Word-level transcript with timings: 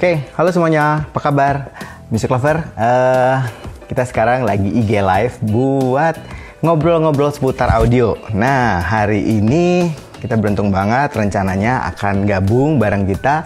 Oke, 0.00 0.16
halo 0.32 0.48
semuanya, 0.48 1.04
apa 1.12 1.20
kabar? 1.20 1.76
Music 2.08 2.32
Lover, 2.32 2.56
uh, 2.72 3.44
kita 3.84 4.08
sekarang 4.08 4.48
lagi 4.48 4.64
IG 4.64 4.96
Live 4.96 5.36
buat 5.44 6.16
ngobrol-ngobrol 6.64 7.28
seputar 7.28 7.68
audio. 7.68 8.16
Nah, 8.32 8.80
hari 8.80 9.20
ini 9.20 9.92
kita 10.16 10.40
beruntung 10.40 10.72
banget 10.72 11.12
rencananya 11.12 11.84
akan 11.92 12.24
gabung 12.24 12.80
bareng 12.80 13.04
kita 13.04 13.44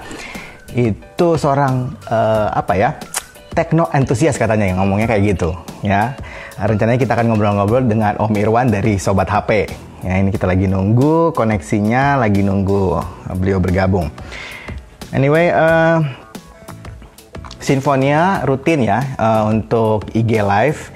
itu 0.78 1.34
seorang 1.34 1.90
uh, 2.06 2.54
apa 2.54 2.78
ya 2.78 3.02
tekno 3.50 3.90
entusias 3.90 4.38
katanya 4.38 4.70
yang 4.70 4.78
ngomongnya 4.78 5.10
kayak 5.10 5.34
gitu 5.34 5.58
ya 5.82 6.14
rencananya 6.54 7.02
kita 7.02 7.18
akan 7.18 7.34
ngobrol-ngobrol 7.34 7.82
dengan 7.82 8.14
Om 8.22 8.30
Irwan 8.38 8.70
dari 8.70 8.94
Sobat 9.02 9.26
HP 9.26 9.66
ya 10.06 10.22
ini 10.22 10.30
kita 10.30 10.46
lagi 10.46 10.70
nunggu 10.70 11.34
koneksinya 11.34 12.14
lagi 12.14 12.46
nunggu 12.46 13.02
beliau 13.42 13.58
bergabung 13.58 14.06
anyway 15.10 15.50
uh, 15.50 16.22
Sinfonia 17.64 18.44
rutin 18.44 18.84
ya 18.84 19.00
uh, 19.16 19.48
untuk 19.48 20.04
IG 20.12 20.44
Live 20.44 20.92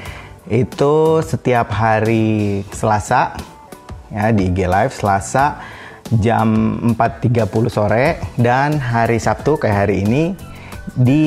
itu 0.52 1.24
setiap 1.24 1.72
hari 1.72 2.60
Selasa 2.76 3.32
ya 4.12 4.28
di 4.36 4.52
IG 4.52 4.68
Live 4.68 4.92
Selasa 4.92 5.64
jam 6.20 6.76
4.30 6.92 7.48
sore 7.72 8.20
dan 8.36 8.76
hari 8.76 9.16
Sabtu 9.16 9.56
kayak 9.56 9.88
hari 9.88 10.04
ini 10.04 10.36
di 10.92 11.24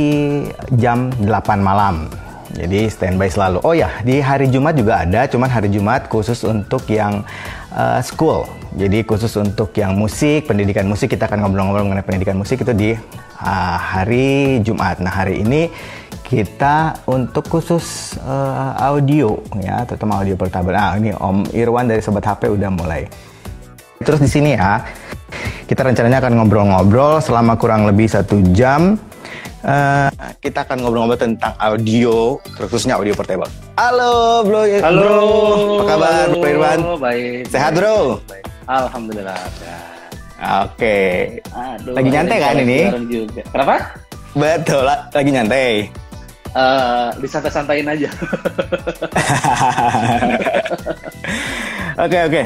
jam 0.77 1.09
8 1.21 1.25
malam. 1.57 2.09
Jadi 2.51 2.91
standby 2.91 3.31
selalu. 3.31 3.63
Oh 3.63 3.71
ya, 3.71 3.87
di 4.03 4.19
hari 4.19 4.51
Jumat 4.51 4.75
juga 4.75 5.07
ada, 5.07 5.23
cuman 5.25 5.47
hari 5.47 5.71
Jumat 5.71 6.11
khusus 6.11 6.43
untuk 6.43 6.83
yang 6.91 7.23
uh, 7.71 8.03
school. 8.03 8.43
Jadi 8.71 9.03
khusus 9.03 9.35
untuk 9.35 9.75
yang 9.75 9.99
musik, 9.99 10.47
pendidikan 10.47 10.87
musik 10.87 11.11
kita 11.11 11.27
akan 11.27 11.43
ngobrol-ngobrol 11.43 11.91
mengenai 11.91 12.07
pendidikan 12.07 12.39
musik 12.39 12.63
itu 12.63 12.71
di 12.71 12.95
uh, 13.43 13.77
hari 13.77 14.63
Jumat. 14.63 15.03
Nah 15.03 15.11
hari 15.11 15.43
ini 15.43 15.67
kita 16.23 17.03
untuk 17.03 17.51
khusus 17.51 18.15
uh, 18.23 18.71
audio 18.79 19.35
ya, 19.59 19.83
terutama 19.83 20.23
audio 20.23 20.39
portable. 20.39 20.71
Nah 20.71 20.95
ini 20.95 21.11
Om 21.11 21.51
Irwan 21.51 21.91
dari 21.91 21.99
Sobat 21.99 22.23
HP 22.23 22.47
udah 22.47 22.71
mulai. 22.71 23.11
Terus 24.07 24.23
di 24.23 24.31
sini 24.31 24.55
ya, 24.55 24.79
kita 25.67 25.83
rencananya 25.83 26.23
akan 26.23 26.39
ngobrol-ngobrol 26.39 27.19
selama 27.19 27.59
kurang 27.59 27.83
lebih 27.83 28.07
satu 28.07 28.39
jam. 28.55 28.95
Uh, 29.67 30.07
kita 30.39 30.63
akan 30.63 30.79
ngobrol-ngobrol 30.79 31.19
tentang 31.19 31.53
audio, 31.59 32.39
khususnya 32.55 32.95
audio 32.95 33.11
portable. 33.13 33.51
Halo, 33.75 34.47
bro. 34.47 34.63
Halo. 34.63 35.03
Bro. 35.03 35.19
Apa 35.75 35.83
kabar, 35.85 36.25
Bro 36.31 36.47
Irwan? 36.47 36.79
Baik. 36.97 37.51
Sehat, 37.51 37.75
bro? 37.75 38.23
Baik. 38.31 38.50
Alhamdulillah. 38.71 39.35
sehat. 39.59 39.99
Oke. 40.63 40.97
Aduh, 41.51 41.93
Lagi 41.93 42.09
nyantai 42.09 42.37
kan 42.39 42.55
ini? 42.57 42.87
Juga. 43.05 43.43
Kenapa? 43.51 43.75
Betul, 44.31 44.81
la- 44.87 45.05
lagi 45.11 45.29
nyantai. 45.29 45.91
Eh, 46.51 47.07
disantai-santain 47.19 47.87
aja. 47.87 48.09
Oke 52.01 52.17
oke. 52.25 52.43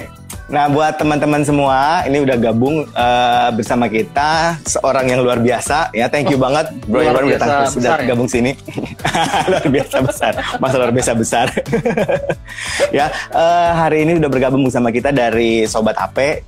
Nah 0.56 0.72
buat 0.72 0.96
teman-teman 0.96 1.44
semua, 1.44 2.08
ini 2.08 2.24
udah 2.24 2.40
gabung 2.40 2.88
eh, 2.88 3.50
bersama 3.52 3.92
kita 3.92 4.56
seorang 4.64 5.12
yang 5.12 5.20
luar 5.20 5.44
biasa 5.44 5.92
ya. 5.92 6.08
Thank 6.08 6.32
you 6.32 6.40
banget 6.40 6.72
Bro 6.88 7.04
Irwan 7.04 7.28
udah, 7.28 7.40
tampil- 7.44 7.74
sudah 7.76 7.92
ya? 8.00 8.08
gabung 8.08 8.30
sini. 8.32 8.56
luar 9.52 9.68
biasa 9.68 10.00
besar, 10.00 10.34
masa 10.64 10.76
luar 10.80 10.96
biasa 10.96 11.12
besar. 11.12 11.48
ya 12.98 13.12
eh, 13.36 13.72
hari 13.76 14.08
ini 14.08 14.16
udah 14.16 14.32
bergabung 14.32 14.64
bersama 14.64 14.96
kita 14.96 15.12
dari 15.12 15.68
Sobat 15.68 16.00
HP. 16.00 16.48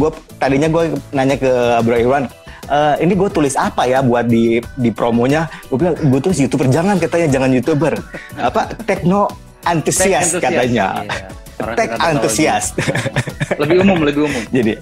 Gue 0.00 0.08
tadinya 0.40 0.72
gue 0.72 0.96
nanya 1.12 1.36
ke 1.36 1.52
Bro 1.84 1.96
Irwan. 2.00 2.24
"Eh, 2.72 3.04
ini 3.04 3.12
gue 3.12 3.28
tulis 3.28 3.52
apa 3.60 3.84
ya 3.84 4.00
buat 4.00 4.32
di 4.32 4.64
di 4.80 4.88
promonya? 4.88 5.44
Gue 5.68 5.76
bilang 5.76 6.00
gue 6.00 6.20
tulis 6.24 6.40
youtuber 6.40 6.72
jangan 6.72 6.96
katanya 6.96 7.28
jangan 7.28 7.52
youtuber 7.52 8.00
apa 8.32 8.72
tekno 8.88 9.28
antusias 9.68 10.40
katanya. 10.40 11.04
Iya. 11.04 11.42
Orang 11.58 11.76
Tech 11.76 11.90
antusias. 11.94 12.72
lebih 13.60 13.82
umum, 13.82 13.98
lebih 14.00 14.22
umum. 14.24 14.42
jadi 14.48 14.80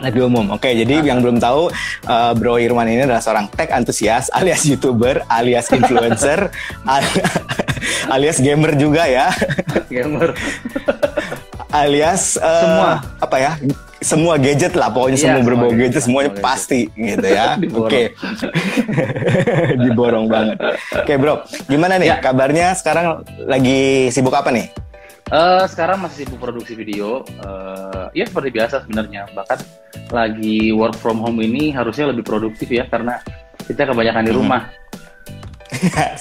lebih 0.00 0.26
umum. 0.26 0.50
Oke, 0.50 0.74
jadi 0.74 0.98
yang 1.00 1.22
belum 1.22 1.38
tahu 1.38 1.70
uh, 2.04 2.32
Bro 2.34 2.58
Irwan 2.58 2.86
ini 2.86 3.06
adalah 3.06 3.22
seorang 3.22 3.46
tech 3.48 3.70
antusias 3.70 4.26
alias 4.34 4.66
YouTuber, 4.66 5.22
alias 5.28 5.70
influencer, 5.70 6.50
al- 6.90 7.06
alias 8.10 8.38
gamer 8.38 8.74
juga 8.74 9.06
ya, 9.06 9.30
Gamer. 9.86 10.34
alias 11.70 12.34
uh, 12.34 12.50
Semua. 12.58 12.90
apa 13.20 13.36
ya? 13.38 13.52
Semua 14.02 14.34
gadget 14.34 14.74
lah, 14.74 14.90
pokoknya 14.90 15.14
Iya, 15.14 15.24
semua 15.24 15.40
berbau 15.46 15.70
gadget, 15.70 15.94
gadget 15.94 16.02
semuanya 16.02 16.26
semua 16.26 16.34
gadget. 16.34 16.42
pasti 16.42 16.80
gitu 16.92 17.26
ya. 17.28 17.46
Oke. 17.72 18.02
Diborong 19.78 20.26
banget. 20.26 20.56
Oke, 20.92 21.14
Bro. 21.14 21.34
Gimana 21.64 21.96
nih 21.96 22.08
Ya. 22.08 22.16
kabarnya 22.18 22.74
sekarang 22.74 23.22
lagi 23.40 24.10
sibuk 24.10 24.34
apa 24.34 24.50
nih? 24.50 24.66
Eh, 25.30 25.64
sekarang 25.70 26.02
masih 26.02 26.26
sibuk 26.26 26.42
produksi 26.42 26.74
video. 26.74 27.22
Eh, 27.40 28.06
ya 28.18 28.24
seperti 28.26 28.50
biasa 28.50 28.82
sebenarnya. 28.84 29.30
Bahkan 29.32 29.58
lagi 30.12 30.74
work 30.74 30.98
from 30.98 31.22
home 31.22 31.40
ini 31.40 31.72
harusnya 31.72 32.10
lebih 32.10 32.26
produktif 32.26 32.68
ya 32.68 32.84
karena 32.90 33.22
kita 33.64 33.86
kebanyakan 33.86 34.24
di 34.26 34.34
rumah. 34.34 34.62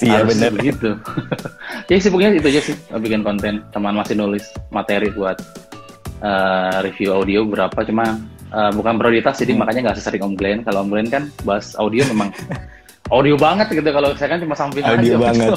Iya 0.01 0.25
bener. 0.25 0.49
begitu. 0.57 0.95
ya 1.91 1.95
sibuknya 2.01 2.33
itu 2.33 2.49
aja 2.49 2.61
sih 2.65 2.73
bikin 2.97 3.21
konten. 3.21 3.61
Teman 3.69 3.93
masih 3.93 4.17
nulis 4.17 4.41
materi 4.73 5.11
buat 5.13 5.37
eh, 6.17 6.77
review 6.81 7.13
audio 7.13 7.45
berapa 7.45 7.75
cuma 7.85 8.15
eh, 8.49 8.71
bukan 8.73 8.97
prioritas 8.97 9.37
jadi 9.37 9.53
Hmm. 9.53 9.61
makanya 9.61 9.91
nggak 9.91 9.97
sesering 10.01 10.23
Om 10.23 10.33
Glenn. 10.33 10.59
Kalau 10.65 10.81
Om 10.81 10.89
Glenn 10.89 11.11
kan 11.13 11.23
bahas 11.45 11.77
audio 11.77 12.01
memang 12.09 12.33
audio 13.11 13.35
banget 13.35 13.67
gitu. 13.69 13.83
Kalau 13.85 14.15
saya 14.15 14.29
kan 14.31 14.39
cuma 14.39 14.55
samping 14.55 14.81
Audio 14.81 15.19
aja. 15.19 15.25
banget. 15.29 15.49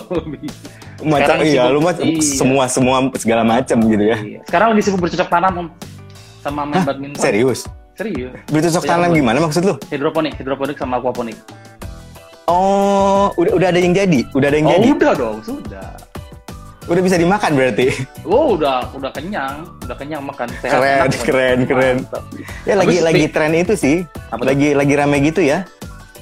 Macam 1.05 1.37
iya, 1.45 1.69
lu 1.69 1.79
mah 1.79 1.95
iya. 2.01 2.17
semua 2.19 2.65
semua 2.67 2.97
segala 3.21 3.45
macam 3.45 3.77
gitu 3.85 4.05
ya. 4.05 4.17
Iya. 4.17 4.41
Sekarang 4.49 4.73
lagi 4.73 4.83
sibuk 4.83 5.05
bercocok 5.05 5.29
tanam 5.29 5.53
Om 5.55 5.67
sama 6.41 6.63
main 6.65 6.81
Hah? 6.81 6.85
badminton. 6.89 7.21
Serius? 7.21 7.61
Serius. 7.95 8.33
Bercocok 8.49 8.83
Iya, 8.83 8.91
tanam 8.91 9.11
gimana 9.13 9.39
maksud 9.39 9.63
lu? 9.63 9.75
Hidroponik, 9.93 10.35
hidroponik 10.35 10.77
sama 10.77 10.99
aquaponik. 10.99 11.37
Oh, 12.45 13.33
udah 13.37 13.53
udah 13.57 13.69
ada 13.73 13.81
yang 13.81 13.97
jadi, 13.97 14.21
udah 14.33 14.49
ada 14.49 14.57
yang 14.61 14.69
Oh, 14.69 14.73
jadi, 14.77 14.89
udah 14.93 15.13
dong, 15.17 15.37
sudah. 15.41 15.89
udah 16.85 17.01
bisa 17.01 17.17
dimakan 17.17 17.57
berarti. 17.57 17.87
Oh, 18.21 18.53
udah 18.57 18.93
udah 18.93 19.09
kenyang, 19.13 19.65
udah 19.81 19.97
kenyang 19.97 20.21
makan 20.21 20.49
sehat. 20.61 20.77
Keren, 20.77 20.97
enak, 21.01 21.21
keren, 21.25 21.59
keren. 21.65 21.97
Mantap. 22.05 22.25
Ya 22.65 22.75
lagi 22.77 22.97
Habis 23.01 23.07
lagi 23.09 23.25
spe- 23.25 23.33
tren 23.33 23.53
itu 23.57 23.75
sih, 23.75 23.97
Apa 24.29 24.43
lagi 24.45 24.69
lagi 24.73 24.93
rame 24.93 25.17
gitu 25.21 25.41
ya. 25.41 25.65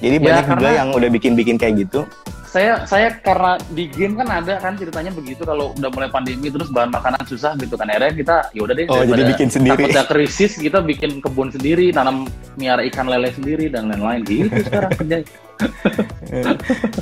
Jadi 0.02 0.16
Ya, 0.16 0.22
banyak 0.34 0.44
juga 0.50 0.68
yang 0.74 0.88
udah 0.90 1.08
bikin-bikin 1.08 1.56
kayak 1.56 1.74
gitu. 1.80 2.02
saya 2.44 2.84
saya 2.84 3.16
karena 3.16 3.56
di 3.70 3.88
game 3.88 4.12
kan 4.12 4.28
ada 4.28 4.60
kan 4.60 4.76
ceritanya 4.76 5.08
begitu 5.10 5.40
kalau 5.40 5.72
udah 5.72 5.88
mulai 5.88 6.04
pandemi 6.06 6.52
terus 6.52 6.68
bahan 6.68 6.92
makanan 6.92 7.24
susah 7.24 7.56
gitu 7.56 7.80
kan 7.80 7.88
akhirnya 7.88 8.12
kita 8.12 8.36
ya 8.52 8.60
udah 8.60 8.74
deh 8.74 8.84
Oh, 8.86 9.00
jadi 9.02 9.24
bikin 9.26 9.48
sendiri. 9.48 9.88
takut 9.88 10.12
krisis 10.12 10.52
kita 10.54 10.84
bikin 10.84 11.16
kebun 11.18 11.48
sendiri 11.48 11.88
tanam 11.88 12.28
miara 12.54 12.84
ikan 12.84 13.08
lele 13.08 13.32
sendiri 13.32 13.66
dan 13.66 13.88
lain-lain 13.88 14.20
gitu 14.22 14.52
sekarang 14.68 14.92
kerja 14.92 15.16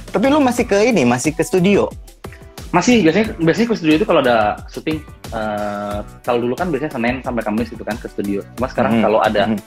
Tapi 0.07 0.25
lu 0.27 0.39
masih 0.39 0.65
ke 0.65 0.79
ini, 0.85 1.03
masih 1.03 1.33
ke 1.33 1.43
studio. 1.43 1.91
masih 2.71 3.03
biasanya 3.03 3.35
biasanya 3.37 3.67
ke 3.67 3.75
studio 3.75 3.95
itu 3.97 4.07
kalau 4.07 4.21
ada 4.21 4.37
syuting 4.69 5.03
eh, 5.29 5.99
kalau 6.23 6.39
dulu 6.39 6.55
kan 6.55 6.71
biasanya 6.71 6.95
senin 6.95 7.19
sampai 7.19 7.43
kamis 7.43 7.67
gitu 7.67 7.83
kan 7.83 7.99
ke 7.99 8.07
studio 8.07 8.47
cuma 8.55 8.71
sekarang 8.71 8.93
Hmm, 8.93 9.03
kalau 9.03 9.19
ada 9.19 9.43
hmm. 9.45 9.59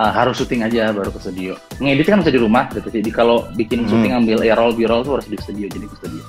Eh, 0.00 0.10
harus 0.10 0.34
syuting 0.34 0.60
aja 0.62 0.90
baru 0.90 1.08
ke 1.08 1.20
studio 1.20 1.52
ngedit 1.76 2.06
kan 2.06 2.18
bisa 2.18 2.32
di 2.32 2.40
rumah 2.40 2.64
gitu 2.70 2.88
jadi 2.88 3.10
kalau 3.10 3.44
bikin 3.52 3.84
Hmm. 3.84 3.90
syuting 3.90 4.12
ambil 4.14 4.38
a 4.40 4.52
roll 4.52 4.72
b 4.72 4.84
roll 4.84 5.02
tuh 5.02 5.12
harus 5.14 5.26
di 5.26 5.36
studio 5.36 5.66
jadi 5.66 5.84
ke 5.84 5.96
studio 5.96 6.24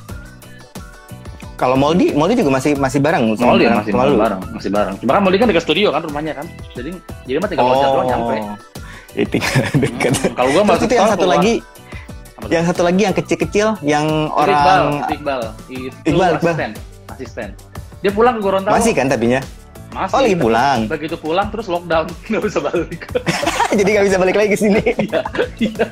Kalau 1.53 1.77
Moldi, 1.77 2.09
Moldi 2.11 2.33
juga 2.35 2.49
masih 2.51 2.73
masih 2.73 2.97
bareng 2.97 3.37
sama 3.37 3.53
Moldi 3.53 3.69
sama 3.69 3.77
masih 3.77 3.93
lu? 3.93 4.17
bareng, 4.17 4.41
masih 4.51 4.71
bareng. 4.71 4.95
Cuma 4.97 5.11
kan 5.13 5.21
Moldi 5.21 5.37
kan 5.37 5.45
dekat 5.45 5.61
studio 5.61 5.87
kan 5.87 6.01
rumahnya 6.01 6.34
kan. 6.34 6.46
Jadi 6.73 6.90
jadi 7.23 7.37
mah 7.37 7.47
tinggal 7.47 7.66
loncat 7.67 7.90
doang 7.91 8.07
nyampe. 8.09 8.35
Oh, 8.35 8.55
ya 9.13 9.25
tinggal 9.29 9.53
dekat. 9.85 10.11
Hmm, 10.16 10.34
kalau 10.34 10.49
gua 10.51 10.63
masuk 10.66 10.84
itu 10.84 10.96
yang 10.96 11.05
satu 11.07 11.22
keluar. 11.22 11.37
lagi, 11.37 11.53
yang 12.49 12.66
satu 12.66 12.81
lagi 12.81 13.01
yang 13.03 13.13
kecil-kecil, 13.13 13.67
yang 13.84 14.05
Itu 14.09 14.34
orang 14.35 14.57
Iqbal, 14.57 14.81
itu 14.81 15.13
Iqbal. 15.13 15.41
Itu 15.69 16.07
Iqbal, 16.09 16.29
Iqbal. 16.34 16.49
asisten, 16.49 16.72
asisten. 17.07 17.49
Dia 18.01 18.09
pulang 18.09 18.34
ke 18.34 18.41
Gorontalo. 18.41 18.73
masih 18.73 18.91
kan 18.91 19.05
tapinya. 19.05 19.40
Masih. 19.91 20.14
Oh 20.16 20.20
lagi 20.20 20.34
tapi 20.34 20.43
pulang, 20.43 20.79
Begitu 20.88 21.16
pulang 21.16 21.47
terus 21.52 21.67
lockdown, 21.67 22.08
nggak 22.32 22.43
bisa 22.43 22.59
balik. 22.59 23.02
jadi 23.79 23.90
nggak 23.91 24.05
bisa 24.08 24.17
balik 24.17 24.35
lagi 24.40 24.49
ke 24.49 24.58
sini. 24.58 24.82
Iya, 25.02 25.22
iya. 25.59 25.88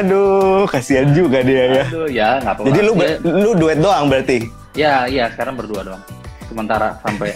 Aduh, 0.00 0.66
kasihan 0.66 1.06
juga 1.10 1.40
dia 1.40 1.64
ya. 1.70 1.84
Aduh, 1.86 2.08
ya 2.08 2.28
nggak 2.38 2.54
apa-apa. 2.56 2.68
Jadi 2.68 2.78
lu 2.82 2.92
Ya, 2.98 3.14
lu 3.22 3.50
duet 3.54 3.78
doang 3.78 4.10
berarti. 4.10 4.38
ya, 4.72 5.06
iya 5.06 5.30
sekarang 5.30 5.54
berdua 5.54 5.82
doang. 5.82 6.02
Sementara 6.46 6.98
sampai 7.00 7.30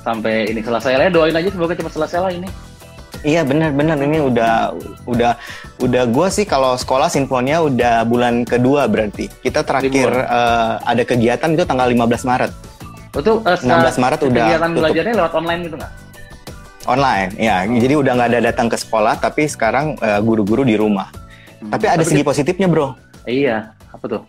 sampai 0.00 0.34
ini 0.48 0.60
selesai 0.60 0.92
lah. 0.96 1.04
Ya, 1.06 1.12
Doain 1.12 1.36
aja 1.36 1.48
semoga 1.48 1.76
cepat 1.76 1.92
selesai 1.92 2.18
lah 2.18 2.32
ini. 2.32 2.48
Iya 3.20 3.42
benar-benar 3.42 3.98
ini 3.98 4.22
udah 4.22 4.70
udah 5.04 5.32
udah 5.82 6.02
gue 6.06 6.28
sih 6.30 6.46
kalau 6.46 6.78
sekolah 6.78 7.10
sinfonia 7.10 7.58
udah 7.58 8.06
bulan 8.06 8.46
kedua 8.46 8.86
berarti 8.86 9.26
kita 9.40 9.66
terakhir 9.66 9.90
Libur. 10.08 10.22
eh, 10.22 10.72
ada 10.78 11.02
kegiatan 11.02 11.50
itu 11.50 11.64
tanggal 11.66 11.90
15 11.90 12.22
Maret 12.22 12.52
Itu 13.16 13.32
eh, 13.42 13.58
16 13.58 13.96
Maret 13.96 14.20
udah 14.22 14.44
kegiatan 14.46 14.68
tutup. 14.68 14.80
belajarnya 14.84 15.14
lewat 15.16 15.32
online 15.34 15.60
gitu 15.64 15.76
nggak? 15.80 15.92
online 16.86 17.34
ya 17.34 17.66
jadi 17.66 17.98
udah 17.98 18.12
nggak 18.14 18.28
ada 18.30 18.40
datang 18.46 18.70
ke 18.70 18.78
sekolah 18.78 19.18
tapi 19.18 19.50
sekarang 19.50 19.98
eh, 19.98 20.22
guru-guru 20.22 20.62
di 20.62 20.78
rumah 20.78 21.10
Hmm, 21.56 21.72
Tapi 21.72 21.86
ada 21.88 22.04
tapi 22.04 22.12
segi 22.12 22.24
positifnya, 22.24 22.68
Bro. 22.68 22.94
Iya, 23.24 23.72
apa 23.88 24.04
tuh? 24.04 24.22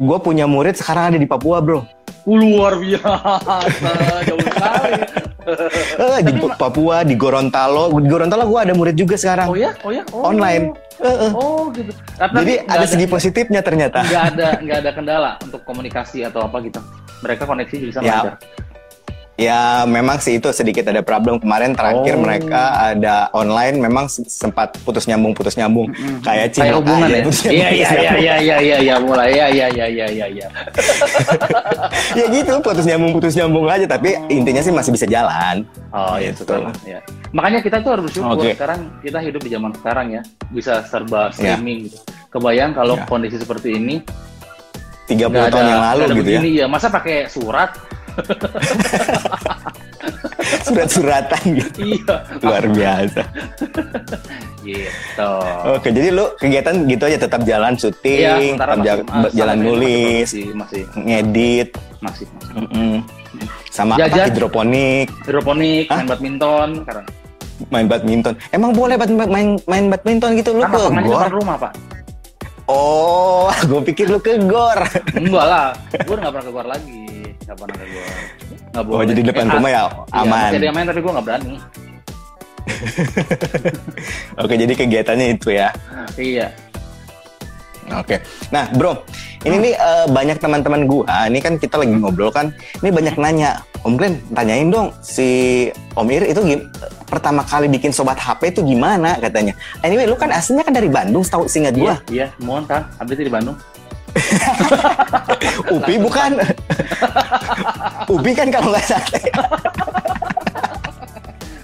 Gue 0.00 0.18
punya 0.18 0.48
murid 0.48 0.74
sekarang 0.74 1.12
ada 1.14 1.18
di 1.20 1.28
Papua, 1.28 1.60
Bro. 1.60 1.84
Uh, 2.24 2.40
luar 2.40 2.80
biasa, 2.80 3.12
jauh 4.24 4.40
sekali. 4.40 4.92
Eh, 5.44 6.24
di 6.24 6.40
Papua, 6.56 7.04
di 7.04 7.20
Gorontalo. 7.20 7.92
Di 8.00 8.08
Gorontalo 8.08 8.48
gue 8.48 8.60
ada 8.64 8.72
murid 8.72 8.96
juga 8.96 9.12
sekarang. 9.20 9.52
Oh 9.52 9.56
ya, 9.60 9.76
oh 9.84 9.92
ya, 9.92 10.00
oh. 10.08 10.32
Online. 10.32 10.72
Eh, 10.96 11.04
eh. 11.04 11.30
Oh 11.36 11.68
gitu. 11.68 11.92
Tapi 12.16 12.32
Jadi 12.32 12.54
ada 12.64 12.86
segi 12.88 13.04
positifnya 13.04 13.60
ternyata. 13.60 14.08
Nggak 14.08 14.24
ada, 14.32 14.48
nggak 14.64 14.78
ada 14.80 14.90
kendala 14.96 15.30
untuk 15.44 15.60
komunikasi 15.68 16.24
atau 16.24 16.48
apa 16.48 16.64
gitu. 16.64 16.80
Mereka 17.24 17.42
koneksi 17.42 17.74
bisa 17.82 17.98
Ya, 17.98 18.20
lancar. 18.20 18.34
Ya 19.34 19.58
memang 19.84 20.22
sih 20.22 20.38
itu 20.38 20.46
sedikit 20.52 20.86
ada 20.86 21.02
problem 21.02 21.42
kemarin 21.42 21.74
terakhir 21.74 22.14
Oh. 22.14 22.22
mereka 22.22 22.62
ada 22.86 23.26
online 23.34 23.82
memang 23.82 24.06
se- 24.06 24.22
sempat 24.24 24.78
putus 24.86 25.10
nyambung 25.10 25.34
putus 25.34 25.58
nyambung 25.58 25.90
Mm-mm. 25.90 26.22
kayak 26.22 26.54
Kayak 26.54 26.70
Cina 26.70 26.78
hubungan 26.78 27.02
aja, 27.02 27.18
ya. 27.18 27.24
Iya 27.50 27.50
iya 27.50 27.88
iya 27.90 27.90
iya 28.14 28.34
iya 28.38 28.56
iya 28.60 28.76
iya 28.78 28.94
mulai 28.96 29.34
ya 29.34 29.46
iya 29.48 29.66
iya 29.68 29.86
iya 29.88 30.06
iya 30.08 30.26
iya. 30.30 30.46
ya 32.14 32.24
gitu 32.30 32.52
putus 32.60 32.84
nyambung 32.84 33.10
putus 33.12 33.34
nyambung 33.34 33.66
aja 33.66 33.86
tapi 33.86 34.14
Oh. 34.14 34.30
intinya 34.30 34.62
sih 34.62 34.70
masih 34.70 34.94
bisa 34.94 35.06
jalan. 35.06 35.66
Oh 35.90 36.14
iya 36.14 36.30
Gitu. 36.30 36.46
betul. 36.46 36.70
Ya. 36.86 37.02
Makanya 37.30 37.58
kita 37.60 37.76
tuh 37.80 37.90
harus 37.90 38.04
bersyukur 38.06 38.38
Oke. 38.38 38.54
sekarang 38.54 38.80
kita 39.02 39.18
hidup 39.18 39.40
di 39.40 39.50
zaman 39.50 39.70
sekarang 39.74 40.06
ya 40.12 40.22
bisa 40.48 40.78
serba 40.84 41.34
Ya. 41.34 41.58
streaming 41.58 41.90
gitu. 41.90 41.98
Kebayang 42.30 42.70
kalau 42.70 42.94
Ya. 42.96 43.02
kondisi 43.04 43.34
seperti 43.36 43.74
ini 43.74 43.98
30 45.04 45.26
nggak 45.26 45.50
tahun 45.50 45.66
yang 45.66 45.84
lalu 45.84 46.00
gitu 46.00 46.08
ya. 46.08 46.16
begini, 46.16 46.48
ya. 46.56 46.66
Masa 46.66 46.86
pakai 46.88 47.28
surat? 47.28 47.70
Surat-suratan 50.64 51.42
gitu. 51.52 51.78
iya. 51.82 52.14
Luar 52.40 52.64
biasa. 52.66 53.22
Gitu. 54.62 55.32
Oke, 55.68 55.88
jadi 55.90 56.08
lu 56.08 56.24
kegiatan 56.36 56.74
gitu 56.84 57.02
aja 57.04 57.18
tetap 57.18 57.40
jalan 57.42 57.72
Iya, 57.74 57.80
syuting, 57.80 58.52
sementara 58.54 58.72
tetap 58.72 58.78
masih- 58.78 59.04
ja- 59.04 59.32
jalan 59.34 59.54
sampai 59.54 59.66
nulis, 59.66 60.26
masih 60.26 60.46
masih 60.54 60.82
ngedit, 60.96 61.68
masih, 62.00 62.26
masih. 62.30 62.54
mm-mm. 62.56 62.92
sama 63.68 63.92
apa 63.92 64.00
Jajan. 64.06 64.24
hidroponik, 64.30 65.06
hidroponik, 65.26 65.84
Hah? 65.84 65.94
main 65.98 66.06
badminton, 66.06 66.68
karena 66.86 67.02
main 67.68 67.86
badminton. 67.86 68.32
Emang 68.48 68.70
boleh 68.70 68.94
main 68.96 69.48
main 69.66 69.84
badminton 69.90 70.30
gitu 70.38 70.50
lu 70.54 70.62
kan 70.62 70.70
ke 70.70 70.78
gor? 71.02 71.28
rumah 71.34 71.56
pak. 71.58 71.72
Oh, 72.64 73.52
gue 73.68 73.80
pikir 73.92 74.08
lu 74.08 74.18
ke 74.18 74.40
gor. 74.40 74.80
Enggak 75.12 75.44
lah, 75.44 75.66
gue 75.92 76.16
nggak 76.16 76.32
pernah 76.32 76.44
ke 76.44 76.52
gor 76.52 76.66
lagi, 76.66 77.04
nggak 77.44 77.56
pernah 77.56 77.76
ke 77.76 77.86
gor. 77.86 78.08
Nggak 78.74 78.84
Oh, 78.88 79.02
jadi 79.04 79.20
depan 79.22 79.46
rumah 79.52 79.70
ya 79.70 79.82
Iya, 79.86 80.18
aman. 80.18 80.50
ada 80.50 80.64
yang 80.64 80.74
main 80.74 80.86
tapi 80.88 81.00
gue 81.00 81.12
nggak 81.12 81.26
berani. 81.26 81.54
Oke, 84.42 84.54
jadi 84.56 84.72
kegiatannya 84.72 85.26
itu 85.36 85.48
ya. 85.52 85.68
Iya. 86.16 86.48
Oke. 87.92 88.16
Nah, 88.48 88.72
Bro, 88.72 89.04
ini 89.42 89.60
nih 89.60 89.74
eh, 89.74 90.06
banyak 90.08 90.40
teman-teman 90.40 90.88
gua, 90.88 91.04
ini 91.28 91.36
kan 91.38 91.56
kita 91.56 91.76
lagi 91.76 91.92
ngobrol 91.92 92.32
kan, 92.32 92.48
ini 92.80 92.88
banyak 92.88 93.14
nanya, 93.14 93.60
Om 93.84 94.00
Glenn, 94.00 94.16
tanyain 94.32 94.72
dong 94.72 94.88
si 94.98 95.68
Om 95.92 96.08
Ir 96.08 96.24
itu 96.24 96.40
gim- 96.40 96.64
pertama 97.04 97.44
kali 97.44 97.68
bikin 97.68 97.92
sobat 97.92 98.16
HP 98.16 98.50
itu 98.50 98.64
gimana 98.64 99.20
katanya. 99.20 99.52
Anyway, 99.80 100.04
lu 100.04 100.16
kan 100.16 100.32
aslinya 100.32 100.64
kan 100.64 100.72
dari 100.72 100.88
Bandung, 100.88 101.20
setahu 101.20 101.44
singkat 101.44 101.76
Iya, 101.76 101.82
gua. 101.82 101.94
iya, 102.08 102.26
mohon 102.40 102.64
kan, 102.64 102.88
abis 102.96 103.20
itu 103.20 103.28
di 103.28 103.34
Bandung. 103.34 103.56
Upi 105.74 105.98
bukan? 105.98 106.38
Upi 108.14 108.30
kan 108.32 108.48
kalau 108.48 108.72
nggak 108.72 108.86
salah. 108.86 109.10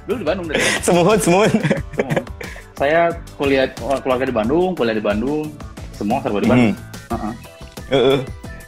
Dulu 0.04 0.16
di 0.18 0.26
Bandung 0.26 0.46
dari 0.50 0.58
Semuhun, 0.82 1.18
semuhun. 1.18 1.50
Saya 2.74 3.12
kuliah 3.36 3.70
keluarga 4.02 4.24
di 4.24 4.34
Bandung, 4.34 4.74
kuliah 4.74 4.96
di 4.96 5.04
Bandung, 5.04 5.52
semua 6.00 6.24
serba 6.24 6.40
di 6.40 6.48
Bandung. 6.48 6.72
Hmm. 6.72 7.12
Heeh. 7.12 7.34
Heeh. 7.92 8.18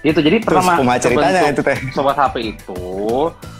Itu 0.02 0.18
jadi 0.18 0.42
Terus 0.42 0.66
pertama 0.66 0.98
ceritanya 0.98 1.40
itu 1.48 1.62
teh? 1.62 1.78
sobat 1.94 2.18
HP 2.18 2.58
itu 2.58 2.82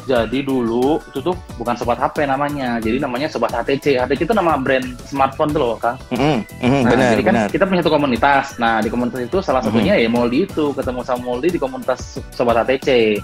jadi 0.03 0.43
dulu 0.43 0.99
itu 0.99 1.23
tuh 1.23 1.39
bukan 1.55 1.79
sobat 1.79 1.95
HP 1.95 2.27
namanya, 2.27 2.83
jadi 2.83 2.99
namanya 2.99 3.31
sobat 3.31 3.55
HTC. 3.55 4.03
HTC 4.03 4.27
itu 4.27 4.35
nama 4.35 4.59
brand 4.59 4.83
smartphone 5.07 5.55
tuh 5.55 5.63
loh, 5.63 5.79
Kang. 5.79 5.95
Mm, 6.11 6.43
Nah, 6.83 6.91
benar, 6.91 7.15
jadi 7.15 7.23
kan 7.23 7.35
benar. 7.39 7.49
kita 7.55 7.65
punya 7.71 7.81
satu 7.87 7.95
komunitas. 7.95 8.59
Nah, 8.59 8.83
di 8.83 8.91
komunitas 8.91 9.23
itu 9.23 9.39
salah 9.39 9.63
Mhm. 9.63 9.71
satunya 9.71 9.95
ya 9.95 10.11
Moldi 10.11 10.43
itu, 10.43 10.75
ketemu 10.75 11.01
sama 11.07 11.23
Moldi 11.23 11.55
di 11.55 11.59
komunitas 11.63 12.19
Sobat 12.35 12.67
HTC. 12.67 13.23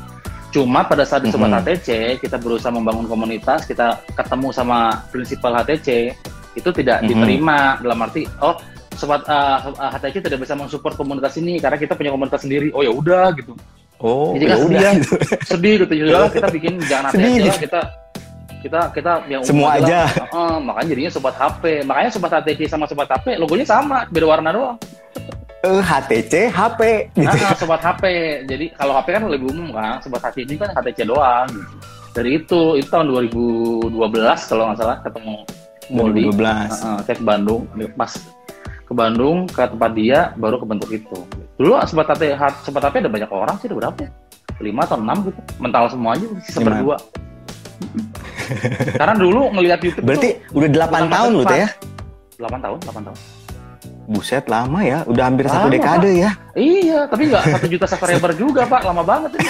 Cuma 0.54 0.86
pada 0.86 1.02
saat 1.02 1.26
di 1.26 1.34
Sobat 1.34 1.50
Mhm. 1.50 1.58
HTC, 1.58 1.88
kita 2.22 2.38
berusaha 2.38 2.70
membangun 2.70 3.10
komunitas, 3.10 3.66
kita 3.66 3.98
ketemu 4.14 4.54
sama 4.54 5.02
prinsipal 5.10 5.58
HTC, 5.58 6.14
itu 6.54 6.70
tidak 6.70 7.02
Mhm. 7.02 7.08
diterima 7.10 7.82
dalam 7.82 7.98
arti, 8.06 8.22
oh 8.38 8.54
Sobat 8.98 9.22
uh, 9.30 9.62
HTC 9.94 10.26
tidak 10.26 10.42
bisa 10.42 10.58
mensupport 10.58 10.98
komunitas 10.98 11.38
ini 11.38 11.62
karena 11.62 11.78
kita 11.78 11.94
punya 11.94 12.10
komunitas 12.10 12.42
sendiri. 12.42 12.74
Oh 12.74 12.82
ya 12.82 12.90
udah 12.90 13.30
gitu. 13.38 13.54
Oh, 13.98 14.34
Jadi 14.34 14.46
ya 14.46 14.50
kan 14.54 14.58
udah. 14.62 14.78
sedih, 14.78 14.94
sedih 15.46 15.74
gitu. 15.86 15.92
Ya 15.94 16.04
udahlah, 16.10 16.30
kita 16.30 16.48
bikin 16.54 16.72
jangan 16.86 17.10
HTC 17.10 17.18
lah, 17.18 17.34
gitu. 17.38 17.58
kita 17.66 17.80
kita 18.58 18.80
kita 18.90 19.12
yang 19.30 19.40
umum 19.42 19.50
Semua 19.54 19.68
lah. 19.74 19.78
aja. 19.82 20.00
Heeh, 20.06 20.54
makanya 20.62 20.88
jadinya 20.90 21.10
sobat 21.14 21.34
HP. 21.38 21.62
Makanya 21.86 22.10
sobat 22.10 22.32
HTC 22.42 22.60
sama 22.66 22.84
sobat 22.90 23.08
HP 23.10 23.38
logonya 23.38 23.66
sama, 23.66 24.06
beda 24.10 24.26
warna 24.26 24.50
doang. 24.50 24.78
Eh, 25.66 25.82
HTC, 25.82 26.54
HP 26.54 26.80
gitu. 27.18 27.26
Nah, 27.38 27.54
sobat 27.58 27.82
HP. 27.82 28.04
Jadi 28.46 28.66
kalau 28.78 28.94
HP 28.94 29.06
kan 29.18 29.22
lebih 29.26 29.50
umum 29.50 29.74
kan, 29.74 29.98
sobat 29.98 30.22
HTC 30.30 30.50
kan 30.58 30.70
HTC 30.74 30.98
doang 31.06 31.46
gitu. 31.50 31.74
Dari 32.14 32.30
itu, 32.38 32.60
itu 32.78 32.88
tahun 32.90 33.06
2012 33.14 33.94
kalau 34.50 34.62
nggak 34.70 34.78
salah 34.78 34.96
ketemu 35.02 35.34
Moldi. 35.90 36.22
2012. 36.30 36.70
Heeh, 36.70 36.98
saya 37.02 37.14
ke 37.18 37.24
Bandung, 37.26 37.62
pas 37.94 38.10
ke 38.88 38.92
Bandung 38.96 39.44
ke 39.44 39.60
tempat 39.60 39.92
dia 39.92 40.32
baru 40.40 40.56
kebentuk 40.56 40.88
itu. 40.88 41.18
Dulu 41.60 41.76
sobat 41.84 42.08
HP, 42.08 42.32
sobat 42.64 42.88
HP 42.88 43.04
ada 43.04 43.10
banyak 43.12 43.28
orang 43.28 43.54
sih, 43.60 43.68
ada 43.68 43.76
berapa 43.76 43.98
ya? 44.00 44.10
Lima 44.58 44.88
atau 44.88 44.96
enam 44.96 45.28
gitu, 45.28 45.38
mental 45.60 45.84
semua 45.92 46.16
aja, 46.16 46.24
sisa 46.40 46.64
berdua. 46.64 46.96
Karena 48.96 49.14
dulu 49.14 49.52
ngelihat 49.54 49.78
YouTube 49.84 50.08
Berarti 50.08 50.40
udah 50.50 50.68
8 50.72 50.88
bukan 50.88 51.04
tahun 51.12 51.30
lu 51.36 51.42
teh 51.44 51.58
ya? 51.62 51.68
itu 52.32 52.40
8 52.42 52.64
tahun, 52.64 52.78
8 52.88 53.06
tahun. 53.12 53.18
Buset 54.08 54.48
lama 54.48 54.80
ya, 54.80 55.04
udah 55.04 55.24
hampir 55.28 55.44
satu 55.52 55.68
Lama, 55.68 55.74
dekade 55.76 56.10
ya. 56.16 56.30
Iya, 56.56 57.04
tapi 57.12 57.28
nggak 57.28 57.44
satu 57.44 57.66
juta 57.68 57.84
subscriber 57.84 58.32
juga 58.32 58.64
pak, 58.64 58.80
lama 58.88 59.04
banget 59.04 59.36
ini. 59.36 59.48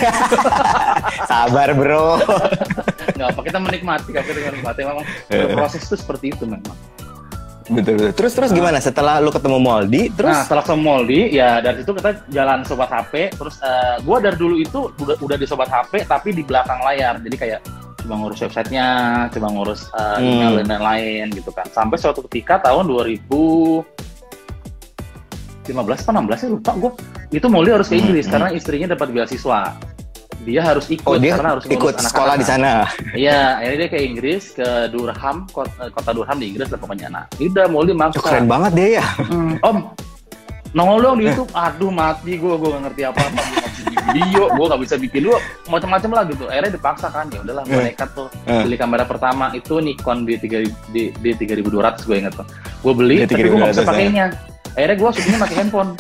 Sabar 1.31 1.71
bro. 1.79 2.19
nggak 3.15 3.29
apa 3.35 3.41
kita 3.47 3.59
menikmati 3.63 4.11
kalau 4.11 4.27
kita 4.27 4.51
menikmati 4.51 4.81
memang 4.83 5.07
Eh. 5.31 5.55
proses 5.55 5.83
itu 5.87 5.95
seperti 5.95 6.35
itu 6.35 6.43
memang 6.43 6.75
betul 7.69 7.93
betul. 8.01 8.13
Terus 8.17 8.33
terus 8.35 8.51
gimana 8.51 8.79
setelah 8.81 9.21
lu 9.21 9.31
ketemu 9.31 9.59
Moldi? 9.61 10.03
Terus 10.13 10.33
nah 10.33 10.43
setelah 10.45 10.65
sama 10.65 10.81
Moldi 10.83 11.21
ya 11.37 11.61
dari 11.61 11.85
situ 11.85 11.93
kita 11.97 12.11
jalan 12.33 12.65
sobat 12.65 12.91
HP 12.91 13.37
terus 13.37 13.61
eh, 13.61 13.97
gua 14.03 14.19
dari 14.21 14.37
dulu 14.37 14.57
itu 14.57 14.89
udah, 14.99 15.17
udah 15.21 15.37
di 15.37 15.47
sobat 15.47 15.69
HP 15.69 16.09
tapi 16.09 16.33
di 16.33 16.43
belakang 16.43 16.81
layar 16.83 17.21
jadi 17.21 17.37
kayak 17.37 17.61
cuma 18.05 18.15
ngurus 18.25 18.41
websitenya 18.41 18.89
cuma 19.35 19.49
ngurus 19.53 19.91
eh, 19.93 20.17
Hmm. 20.19 20.25
email 20.25 20.53
dan 20.65 20.67
lain-lain 20.81 21.27
gitu 21.35 21.51
kan 21.53 21.67
sampai 21.69 22.01
suatu 22.01 22.25
ketika 22.27 22.59
tahun 22.65 22.89
2015 22.89 23.85
apa 25.69 26.11
16 26.17 26.45
ya 26.45 26.49
lupa 26.49 26.73
gua 26.79 26.93
itu 27.29 27.47
Moldi 27.47 27.71
harus 27.77 27.89
ke 27.93 28.01
Inggris 28.01 28.25
hmm. 28.25 28.33
karena 28.33 28.49
istrinya 28.57 28.89
dapat 28.97 29.13
beasiswa 29.13 29.77
dia 30.39 30.63
harus 30.63 30.87
ikut 30.87 31.05
oh 31.05 31.19
dia 31.19 31.35
karena 31.35 31.51
harus 31.55 31.65
ikut 31.67 31.79
anak-anak. 31.95 32.07
sekolah 32.07 32.35
di 32.35 32.47
sana. 32.47 32.73
Iya, 33.13 33.59
akhirnya 33.59 33.79
dia 33.79 33.89
ke 33.89 33.99
Inggris, 33.99 34.45
ke 34.53 34.69
Durham, 34.89 35.37
kota, 35.51 35.91
kota 35.91 36.11
Durham 36.13 36.39
di 36.39 36.47
Inggris 36.49 36.69
lah 36.69 36.79
pokoknya. 36.79 37.09
Nah, 37.09 37.25
udah 37.35 37.67
mau 37.67 37.83
dia 37.83 37.93
Oh, 37.93 37.99
maksa. 37.99 38.23
keren 38.23 38.47
banget 38.47 38.73
dia 38.73 38.89
ya. 38.99 39.07
Hmm, 39.19 39.59
Om, 39.59 39.77
nongol 40.71 40.99
dong 41.01 41.17
di 41.19 41.25
YouTube. 41.27 41.51
Aduh, 41.51 41.91
mati 41.91 42.37
gue, 42.37 42.55
gue 42.55 42.69
gak 42.69 42.83
ngerti 42.87 43.01
bisa 43.03 43.61
bikin 43.83 44.05
video, 44.09 44.43
gue 44.49 44.67
gak 44.69 44.81
bisa 44.81 44.95
bikin 44.97 45.21
dulu 45.23 45.37
macam-macam 45.67 46.11
lah 46.13 46.23
gitu. 46.27 46.45
Akhirnya 46.47 46.73
dipaksa 46.73 47.07
kan, 47.09 47.27
ya 47.29 47.39
udahlah, 47.41 47.65
gue 47.65 47.75
Hmm. 47.75 47.87
nekat 47.89 48.09
tuh. 48.15 48.29
Hmm. 48.45 48.63
Beli 48.63 48.77
kamera 48.77 49.05
pertama 49.05 49.45
itu 49.53 49.75
Nikon 49.79 50.19
D3 50.23 50.47
di, 50.93 51.03
di 51.13 51.31
3200 51.35 52.05
gue 52.05 52.17
inget 52.17 52.35
tuh. 52.35 52.47
Gue 52.81 52.93
beli, 52.95 53.17
D3200 53.23 53.29
tapi 53.29 53.43
gue 53.43 53.59
gak 53.59 53.71
bisa 53.71 53.83
ya. 53.85 54.29
Akhirnya 54.79 54.95
gue 54.95 55.09
syutingnya 55.11 55.41
pakai 55.43 55.57
handphone. 55.59 55.91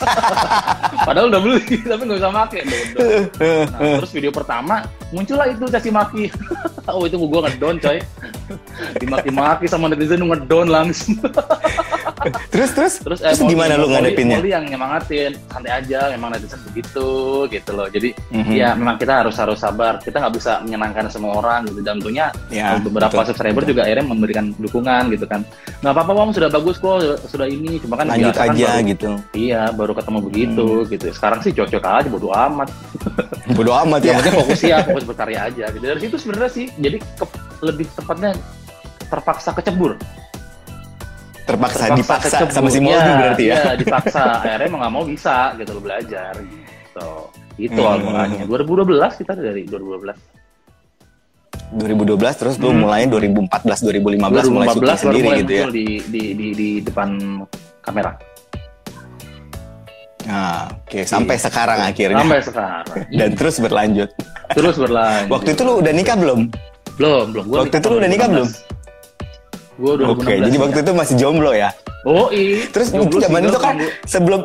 Padahal 1.08 1.32
udah 1.32 1.40
beli, 1.40 1.80
tapi 1.80 2.02
gak 2.04 2.18
bisa 2.20 2.28
pakai. 2.28 2.60
Nah, 3.72 3.96
terus 4.04 4.12
video 4.12 4.28
pertama 4.28 4.84
muncullah 5.16 5.48
itu 5.48 5.64
caci 5.64 5.88
maki. 5.88 6.24
oh 6.92 7.08
itu 7.08 7.16
gue 7.16 7.40
ngedown 7.40 7.76
coy. 7.80 7.98
Dimaki-maki 9.00 9.64
sama 9.64 9.88
netizen 9.88 10.28
ngedown 10.28 10.68
langsung. 10.68 11.16
terus 12.48 12.70
terus 12.70 12.94
terus 12.98 13.18
terus 13.18 13.38
Molly- 13.38 13.50
gimana 13.50 13.72
lu 13.74 13.86
ngadepinnya? 13.88 14.36
Molly 14.36 14.50
yang 14.50 14.64
nyemangatin, 14.64 15.32
santai 15.46 15.72
aja, 15.74 16.00
memang 16.10 16.28
netizen 16.30 16.60
begitu 16.64 17.08
gitu 17.46 17.70
loh. 17.70 17.86
Jadi 17.86 18.12
Mhm. 18.30 18.52
ya 18.52 18.68
memang 18.72 18.96
kita 18.96 19.12
harus 19.18 19.34
harus 19.34 19.56
sabar. 19.56 19.98
Kita 19.98 20.18
nggak 20.18 20.34
bisa 20.34 20.60
menyenangkan 20.60 21.08
semua 21.08 21.36
orang 21.36 21.64
gitu. 21.64 21.80
Dan 21.80 21.98
tentunya 21.98 22.28
Ya, 22.48 22.76
beberapa 22.76 23.10
betul. 23.14 23.32
subscriber 23.32 23.62
juga 23.64 23.82
akhirnya 23.82 24.06
memberikan 24.06 24.52
dukungan 24.54 25.02
gitu 25.10 25.24
kan. 25.24 25.40
Nggak 25.80 25.92
apa-apa 25.92 26.10
om 26.14 26.30
sudah 26.30 26.48
bagus 26.48 26.76
kok, 26.76 26.96
sudah 27.24 27.46
ini. 27.46 27.78
Cuma 27.78 27.94
kan 27.94 28.06
lanjut 28.06 28.30
biasa 28.30 28.40
kan 28.42 28.52
aja 28.52 28.66
baru- 28.70 28.86
gitu. 28.86 29.10
Iya, 29.32 29.62
baru 29.70 29.92
ketemu 29.94 30.18
begitu 30.22 30.66
gitu. 30.86 31.04
Sekarang 31.10 31.40
sih 31.40 31.50
cocok 31.50 31.82
aja, 31.82 32.08
bodo 32.08 32.28
amat. 32.30 32.68
Bodo 33.50 33.74
amat 33.76 34.00
ya 34.00 34.08
ya. 34.08 34.16
penting 34.16 34.36
fokus 34.36 34.60
ya 34.62 34.76
fokus 34.80 35.04
berkarya 35.04 35.38
aja 35.44 35.64
gitu 35.68 35.82
dari 35.82 36.00
situ 36.00 36.16
sebenarnya 36.16 36.50
sih 36.50 36.66
jadi 36.72 37.02
ke- 37.02 37.34
lebih 37.60 37.86
tepatnya 37.90 38.30
terpaksa 39.02 39.50
kecebur 39.50 39.98
terpaksa, 41.42 41.84
dipaksa 41.92 42.36
kecebur. 42.38 42.52
sama 42.52 42.68
si 42.68 42.78
Moldi 42.78 43.00
Iya, 43.00 43.16
berarti 43.16 43.44
ya. 43.44 43.54
Iya, 43.54 43.72
dipaksa. 43.76 44.22
Akhirnya 44.38 44.66
emang 44.66 44.80
nggak 44.80 44.92
mau 44.92 45.04
bisa 45.04 45.36
gitu 45.54 45.70
lo 45.72 45.80
belajar 45.80 46.32
gitu. 46.38 47.08
Itu 47.58 47.80
Hmm. 47.80 48.00
mulanya. 48.02 48.42
2012 48.44 49.12
kita 49.16 49.32
dari 49.34 49.62
2012. 49.64 50.16
2012 51.70 52.34
terus 52.34 52.54
lu 52.56 52.70
Hmm. 52.70 52.82
mulai 52.82 53.06
2014 53.06 53.78
2015, 53.80 54.44
mulai 54.48 54.66
syuting 54.66 54.74
2015 54.74 54.98
sendiri 54.98 55.26
mulai 55.28 55.40
gitu 55.40 55.52
ya. 55.52 55.66
di, 55.68 55.86
di, 56.08 56.22
di, 56.34 56.46
di 56.50 56.68
depan 56.80 57.08
kamera. 57.80 58.12
Nah, 60.20 60.68
oke 60.84 61.00
sampai 61.04 61.36
sekarang 61.36 61.78
akhirnya. 61.80 62.16
Iya. 62.16 62.22
Sampai 62.22 62.40
sekarang. 62.42 62.84
Dan 63.18 63.30
terus 63.34 63.56
berlanjut. 63.56 64.10
Terus 64.52 64.76
berlanjut. 64.76 65.30
Waktu 65.30 65.48
itu 65.54 65.62
lu 65.62 65.72
udah 65.78 65.92
nikah 65.92 66.16
belum? 66.16 66.40
belum, 67.00 67.24
belum. 67.32 67.44
Gua 67.48 67.58
waktu 67.64 67.76
itu 67.76 67.86
lu 67.88 67.96
udah 67.96 68.10
nikah 68.10 68.28
belum? 68.28 68.48
Gue 69.80 69.92
2016. 69.96 70.12
Oke, 70.12 70.34
jadi 70.44 70.56
waktu 70.60 70.78
itu 70.84 70.92
masih 70.92 71.14
jomblo 71.16 71.52
ya. 71.56 71.72
Oh 72.04 72.32
iya. 72.32 72.64
Terus 72.72 72.96
Jomblo 72.96 73.20
zaman 73.20 73.44
itu 73.44 73.60
kan 73.60 73.76
gua- 73.76 73.92
sebelum 74.08 74.40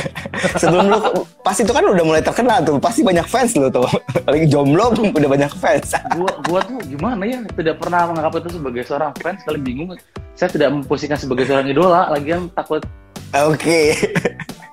sebelum 0.62 0.84
lu 0.88 0.98
pas 1.44 1.56
itu 1.56 1.68
kan 1.68 1.84
udah 1.84 2.04
mulai 2.04 2.24
terkenal 2.24 2.64
tuh, 2.64 2.80
pasti 2.80 3.04
banyak 3.04 3.24
fans 3.28 3.52
lu 3.56 3.68
tuh. 3.68 3.84
Lagi 4.32 4.48
jomblo 4.48 4.92
udah 4.92 5.28
banyak 5.28 5.52
fans. 5.60 5.92
gua 6.16 6.32
gua 6.48 6.60
tuh 6.64 6.80
gimana 6.88 7.20
ya 7.24 7.40
tidak 7.52 7.80
pernah 7.80 8.08
menganggap 8.08 8.40
itu 8.44 8.56
sebagai 8.56 8.82
seorang 8.88 9.12
fans 9.20 9.40
kali 9.44 9.60
bingung 9.60 9.92
saya 10.36 10.52
tidak 10.52 10.68
memposisikan 10.72 11.16
sebagai 11.16 11.48
seorang 11.48 11.68
idola 11.72 12.12
lagian 12.12 12.52
takut 12.52 12.84
Oke. 13.32 13.96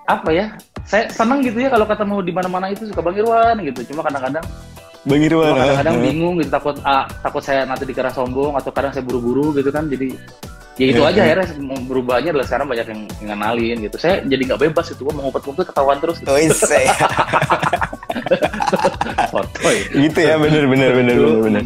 apa 0.03 0.29
ya 0.35 0.51
saya 0.83 1.07
senang 1.07 1.39
gitu 1.39 1.63
ya 1.63 1.71
kalau 1.71 1.87
ketemu 1.87 2.15
di 2.27 2.31
mana-mana 2.35 2.67
itu 2.67 2.83
suka 2.91 2.99
Bang 2.99 3.15
Irwan 3.15 3.63
gitu 3.63 3.95
cuma 3.95 4.03
kadang-kadang 4.03 4.43
Bang 5.03 5.19
Irwan. 5.19 5.51
cuma 5.51 5.59
kadang-kadang 5.67 5.97
bingung 5.99 6.39
gitu 6.39 6.51
takut 6.51 6.75
ah, 6.87 7.03
takut 7.19 7.43
saya 7.43 7.67
nanti 7.67 7.83
dikira 7.83 8.07
sombong 8.07 8.55
atau 8.55 8.71
kadang 8.71 8.95
saya 8.95 9.03
buru-buru 9.03 9.51
gitu 9.51 9.67
kan 9.67 9.91
jadi 9.91 10.15
ya 10.79 10.85
itu 10.89 11.01
Iya, 11.03 11.09
aja 11.11 11.21
iya. 11.21 11.25
akhirnya 11.37 11.47
berubahnya 11.85 12.29
adalah 12.33 12.47
sekarang 12.49 12.67
banyak 12.71 12.87
yang 12.89 13.01
ngenalin 13.21 13.77
gitu 13.83 13.97
saya 13.99 14.23
jadi 14.25 14.41
nggak 14.47 14.61
bebas 14.71 14.85
itu 14.95 15.03
mau 15.05 15.27
ngumpet-ngumpet 15.27 15.65
ketahuan 15.69 15.97
terus 16.01 16.17
gitu. 16.23 16.31
Oh, 16.31 16.39
ya 16.41 16.49
gitu 20.07 20.19
ya, 20.23 20.35
bener 20.39 20.63
bener 20.65 20.91
bener 20.97 21.15
bener 21.19 21.39
bener. 21.45 21.63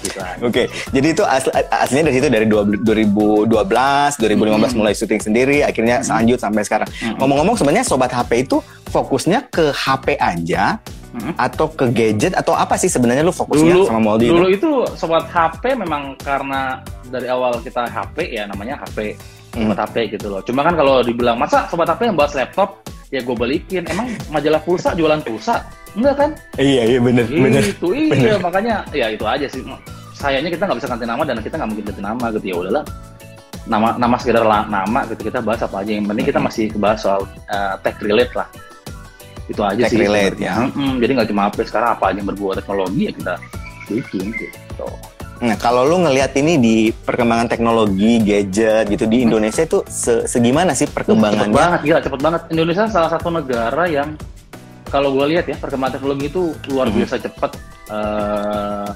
Gitu 0.00 0.16
aja. 0.16 0.40
Oke, 0.40 0.64
jadi 0.96 1.12
itu 1.12 1.22
asli, 1.28 1.52
aslinya 1.68 2.08
dari 2.08 2.16
situ 2.16 2.28
dari 2.32 2.46
2012, 2.48 3.52
2015 3.52 4.78
mulai 4.80 4.96
syuting 4.96 5.20
sendiri, 5.20 5.60
akhirnya 5.60 6.00
lanjut 6.00 6.40
sampai 6.40 6.64
sekarang. 6.64 6.88
Hmm. 7.04 7.20
Ngomong-ngomong 7.20 7.60
sebenarnya 7.60 7.84
sobat 7.84 8.08
HP 8.08 8.48
itu 8.48 8.64
fokusnya 8.88 9.52
ke 9.52 9.70
HP 9.76 10.16
aja 10.16 10.80
Hmm. 11.10 11.34
atau 11.34 11.66
ke 11.66 11.90
gadget 11.90 12.38
atau 12.38 12.54
apa 12.54 12.78
sih 12.78 12.86
sebenarnya 12.86 13.26
lu 13.26 13.34
fokusnya 13.34 13.74
dulu 13.74 13.82
sama 13.82 13.98
Moldy 13.98 14.30
dulu 14.30 14.46
itu? 14.46 14.62
itu 14.62 14.70
sobat 14.94 15.26
HP 15.26 15.74
memang 15.74 16.14
karena 16.14 16.78
dari 17.10 17.26
awal 17.26 17.58
kita 17.58 17.82
HP 17.82 18.30
ya 18.30 18.46
namanya 18.46 18.78
HP 18.78 19.18
sobat 19.50 19.74
Hmm. 19.74 19.82
HP 19.90 20.14
gitu 20.14 20.30
loh. 20.30 20.38
Cuma 20.46 20.62
kan 20.62 20.78
kalau 20.78 21.02
dibilang 21.02 21.34
masa 21.34 21.66
sobat 21.66 21.90
HP 21.90 22.06
yang 22.06 22.14
bahas 22.14 22.38
laptop? 22.38 22.78
Ya 23.10 23.18
gue 23.18 23.34
balikin. 23.34 23.82
Emang 23.90 24.06
majalah 24.30 24.62
pulsa 24.62 24.94
jualan 24.94 25.18
pulsa? 25.18 25.66
Enggak 25.98 26.14
kan? 26.14 26.30
Iya 26.54 26.86
iya 26.86 26.98
bener 27.02 27.26
bener. 27.26 27.58
itu 27.66 27.90
iya 27.90 28.38
makanya 28.38 28.86
ya 28.94 29.10
itu 29.10 29.26
aja 29.26 29.50
sih. 29.50 29.66
Sayangnya 30.14 30.54
kita 30.54 30.70
nggak 30.70 30.78
bisa 30.78 30.86
ganti 30.94 31.06
nama 31.10 31.22
dan 31.26 31.42
kita 31.42 31.58
nggak 31.58 31.70
mungkin 31.74 31.84
ganti 31.90 32.02
nama 32.06 32.24
gitu. 32.30 32.46
Ya 32.46 32.56
udahlah. 32.62 32.84
Nama 33.66 33.88
nama 33.98 34.14
sekedar 34.14 34.46
nama 34.46 35.00
gitu 35.10 35.26
kita 35.26 35.42
bahas 35.42 35.66
apa 35.66 35.82
aja. 35.82 35.90
Yang 35.90 36.06
penting 36.06 36.26
kita 36.30 36.38
Mhm. 36.38 36.46
masih 36.46 36.64
bahas 36.78 36.98
soal 37.02 37.26
uh, 37.50 37.74
tech 37.82 37.98
relate 37.98 38.30
lah 38.38 38.46
itu 39.50 39.60
aja 39.60 39.82
Tech 39.82 39.90
sih 39.90 39.98
relate, 39.98 40.38
ya. 40.38 40.54
Mm-mm, 40.62 41.02
jadi 41.02 41.10
nggak 41.18 41.28
cuma 41.28 41.50
HP 41.50 41.66
sekarang 41.66 41.98
apa 41.98 42.04
aja 42.08 42.22
yang 42.22 42.28
berbau 42.30 42.54
teknologi 42.54 43.00
ya 43.04 43.12
kita 43.12 43.34
bikin 43.86 44.26
gitu 44.30 44.86
Nah 45.40 45.56
kalau 45.56 45.88
lu 45.88 46.04
ngelihat 46.04 46.36
ini 46.36 46.60
di 46.60 46.76
perkembangan 46.92 47.48
teknologi 47.48 48.20
gadget 48.20 48.84
gitu 48.86 49.08
di 49.08 49.24
Indonesia 49.24 49.64
itu 49.64 49.80
se 49.88 50.28
segimana 50.28 50.76
sih 50.76 50.84
Cepet 50.84 51.00
perkembangannya? 51.00 51.48
banget, 51.50 51.80
gila 51.80 52.00
cepet 52.04 52.20
banget. 52.20 52.40
Indonesia 52.52 52.84
salah 52.86 53.08
satu 53.08 53.32
negara 53.32 53.88
yang 53.88 54.20
kalau 54.86 55.16
gue 55.16 55.32
lihat 55.32 55.48
ya 55.48 55.56
perkembangan 55.56 55.96
teknologi 55.96 56.28
itu 56.28 56.52
luar 56.68 56.92
biasa 56.92 57.14
cepat. 57.18 57.56
Eh, 57.88 58.88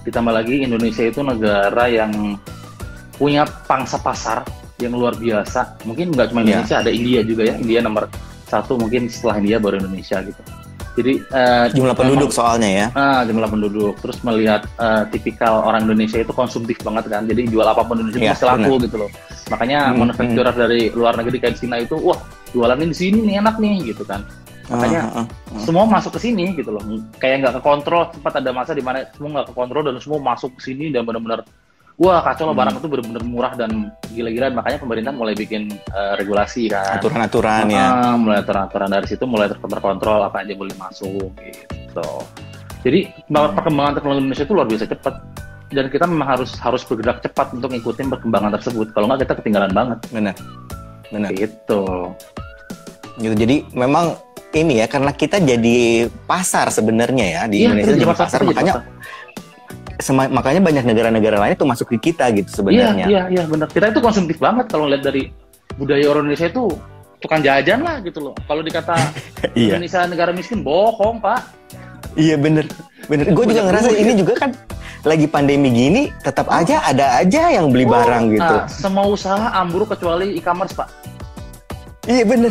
ditambah 0.00 0.32
lagi 0.32 0.64
Indonesia 0.64 1.04
itu 1.04 1.20
negara 1.20 1.84
yang 1.84 2.40
punya 3.12 3.44
pangsa 3.68 4.00
pasar 4.00 4.40
yang 4.80 4.96
luar 4.96 5.12
biasa. 5.12 5.84
Mungkin 5.84 6.16
nggak 6.16 6.32
cuma 6.32 6.40
Iya. 6.40 6.64
Indonesia, 6.64 6.76
ada 6.80 6.88
India 6.88 7.20
juga 7.20 7.42
ya. 7.44 7.54
India 7.60 7.84
nomor 7.84 8.08
satu 8.50 8.74
mungkin 8.74 9.06
setelah 9.06 9.38
India 9.38 9.62
baru 9.62 9.78
Indonesia 9.78 10.18
gitu. 10.26 10.42
Jadi 10.98 11.22
eh, 11.22 11.66
Jumlah 11.70 11.94
penduduk 11.94 12.34
soalnya 12.34 12.66
ya. 12.66 12.86
Ah, 12.98 13.22
jumlah 13.22 13.46
penduduk. 13.46 13.94
Terus 14.02 14.18
melihat 14.26 14.66
eh, 14.74 15.06
tipikal 15.14 15.62
orang 15.62 15.86
Indonesia 15.86 16.18
itu 16.18 16.34
konsumtif 16.34 16.82
banget 16.82 17.06
kan. 17.06 17.30
Jadi 17.30 17.46
jual 17.46 17.62
apa 17.62 17.86
pun 17.86 18.02
Indonesia 18.02 18.34
pasti 18.34 18.44
laku 18.50 18.74
gitu 18.82 18.96
loh. 19.06 19.10
Makanya 19.54 19.94
Hmm, 19.94 20.02
manufacturer 20.02 20.50
dari 20.54 20.90
luar 20.90 21.14
negeri 21.14 21.38
kayak 21.38 21.56
Cina 21.62 21.78
itu, 21.78 21.94
wah 21.94 22.18
jualannya 22.50 22.90
di 22.90 22.96
sini 22.98 23.18
nih 23.22 23.38
enak 23.38 23.56
nih 23.62 23.94
gitu 23.94 24.02
kan. 24.02 24.26
Makanya 24.70 25.00
Ah, 25.14 25.18
ah, 25.22 25.26
ah. 25.26 25.62
semua 25.62 25.86
masuk 25.86 26.18
ke 26.18 26.20
sini 26.26 26.54
gitu 26.58 26.74
loh. 26.74 26.82
Kayak 27.22 27.46
nggak 27.46 27.54
kekontrol. 27.62 28.10
Sempat 28.10 28.42
ada 28.42 28.50
masa 28.50 28.74
di 28.74 28.82
mana 28.82 29.06
semua 29.14 29.40
nggak 29.40 29.54
kekontrol 29.54 29.82
dan 29.86 29.94
semua 30.02 30.18
masuk 30.18 30.58
ke 30.58 30.74
sini 30.74 30.90
dan 30.90 31.06
benar-benar 31.06 31.46
wah 32.00 32.24
kacau 32.24 32.48
loh 32.48 32.56
Hmm. 32.56 32.60
barang 32.64 32.74
itu 32.74 32.86
benar-benar 32.88 33.22
murah 33.22 33.52
dan 33.54 33.70
gila-gilaan. 34.08 34.56
Makanya 34.56 34.78
pemerintah 34.80 35.12
mulai 35.12 35.36
bikin 35.36 35.68
eh, 35.70 36.12
regulasi 36.16 36.66
kan. 36.66 36.96
aturan-aturan 36.96 37.68
ya. 37.68 37.86
Ah, 37.86 38.16
mulai 38.16 38.40
aturan-aturan 38.40 38.88
dari 38.88 39.06
situ 39.06 39.24
mulai 39.24 39.46
ter- 39.46 39.60
terkontrol 39.60 40.24
apa 40.24 40.40
aja 40.40 40.56
boleh 40.56 40.72
masuk 40.74 41.28
gitu. 41.36 42.10
Jadi 42.80 43.00
Hmm. 43.28 43.52
perkembangan 43.52 43.92
teknologi 43.94 44.20
Indonesia 44.22 44.42
itu 44.42 44.54
luar 44.56 44.66
biasa 44.66 44.84
cepat 44.88 45.14
dan 45.70 45.86
kita 45.86 46.04
memang 46.04 46.28
harus 46.30 46.50
harus 46.56 46.82
bergerak 46.82 47.20
cepat 47.20 47.52
untuk 47.52 47.68
ngikutin 47.68 48.08
perkembangan 48.08 48.50
tersebut. 48.56 48.90
Kalau 48.90 49.04
nggak 49.06 49.20
kita 49.22 49.34
ketinggalan 49.36 49.70
banget 49.70 49.98
Benar. 50.08 50.34
Benar. 51.06 51.30
gitu. 51.30 51.84
gitu 53.18 53.34
jadi 53.36 53.66
memang 53.70 54.16
ini 54.50 54.80
ya 54.80 54.86
karena 54.86 55.12
kita 55.12 55.36
jadi 55.38 55.78
pasar 56.24 56.70
sebenarnya 56.70 57.26
ya 57.28 57.42
di 57.44 57.62
Iya, 57.62 57.66
Indonesia 57.68 57.92
jadi 57.92 58.06
pasar, 58.08 58.26
pasar, 58.26 58.40
makanya 58.42 58.72
sema- 58.72 58.86
makanya 60.08 60.60
banyak 60.60 60.84
negara-negara 60.84 61.36
lain 61.38 61.52
itu 61.52 61.64
masuk 61.64 61.86
ke 61.92 62.10
kita 62.10 62.32
gitu 62.32 62.48
Iya, 62.48 62.56
sebenarnya 62.56 63.06
iya, 63.06 63.22
iya 63.28 63.42
benar. 63.44 63.68
Kita 63.68 63.88
itu 63.88 64.00
konsumtif 64.00 64.36
banget 64.36 64.66
kalau 64.66 64.88
lihat 64.88 65.02
dari 65.02 65.28
budaya 65.76 66.04
orang 66.08 66.26
Indonesia 66.26 66.48
itu 66.48 66.64
tukang 67.18 67.40
jajan 67.40 67.80
lah 67.80 68.00
gitu 68.00 68.18
loh. 68.20 68.34
Kalau 68.44 68.60
dikata 68.60 68.96
iya 69.58 69.76
Indonesia 69.76 70.00
negara 70.04 70.30
miskin, 70.32 70.60
bohong 70.60 71.20
pak. 71.20 71.40
iya 72.18 72.34
bener 72.34 72.66
bener 73.06 73.30
gue 73.30 73.44
juga 73.46 73.70
ngerasa 73.70 73.94
ini 73.94 74.18
juga 74.18 74.34
kan 74.34 74.50
lagi 75.00 75.24
pandemi 75.24 75.70
gini 75.70 76.02
tetap 76.20 76.50
aja 76.50 76.82
ada 76.82 77.22
aja 77.22 77.54
yang 77.54 77.70
beli 77.70 77.86
barang 77.86 78.34
gitu 78.34 78.54
Nah, 78.56 78.66
semua 78.66 79.06
usaha 79.06 79.46
ambruk 79.54 79.88
kecuali 79.88 80.34
e-commerce 80.34 80.74
pak. 80.74 80.90
iya 82.04 82.26
bener 82.26 82.50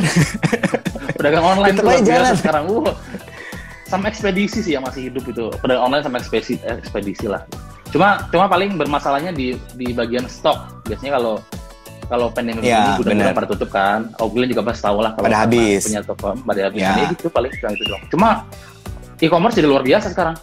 Pedagang 1.11 1.43
online 1.43 1.75
tuh 1.75 1.83
aja 1.85 1.99
biasa 1.99 2.07
jalan. 2.07 2.33
sekarang. 2.39 2.63
Uh, 2.71 2.93
sama 3.89 4.07
ekspedisi 4.07 4.61
sih 4.61 4.73
yang 4.73 4.85
masih 4.85 5.09
hidup 5.09 5.25
itu. 5.25 5.49
Pedagang 5.57 5.83
online 5.83 6.03
sama 6.03 6.17
ekspedisi, 6.17 6.61
ekspedisi 6.61 7.25
lah. 7.25 7.41
Cuma 7.89 8.21
cuma 8.29 8.45
paling 8.45 8.77
bermasalahnya 8.77 9.33
di 9.33 9.57
di 9.73 9.89
bagian 9.91 10.23
stok. 10.25 10.85
Biasanya 10.85 11.17
kalau 11.17 11.41
kalau 12.05 12.29
pandemi 12.29 12.61
Ya, 12.63 12.93
ini 12.95 13.03
benar. 13.03 13.25
gudang 13.25 13.35
pada 13.35 13.47
tutup 13.49 13.69
kan. 13.69 13.99
Oglen 14.17 14.45
juga 14.47 14.61
pasti 14.63 14.81
tahu 14.83 14.97
lah 14.99 15.11
kalau 15.11 15.25
Pada 15.25 15.37
habis. 15.39 15.81
punya 15.83 16.01
toko 16.01 16.37
pada 16.39 16.61
habis. 16.63 16.79
Ya. 16.79 16.93
Ya. 16.95 17.09
gitu 17.11 17.27
paling 17.27 17.49
yang 17.51 17.73
itu 17.73 17.83
doang. 17.83 18.03
Cuma 18.07 18.29
e-commerce 19.17 19.55
jadi 19.55 19.67
luar 19.67 19.81
biasa 19.81 20.07
sekarang. 20.07 20.37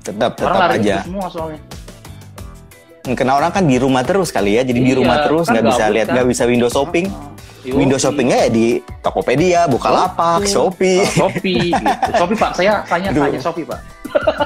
tetap 0.00 0.32
Orang 0.34 0.48
tetap 0.48 0.56
lari 0.62 0.76
aja 0.78 0.94
itu 0.94 1.04
semua 1.04 1.26
soalnya. 1.28 1.60
karena 3.10 3.32
orang 3.34 3.50
kan 3.50 3.64
di 3.64 3.76
rumah 3.76 4.00
terus 4.02 4.28
kali 4.28 4.56
ya 4.56 4.62
jadi 4.62 4.76
di 4.78 4.84
Iya, 4.86 4.96
rumah 4.96 5.16
terus 5.22 5.44
kan 5.44 5.52
nggak 5.54 5.64
bisa 5.66 5.80
gabut 5.82 5.94
lihat 5.94 6.06
kan. 6.06 6.14
nggak 6.14 6.28
bisa 6.28 6.42
window 6.44 6.68
shopping 6.68 7.06
Yoi. 7.06 7.47
Window 7.70 7.96
shoppingnya 7.96 8.46
ya 8.46 8.48
di 8.48 8.66
Tokopedia 9.00 9.66
Bukalapak 9.66 10.44
Betul. 10.44 10.52
Shopee 10.72 10.98
Oh, 10.98 11.28
Shopee 11.28 11.70
gitu. 11.72 12.12
Shopee 12.14 12.36
Pak, 12.36 12.50
saya 12.54 12.72
tanya 12.84 13.08
Aduh. 13.10 13.22
tanya 13.26 13.40
Shopee 13.40 13.64
Pak. 13.64 13.78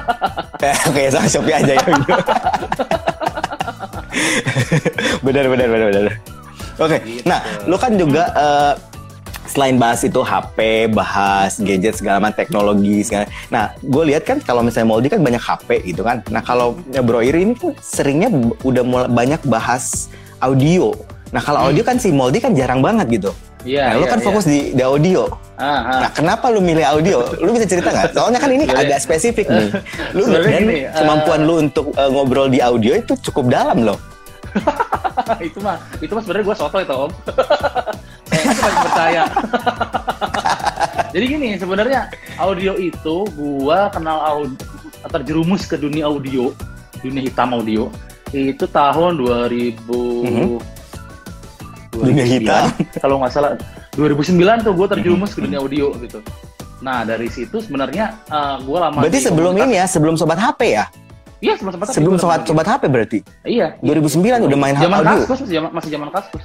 Oke, 0.89 1.01
sama 1.07 1.27
Shopee 1.27 1.53
aja 1.53 1.73
ya. 1.73 1.83
benar, 5.25 5.45
benar, 5.47 5.67
benar, 5.67 5.89
benar. 5.91 6.13
Oke, 6.79 6.97
Gitu. 7.05 7.21
nah, 7.23 7.39
lu 7.69 7.77
kan 7.77 7.93
juga 7.93 8.23
eh, 8.33 8.73
selain 9.45 9.77
bahas 9.77 10.01
itu 10.01 10.17
HP, 10.19 10.89
bahas 10.89 11.61
gadget 11.61 11.93
segala 11.93 12.17
macam 12.17 12.33
teknologi 12.35 13.05
segala. 13.05 13.29
Nah, 13.47 13.75
gue 13.77 14.03
lihat 14.09 14.25
kan 14.25 14.41
kalau 14.41 14.65
misalnya 14.65 14.89
Moldy 14.89 15.07
kan 15.07 15.21
banyak 15.21 15.37
HP 15.39 15.69
gitu 15.85 16.01
kan. 16.01 16.25
Nah, 16.33 16.41
kalau 16.41 16.73
Bro 16.89 17.21
Iri 17.21 17.45
ini 17.45 17.53
kan 17.53 17.77
seringnya 17.77 18.33
udah 18.63 18.83
mulai 18.83 19.09
banyak 19.09 19.41
bahas 19.45 20.09
audio. 20.41 20.97
Nah, 21.33 21.41
kalau 21.41 21.59
audio 21.69 21.81
kan 21.81 21.97
si 21.97 22.13
Moldy 22.13 22.37
kan 22.37 22.53
jarang 22.53 22.85
banget 22.85 23.09
gitu. 23.09 23.33
Iya, 23.65 23.95
nah, 23.95 23.97
lu 23.97 24.05
iya, 24.05 24.11
kan 24.13 24.19
iya. 24.21 24.25
fokus 24.29 24.45
di, 24.45 24.59
di 24.75 24.83
audio. 24.85 25.25
Ah, 25.57 25.65
ah. 25.65 25.99
Nah, 26.05 26.09
kenapa 26.13 26.51
lu 26.53 26.61
milih 26.61 26.85
audio? 26.85 27.25
Lu 27.41 27.49
bisa 27.57 27.65
cerita 27.65 27.89
nggak? 27.89 28.13
Soalnya 28.13 28.37
kan 28.37 28.51
ini 28.53 28.69
agak 28.69 29.01
spesifik 29.01 29.49
nih. 29.49 29.69
Lu 30.13 30.29
dan 30.29 30.63
kemampuan 30.93 31.41
eh, 31.41 31.47
lu 31.47 31.53
untuk 31.57 31.85
uh, 31.97 32.09
ngobrol 32.11 32.51
di 32.53 32.61
audio 32.61 32.93
itu 32.93 33.17
cukup 33.17 33.49
dalam 33.49 33.81
loh. 33.81 33.97
itu 35.47 35.57
mah 35.61 35.77
itu 35.97 36.11
mah 36.13 36.21
sebenarnya 36.21 36.45
gue 36.45 36.57
soto 36.57 36.77
itu 36.77 36.93
om 36.93 37.11
saya 38.29 38.41
itu 38.45 38.61
masih 38.61 38.81
percaya 38.85 39.23
jadi 41.13 41.25
gini 41.25 41.49
sebenarnya 41.57 42.01
audio 42.37 42.73
itu 42.77 43.15
gue 43.33 43.79
kenal 43.93 44.17
audio 44.21 44.57
terjerumus 45.09 45.65
ke 45.67 45.75
dunia 45.75 46.07
audio 46.07 46.53
dunia 47.01 47.21
hitam 47.25 47.49
audio 47.53 47.89
itu 48.33 48.65
tahun 48.65 49.21
2000 49.21 49.89
Mhm. 50.23 50.72
Dunia 51.93 52.25
hitam. 52.25 52.65
Kalau 52.97 53.21
nggak 53.21 53.31
salah 53.31 53.51
2009 53.93 54.65
tuh 54.65 54.73
gue 54.73 54.87
terjerumus 54.89 55.31
ke 55.37 55.41
dunia 55.45 55.61
audio 55.61 55.93
gitu. 56.01 56.19
Nah 56.81 57.05
dari 57.05 57.29
situ 57.29 57.61
sebenarnya 57.61 58.17
uh, 58.27 58.57
gue 58.59 58.77
lama. 58.77 58.99
Berarti 58.99 59.19
sebelum 59.21 59.53
komunitas- 59.53 59.69
ini 59.69 59.75
ya, 59.77 59.85
sebelum 59.85 60.15
sobat 60.17 60.39
HP 60.41 60.61
ya? 60.73 60.85
Iya 61.43 61.53
sebelum 61.59 61.73
sobat. 61.75 61.85
Sebelum 61.91 62.15
sobat 62.17 62.39
sobat 62.47 62.67
HP 62.67 62.83
berarti. 62.87 63.19
Iya. 63.43 63.75
2009 63.83 64.47
udah 64.47 64.57
main 64.57 64.75
Zaman 64.79 64.97
audio. 65.03 65.17
kaskus 65.21 65.39
masih 65.43 65.55
zaman 65.59 65.69
masih 65.75 65.89
zaman 65.91 66.09
kaskus. 66.09 66.43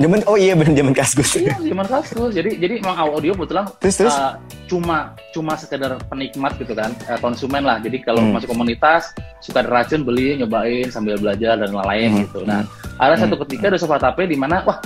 Zaman 0.00 0.24
oh 0.24 0.40
iya 0.40 0.56
benar 0.56 0.72
zaman 0.72 0.94
kaskus. 0.96 1.30
Iya 1.36 1.60
zaman 1.60 1.84
kaskus. 1.84 2.32
Jadi 2.32 2.56
jadi 2.56 2.80
emang 2.80 2.96
audio 2.96 3.36
kebetulan 3.36 3.68
Terus 3.84 3.96
terus. 4.00 4.16
uh, 4.16 4.40
cuma 4.64 5.12
cuma 5.30 5.52
sekedar 5.54 6.00
penikmat 6.08 6.56
gitu 6.56 6.72
kan 6.72 6.88
uh, 7.04 7.20
konsumen 7.20 7.60
lah. 7.60 7.76
Jadi 7.84 8.00
kalau 8.00 8.24
Hmm. 8.24 8.32
masuk 8.32 8.48
komunitas 8.48 9.12
suka 9.38 9.60
racun 9.60 10.00
beli 10.00 10.40
nyobain 10.40 10.88
sambil 10.88 11.20
belajar 11.20 11.60
dan 11.60 11.68
lain-lain 11.68 12.08
Hmm. 12.10 12.20
gitu. 12.24 12.40
Nah 12.48 12.64
ada 12.96 13.14
satu 13.14 13.36
Hmm. 13.36 13.44
ketika 13.44 13.68
ada 13.68 13.76
sobat 13.76 14.00
HP 14.00 14.24
di 14.26 14.36
mana 14.36 14.64
wah 14.64 14.80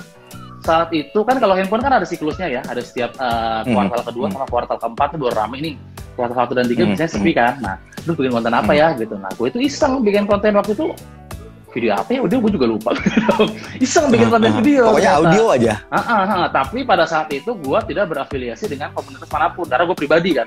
saat 0.61 0.91
itu 0.91 1.21
kan 1.23 1.39
kalau 1.39 1.55
handphone 1.55 1.79
kan 1.79 1.93
ada 1.93 2.09
siklusnya 2.09 2.49
ya, 2.51 2.61
ada 2.65 2.81
setiap 2.81 3.15
uh, 3.17 3.63
Hmm. 3.63 3.71
kuartal 3.71 4.03
kedua 4.03 4.27
Hmm. 4.27 4.35
sama 4.35 4.47
kuartal 4.51 4.79
keempat 4.83 5.09
itu 5.15 5.19
baru 5.23 5.35
rame 5.39 5.57
nih. 5.63 5.75
Kuartal 6.15 6.37
satu 6.37 6.53
dan 6.55 6.67
tiga 6.67 6.83
Hmm. 6.83 6.91
biasanya 6.91 7.11
sepi 7.13 7.31
kan. 7.31 7.55
Nah, 7.61 7.77
lu 8.03 8.15
bikin 8.15 8.33
konten 8.33 8.51
apa 8.51 8.73
Hmm. 8.73 8.81
ya 8.83 8.89
gitu. 8.97 9.15
Nah, 9.15 9.31
gue 9.31 9.47
itu 9.47 9.59
iseng 9.61 10.01
bikin 10.01 10.25
konten 10.25 10.55
waktu 10.55 10.73
itu 10.73 10.87
video 11.75 11.93
apa 11.93 12.09
ya 12.09 12.21
udah 12.23 12.37
gue 12.39 12.53
juga 12.53 12.67
lupa 12.67 12.91
iseng 13.85 14.07
bikin 14.09 14.31
konten 14.31 14.49
Ah, 14.49 14.57
video 14.57 14.83
Pokoknya 14.87 15.11
ternyata. 15.11 15.29
audio 15.29 15.45
aja. 15.51 15.73
Ah, 15.91 15.99
ah, 15.99 16.23
ah. 16.25 16.47
tapi 16.49 16.79
pada 16.83 17.05
saat 17.05 17.27
itu 17.29 17.51
gue 17.51 17.79
tidak 17.85 18.07
berafiliasi 18.09 18.65
dengan 18.67 18.95
komunitas 18.95 19.27
mana 19.27 19.51
pun 19.51 19.67
karena 19.67 19.85
gue 19.85 19.97
pribadi 19.97 20.33
kan 20.33 20.47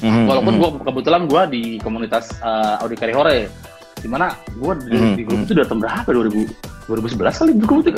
Mhm, 0.00 0.24
walaupun 0.24 0.54
mhm. 0.56 0.58
gue 0.58 0.68
kebetulan 0.82 1.22
gue 1.28 1.42
di 1.46 1.62
komunitas 1.78 2.32
uh, 2.40 2.80
Audi 2.80 2.96
Karihore 2.96 3.52
di 4.00 4.08
mana 4.08 4.32
gue 4.50 4.72
di, 4.80 4.96
Mhm, 4.96 5.12
di 5.12 5.22
grup 5.22 5.36
mhm. 5.36 5.44
itu 5.44 5.52
udah 5.52 5.66
tahun 5.66 5.80
berapa 5.84 6.08
2000 6.08 6.88
2011 6.88 7.20
kali 7.36 7.50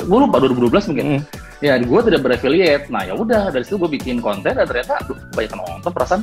gue 0.03 0.19
lupa 0.19 0.37
2012 0.37 0.91
mungkin 0.91 1.05
Mhm. 1.07 1.21
ya 1.59 1.73
gue 1.79 1.99
tidak 2.03 2.21
beraffiliate 2.21 2.85
nah 2.89 3.01
ya 3.01 3.15
udah 3.15 3.47
dari 3.49 3.63
situ 3.63 3.79
gue 3.79 3.87
bikin 3.89 4.19
konten 4.19 4.51
dan 4.51 4.67
ternyata 4.67 4.99
aduh, 4.99 5.15
banyak 5.31 5.55
nonton 5.55 5.89
perasaan 5.89 6.21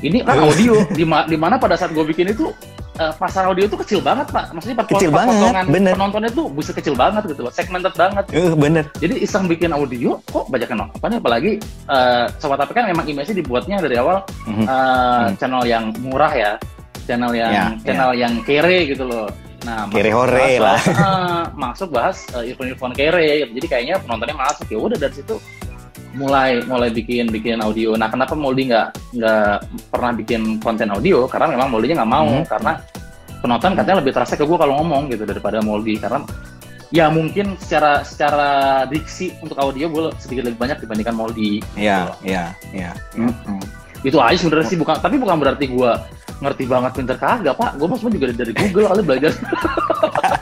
ini 0.00 0.18
kan 0.20 0.34
audio 0.36 0.82
di 0.98 1.06
ma- 1.06 1.24
di 1.24 1.34
mana 1.34 1.56
pada 1.56 1.78
saat 1.78 1.94
gue 1.94 2.02
bikin 2.04 2.34
itu 2.34 2.50
eh, 2.98 3.12
pasar 3.14 3.46
audio 3.46 3.64
itu 3.64 3.76
kecil 3.76 4.00
banget 4.00 4.26
pak. 4.28 4.50
Maksudnya 4.50 4.76
per- 4.76 4.90
Kecil 4.90 5.10
banget, 5.10 5.34
potongan 5.38 5.64
bener. 5.68 5.92
penontonnya 5.94 6.30
tuh 6.30 6.46
bisa 6.50 6.70
kecil 6.70 6.94
banget 6.94 7.22
gitu 7.26 7.40
loh 7.40 7.50
segmented 7.50 7.94
banget. 7.94 8.24
Eh, 8.30 8.52
bener. 8.52 8.84
jadi 8.94 9.14
iseng 9.16 9.46
bikin 9.46 9.70
audio 9.70 10.18
kok 10.24 10.46
banyak 10.46 10.68
yang 10.68 10.80
nonton? 10.84 11.08
Apalagi 11.14 11.52
eh, 11.86 12.24
sobat 12.36 12.58
tapi 12.58 12.72
kan 12.72 12.84
memang 12.84 13.04
image 13.04 13.30
dibuatnya 13.30 13.78
dari 13.78 13.96
awal 13.96 14.20
Mhm. 14.44 14.64
eh, 14.64 15.26
channel 15.36 15.62
yang 15.62 15.90
murah 15.98 16.30
ya. 16.30 16.52
Channel 17.04 17.32
yang 17.32 17.50
Ya, 17.50 17.64
channel 17.82 18.12
yang 18.12 18.32
kere 18.42 18.84
gitu 18.84 19.02
loh. 19.02 19.26
Nah 19.58 19.88
Kere 19.88 20.10
hore 20.10 20.60
bahas 20.60 20.60
lah. 20.60 20.78
eh, 20.86 21.42
masuk 21.52 21.88
bahas 21.90 22.22
eh, 22.30 22.48
earphone-earphone 22.48 22.92
kere 22.92 23.24
jadi 23.48 23.66
kayaknya 23.66 23.96
penontonnya 23.98 24.36
masuk. 24.36 24.66
Ya 24.66 24.78
udah 24.78 24.96
dari 24.96 25.14
situ 25.14 25.34
mulai 26.16 26.64
mulai 26.64 26.88
bikin 26.88 27.28
bikin 27.28 27.60
audio 27.60 27.92
nah 27.94 28.08
kenapa 28.08 28.32
Moldy 28.32 28.72
nggak 28.72 28.88
nggak 29.16 29.52
pernah 29.92 30.12
bikin 30.16 30.56
konten 30.58 30.88
audio 30.88 31.28
karena 31.28 31.52
memang 31.52 31.68
Moldy-nya 31.68 32.00
nggak 32.00 32.12
mau 32.12 32.28
Mhm. 32.28 32.44
karena 32.48 32.72
penonton 33.38 33.72
katanya 33.76 33.98
lebih 34.02 34.12
terasa 34.16 34.34
ke 34.34 34.42
gue 34.42 34.58
kalau 34.58 34.80
ngomong 34.80 35.12
gitu 35.12 35.22
daripada 35.22 35.60
Moldy 35.60 35.94
karena 36.00 36.24
ya 36.88 37.12
mungkin 37.12 37.54
secara 37.60 38.00
secara 38.00 38.48
diksi 38.88 39.36
untuk 39.44 39.60
audio 39.60 39.86
gue 39.92 40.08
sedikit 40.16 40.48
lebih 40.48 40.58
banyak 40.58 40.80
dibandingkan 40.80 41.14
Moldy 41.14 41.60
Iya, 41.76 42.16
iya, 42.24 42.56
iya. 42.72 42.96
Itu 44.00 44.22
aja 44.22 44.38
sebenarnya 44.38 44.66
sih 44.66 44.78
bukan 44.78 44.96
tapi 44.98 45.18
bukan 45.18 45.36
berarti 45.42 45.66
gua 45.68 46.06
ngerti 46.38 46.70
banget 46.70 46.94
pinter 46.94 47.18
kagak, 47.18 47.50
Pak. 47.58 47.82
Gua 47.82 47.90
mah 47.90 47.98
semua 47.98 48.14
juga 48.14 48.30
dari 48.30 48.54
Google 48.54 48.86
kali 48.86 49.02
belajar. 49.02 49.32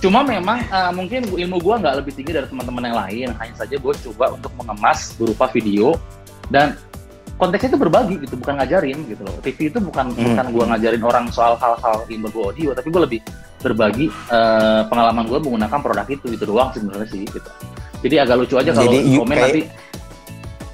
Cuma 0.00 0.24
memang 0.24 0.58
eh, 0.60 0.90
mungkin 0.90 1.28
ilmu 1.28 1.60
gua 1.60 1.76
nggak 1.76 1.94
lebih 2.00 2.12
tinggi 2.14 2.32
dari 2.32 2.46
teman-teman 2.46 2.82
yang 2.82 2.96
lain. 2.98 3.28
Hanya 3.36 3.54
saja 3.54 3.76
gue 3.76 3.94
coba 4.08 4.32
untuk 4.32 4.48
mengemas 4.56 5.12
berupa 5.14 5.44
video 5.46 5.92
dan 6.48 6.72
konteksnya 7.36 7.72
itu 7.72 7.80
berbagi 7.80 8.16
gitu, 8.18 8.34
bukan 8.34 8.56
ngajarin 8.56 8.98
gitu 9.06 9.22
loh. 9.22 9.36
TV 9.40 9.68
itu 9.68 9.78
bukan 9.78 10.12
Hmm. 10.12 10.24
bukan 10.32 10.46
gua 10.50 10.64
ngajarin 10.72 11.02
orang 11.02 11.24
soal 11.28 11.56
hal-hal 11.56 12.04
yang 12.06 12.20
berbau 12.22 12.48
audio, 12.48 12.72
tapi 12.72 12.88
gue 12.88 13.00
lebih 13.02 13.20
berbagi 13.60 14.06
eh, 14.08 14.82
pengalaman 14.86 15.24
gue 15.24 15.38
menggunakan 15.38 15.78
produk 15.78 16.06
itu 16.06 16.26
itu 16.30 16.44
doang 16.44 16.72
sebenarnya 16.72 17.06
sih 17.06 17.22
gitu. 17.22 17.50
Jadi 18.00 18.14
agak 18.16 18.36
lucu 18.38 18.56
aja 18.56 18.72
kalau 18.72 18.88
komen 18.88 19.28
kayak- 19.30 19.44
nanti 19.46 19.62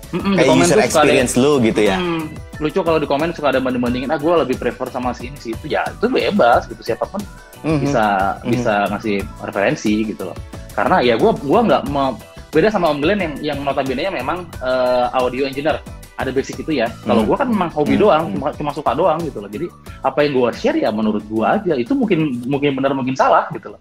Mm-mm, 0.07 0.33
di 0.33 0.39
Kayak 0.39 0.49
komen 0.49 0.65
user 0.65 0.79
experience 0.81 1.33
lu 1.35 1.59
gitu 1.61 1.81
ya. 1.83 1.99
Hmm, 1.99 2.31
lucu 2.57 2.81
kalau 2.81 2.97
di 2.97 3.05
komen 3.05 3.37
suka 3.37 3.53
ada 3.53 3.61
banding-bandingin, 3.61 4.09
ah 4.09 4.17
gue 4.17 4.35
lebih 4.47 4.57
prefer 4.57 4.89
sama 4.89 5.13
si 5.13 5.29
ini 5.29 5.37
sih 5.37 5.53
itu 5.53 5.67
ya 5.69 5.85
itu 5.87 6.09
bebas 6.09 6.65
gitu 6.67 6.81
siapa 6.81 7.05
pun 7.05 7.21
Mhm. 7.61 7.81
bisa 7.85 8.05
Mhm. 8.41 8.51
bisa 8.51 8.75
ngasih 8.89 9.17
referensi 9.45 9.95
gitu 10.09 10.33
loh. 10.33 10.37
Karena 10.73 11.01
ya 11.01 11.17
gue 11.17 11.33
gua 11.45 11.61
nggak 11.65 11.83
mau 11.89 12.17
beda 12.49 12.69
sama 12.69 12.93
Om 12.93 13.01
Glenn 13.01 13.21
yang 13.21 13.35
yang 13.41 13.59
notabene 13.61 14.09
memang 14.09 14.45
eh, 14.61 15.07
audio 15.13 15.45
engineer 15.45 15.77
ada 16.17 16.33
basic 16.33 16.65
itu 16.65 16.81
ya. 16.81 16.89
Kalau 17.05 17.21
Hmm. 17.21 17.29
gue 17.29 17.37
kan 17.37 17.49
memang 17.53 17.69
hobi 17.77 17.93
Hmm. 17.97 18.03
doang, 18.09 18.23
Hmm. 18.25 18.35
cuma, 18.41 18.49
cuma 18.57 18.71
suka 18.73 18.93
doang 18.97 19.21
gitu 19.21 19.45
loh. 19.45 19.51
Jadi 19.53 19.69
apa 20.01 20.19
yang 20.25 20.33
gue 20.33 20.49
share 20.57 20.79
ya 20.81 20.89
menurut 20.89 21.21
gue 21.29 21.45
aja. 21.45 21.73
Itu 21.77 21.93
mungkin 21.93 22.41
mungkin 22.49 22.73
benar 22.73 22.97
mungkin 22.97 23.13
salah 23.13 23.45
gitu 23.53 23.69
loh. 23.77 23.81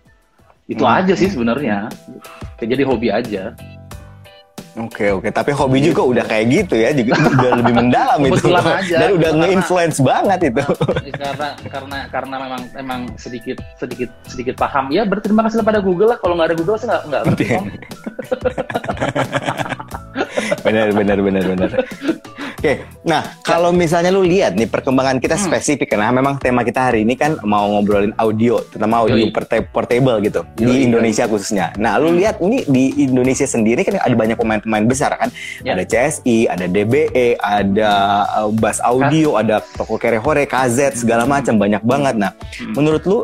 Itu 0.68 0.84
Hmm. 0.84 1.00
aja 1.00 1.14
sih 1.16 1.32
sebenarnya. 1.32 1.88
Kayak 2.60 2.70
jadi 2.76 2.84
hobi 2.84 3.08
aja. 3.08 3.44
Oke 4.76 5.08
oke, 5.08 5.32
tapi 5.32 5.56
hobi 5.56 5.80
juga 5.80 6.04
udah 6.04 6.28
kayak 6.28 6.46
gitu 6.52 6.76
ya, 6.76 6.92
juga 6.92 7.16
udah 7.16 7.52
lebih 7.64 7.74
mendalam 7.80 8.20
itu, 8.28 8.52
aja, 8.52 8.96
dan 9.00 9.10
udah 9.16 9.32
nge-influence 9.40 10.04
banget 10.04 10.52
itu. 10.52 10.64
karena 11.16 11.48
karena 11.72 11.98
karena 12.12 12.36
memang 12.44 12.62
memang 12.76 13.00
sedikit 13.16 13.56
sedikit 13.80 14.12
sedikit 14.28 14.60
paham 14.60 14.92
ya 14.92 15.08
berterima 15.08 15.48
kasih 15.48 15.64
pada 15.64 15.80
Google 15.80 16.12
lah 16.12 16.20
kalau 16.20 16.36
nggak 16.36 16.52
ada 16.52 16.58
Google 16.60 16.76
saya 16.76 17.00
nggak 17.08 17.08
nggak. 17.08 17.24
benar 20.62 20.88
benar 20.92 21.18
benar 21.20 21.44
benar. 21.46 21.70
Oke, 22.56 22.82
nah 23.06 23.22
kalau 23.46 23.70
misalnya 23.70 24.10
lu 24.10 24.26
lihat 24.26 24.58
nih 24.58 24.66
perkembangan 24.66 25.22
kita 25.22 25.38
Hmm. 25.38 25.46
spesifik, 25.46 25.92
karena 25.92 26.10
memang 26.10 26.40
tema 26.40 26.66
kita 26.66 26.90
hari 26.90 27.06
ini 27.06 27.14
kan 27.14 27.38
mau 27.44 27.70
ngobrolin 27.70 28.10
audio, 28.18 28.58
terutama 28.66 29.06
audio 29.06 29.22
Yoi. 29.22 29.30
porta- 29.30 29.62
portable 29.62 30.18
gitu 30.20 30.42
Yoi, 30.58 30.66
di. 30.66 30.90
Indonesia 30.90 31.30
khususnya. 31.30 31.70
Nah, 31.78 32.02
lu 32.02 32.10
Hmm. 32.10 32.18
lihat 32.18 32.42
ini 32.42 32.66
di 32.66 33.06
Indonesia 33.06 33.46
sendiri 33.46 33.86
kan 33.86 34.02
ada 34.02 34.16
banyak 34.16 34.34
pemain-pemain 34.34 34.82
besar 34.82 35.14
kan, 35.14 35.30
Ya. 35.62 35.78
ada 35.78 35.86
CSI, 35.86 36.50
ada 36.50 36.66
DBE, 36.66 37.38
ada 37.38 37.92
uh, 38.36 38.50
Bass 38.50 38.82
Audio, 38.82 39.38
ada 39.38 39.62
Toko 39.62 40.02
Kerehore, 40.02 40.50
KZ 40.50 40.98
segala 40.98 41.30
macam 41.30 41.56
banyak 41.56 41.84
banget. 41.84 42.16
Nah, 42.18 42.32
Hmm. 42.34 42.74
menurut 42.74 43.04
lu 43.06 43.20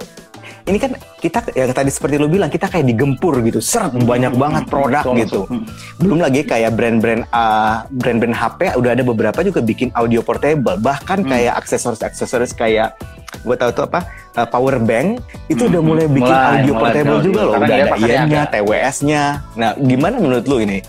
ini 0.61 0.77
kan 0.77 0.91
kita 1.17 1.41
yang 1.53 1.71
tadi 1.71 1.89
seperti 1.89 2.15
lu 2.15 2.29
bilang 2.29 2.47
kita 2.47 2.69
kayak 2.69 2.85
digempur 2.85 3.41
gitu, 3.41 3.57
seret 3.57 3.93
banyak 3.93 4.33
banget 4.35 4.69
produk 4.69 5.01
Betul, 5.01 5.19
gitu. 5.21 5.41
Hmm. 5.49 5.65
Belum 5.97 6.19
lagi 6.21 6.45
kayak 6.45 6.77
brand-brand 6.77 7.25
uh, 7.29 7.85
brand-brand 7.89 8.35
HP 8.35 8.77
udah 8.77 8.91
ada 8.93 9.01
beberapa 9.01 9.39
juga 9.41 9.59
bikin 9.59 9.89
audio 9.93 10.21
portable. 10.21 10.77
Bahkan 10.77 11.17
Hmm. 11.21 11.29
kayak 11.29 11.53
aksesoris-aksesoris 11.59 12.53
kayak 12.53 12.93
gue 13.41 13.55
tahu 13.55 13.71
tuh 13.71 13.85
apa 13.87 14.05
uh, 14.35 14.45
power 14.45 14.77
bank 14.77 15.23
itu 15.47 15.65
Hmm, 15.65 15.71
udah 15.71 15.81
mulai 15.81 16.05
hmm. 16.05 16.15
bikin 16.15 16.29
Mulai, 16.29 16.49
audio 16.51 16.73
mulai 16.73 16.81
portable 16.83 17.15
audio. 17.15 17.25
juga 17.25 17.41
loh. 17.41 17.53
Udah 17.57 17.67
dia 17.67 17.85
ada 17.85 18.37
ada. 18.43 18.51
TWS-nya. 18.53 19.23
Nah, 19.55 19.71
gimana 19.77 20.15
menurut 20.19 20.45
lu 20.45 20.57
ini? 20.61 20.79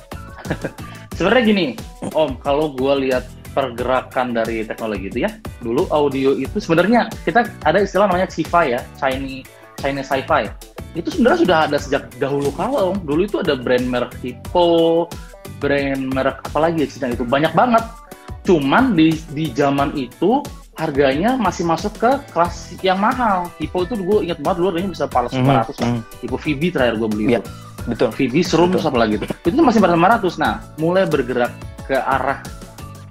Sebenarnya 1.17 1.45
gini, 1.45 1.67
Om, 2.09 2.41
kalau 2.41 2.73
gue 2.73 2.95
lihat 3.09 3.25
pergerakan 3.53 4.33
dari 4.33 4.65
teknologi 4.65 5.07
itu 5.07 5.19
ya, 5.23 5.31
dulu 5.61 5.85
audio 5.93 6.33
itu 6.33 6.57
sebenarnya 6.57 7.13
kita 7.23 7.45
ada 7.63 7.85
istilah 7.85 8.09
namanya 8.09 8.27
sci-fi 8.27 8.73
ya, 8.73 8.81
Chinese 8.97 9.45
Chinese 9.83 10.07
sci-fi. 10.07 10.47
Itu 10.95 11.11
sebenarnya 11.11 11.41
sudah 11.43 11.59
ada 11.67 11.77
sejak 11.77 12.03
dahulu 12.23 12.55
kala, 12.55 12.95
Om. 12.95 13.03
Dulu 13.03 13.21
itu 13.27 13.37
ada 13.43 13.59
brand 13.59 13.83
merek 13.83 14.13
Hippo, 14.23 15.11
brand 15.59 16.03
merek 16.15 16.39
apa 16.47 16.59
lagi 16.63 16.85
ya 16.85 16.89
Cina 16.89 17.11
itu 17.11 17.27
banyak 17.27 17.51
banget. 17.53 17.83
Cuman 18.47 18.95
di 18.95 19.19
di 19.35 19.51
zaman 19.51 19.91
itu 19.99 20.39
harganya 20.79 21.37
masih 21.37 21.67
masuk 21.69 21.93
ke 21.99 22.11
kelas 22.33 22.77
yang 22.81 22.97
mahal. 22.97 23.49
Hippo 23.59 23.83
itu 23.83 23.99
gue 23.99 24.19
ingat 24.31 24.39
banget 24.41 24.57
dulu 24.63 24.69
harganya 24.73 24.91
bisa 24.93 25.05
400 25.11 25.37
500 25.37 25.83
lah. 25.83 25.89
Mhm, 25.91 26.01
Hippo 26.23 26.37
VB 26.39 26.63
terakhir 26.71 26.95
gue 27.01 27.09
beli 27.11 27.25
Iya. 27.35 27.41
itu. 27.41 27.51
Betul. 27.83 28.09
VB 28.15 28.35
Shroom 28.47 28.71
Betul. 28.71 28.89
apa 28.95 28.99
lagi 29.01 29.15
itu. 29.19 29.27
Itu 29.43 29.59
masih 29.59 29.81
pada 29.83 29.95
500. 29.99 30.39
Nah, 30.39 30.55
mulai 30.79 31.03
bergerak 31.03 31.51
ke 31.83 31.99
arah 31.99 32.39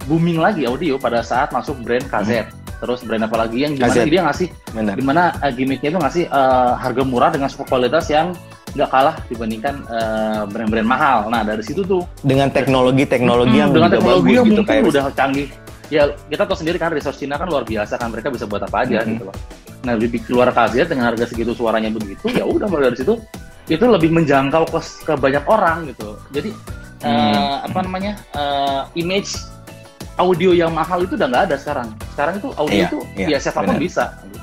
booming 0.07 0.39
lagi 0.39 0.63
audio 0.65 0.95
pada 0.97 1.21
saat 1.21 1.51
masuk 1.51 1.75
brand 1.83 2.05
KZ. 2.07 2.47
Terus 2.81 3.05
brand 3.05 3.21
apa 3.21 3.37
lagi 3.37 3.57
yang 3.61 3.77
gimana 3.77 4.09
dia 4.09 4.21
ngasih 4.25 4.47
Benar. 4.73 4.95
di 4.97 5.03
mana 5.05 5.23
uh, 5.37 5.51
gimmicknya 5.53 5.89
itu 5.93 5.99
ngasih 6.01 6.23
uh, 6.27 6.73
harga 6.75 7.01
murah 7.05 7.29
dengan 7.29 7.45
super 7.45 7.69
kualitas 7.69 8.09
yang 8.09 8.33
nggak 8.73 8.89
kalah 8.89 9.15
dibandingkan 9.29 9.85
uh, 9.85 10.49
brand-brand 10.49 10.87
mahal. 10.89 11.29
Nah 11.29 11.45
dari 11.45 11.61
situ 11.61 11.85
tuh 11.85 12.01
Dengan 12.25 12.49
teknologi-teknologi 12.49 13.53
yang 13.53 13.69
Hmm, 13.69 13.77
dengan 13.77 13.89
juga 13.93 13.97
teknologi 14.01 14.25
bagus 14.25 14.33
yang 14.33 14.45
gitu 14.49 14.53
mungkin 14.57 14.65
kayak 14.65 14.83
udah 14.89 15.03
canggih. 15.13 15.47
Ya 15.91 16.03
kita 16.25 16.43
tahu 16.47 16.57
sendiri 16.57 16.77
kan 16.79 16.89
resource 16.89 17.19
Cina 17.19 17.35
kan 17.35 17.45
luar 17.45 17.67
biasa 17.67 17.93
kan 17.95 18.09
mereka 18.09 18.33
bisa 18.33 18.49
buat 18.49 18.63
apa 18.63 18.81
aja 18.81 19.03
Mhm. 19.03 19.07
gitu 19.13 19.23
loh. 19.29 19.35
Nah 19.81 19.93
lebih 19.93 20.19
keluar 20.23 20.49
KZ 20.49 20.87
dengan 20.87 21.05
harga 21.11 21.25
segitu 21.27 21.51
suaranya 21.53 21.91
begitu 21.91 22.31
ya 22.31 22.41
udah 22.41 22.65
mulai 22.65 22.89
dari 22.89 22.97
situ 22.97 23.13
itu 23.67 23.85
lebih 23.85 24.09
menjangkau 24.09 24.65
ke, 24.67 24.79
ke 25.05 25.13
banyak 25.15 25.43
orang 25.45 25.85
gitu. 25.91 26.17
Jadi 26.33 26.49
eh, 27.01 27.09
Hmm. 27.11 27.65
apa 27.67 27.79
namanya 27.83 28.13
eh, 28.31 28.81
image 28.95 29.35
audio 30.15 30.51
yang 30.51 30.71
mahal 30.71 30.99
itu 30.99 31.13
udah 31.13 31.27
nggak 31.27 31.43
ada 31.47 31.55
sekarang. 31.55 31.87
Sekarang 32.09 32.33
itu 32.37 32.49
audio 32.53 32.75
Iya, 32.75 32.87
itu 32.87 32.97
iya, 33.15 33.27
ya 33.27 33.37
siapa 33.39 33.61
pun 33.61 33.77
bisa. 33.77 34.05
Gitu. 34.25 34.39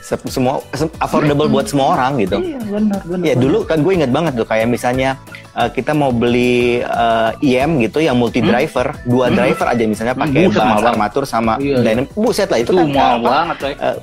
Se- 0.00 0.28
semua 0.28 0.60
se- 0.70 0.92
affordable 0.98 1.48
buat 1.48 1.64
semua 1.64 1.96
orang 1.96 2.20
gitu. 2.20 2.36
Iya, 2.36 2.60
benar, 2.62 3.00
benar. 3.02 3.24
Ya 3.24 3.34
dulu 3.34 3.64
kan 3.64 3.80
gue 3.80 3.92
inget 3.94 4.10
banget 4.10 4.32
tuh 4.34 4.44
kayak 4.44 4.66
misalnya 4.66 5.16
uh, 5.52 5.64
kita 5.66 5.92
mau 5.92 6.12
beli 6.12 6.80
uh, 6.80 7.32
IM 7.40 7.80
gitu 7.80 7.98
yang 7.98 8.12
multi 8.14 8.40
driver, 8.40 8.92
dua 9.02 9.28
Hmm. 9.28 9.36
driver 9.38 9.66
aja 9.66 9.84
misalnya 9.84 10.12
Hmm, 10.12 10.22
pakai 10.22 10.40
mahal 10.46 10.60
bahan 10.76 10.92
armatur 10.92 11.24
sama 11.24 11.56
Iya, 11.56 11.80
iya. 11.80 11.84
dynamic. 11.86 12.12
Buset 12.12 12.48
lah 12.48 12.60
itu, 12.60 12.68
itu 12.68 12.76
kan 12.76 12.88
mahal 12.90 13.18
banget, 13.18 13.56
uh, 13.80 13.96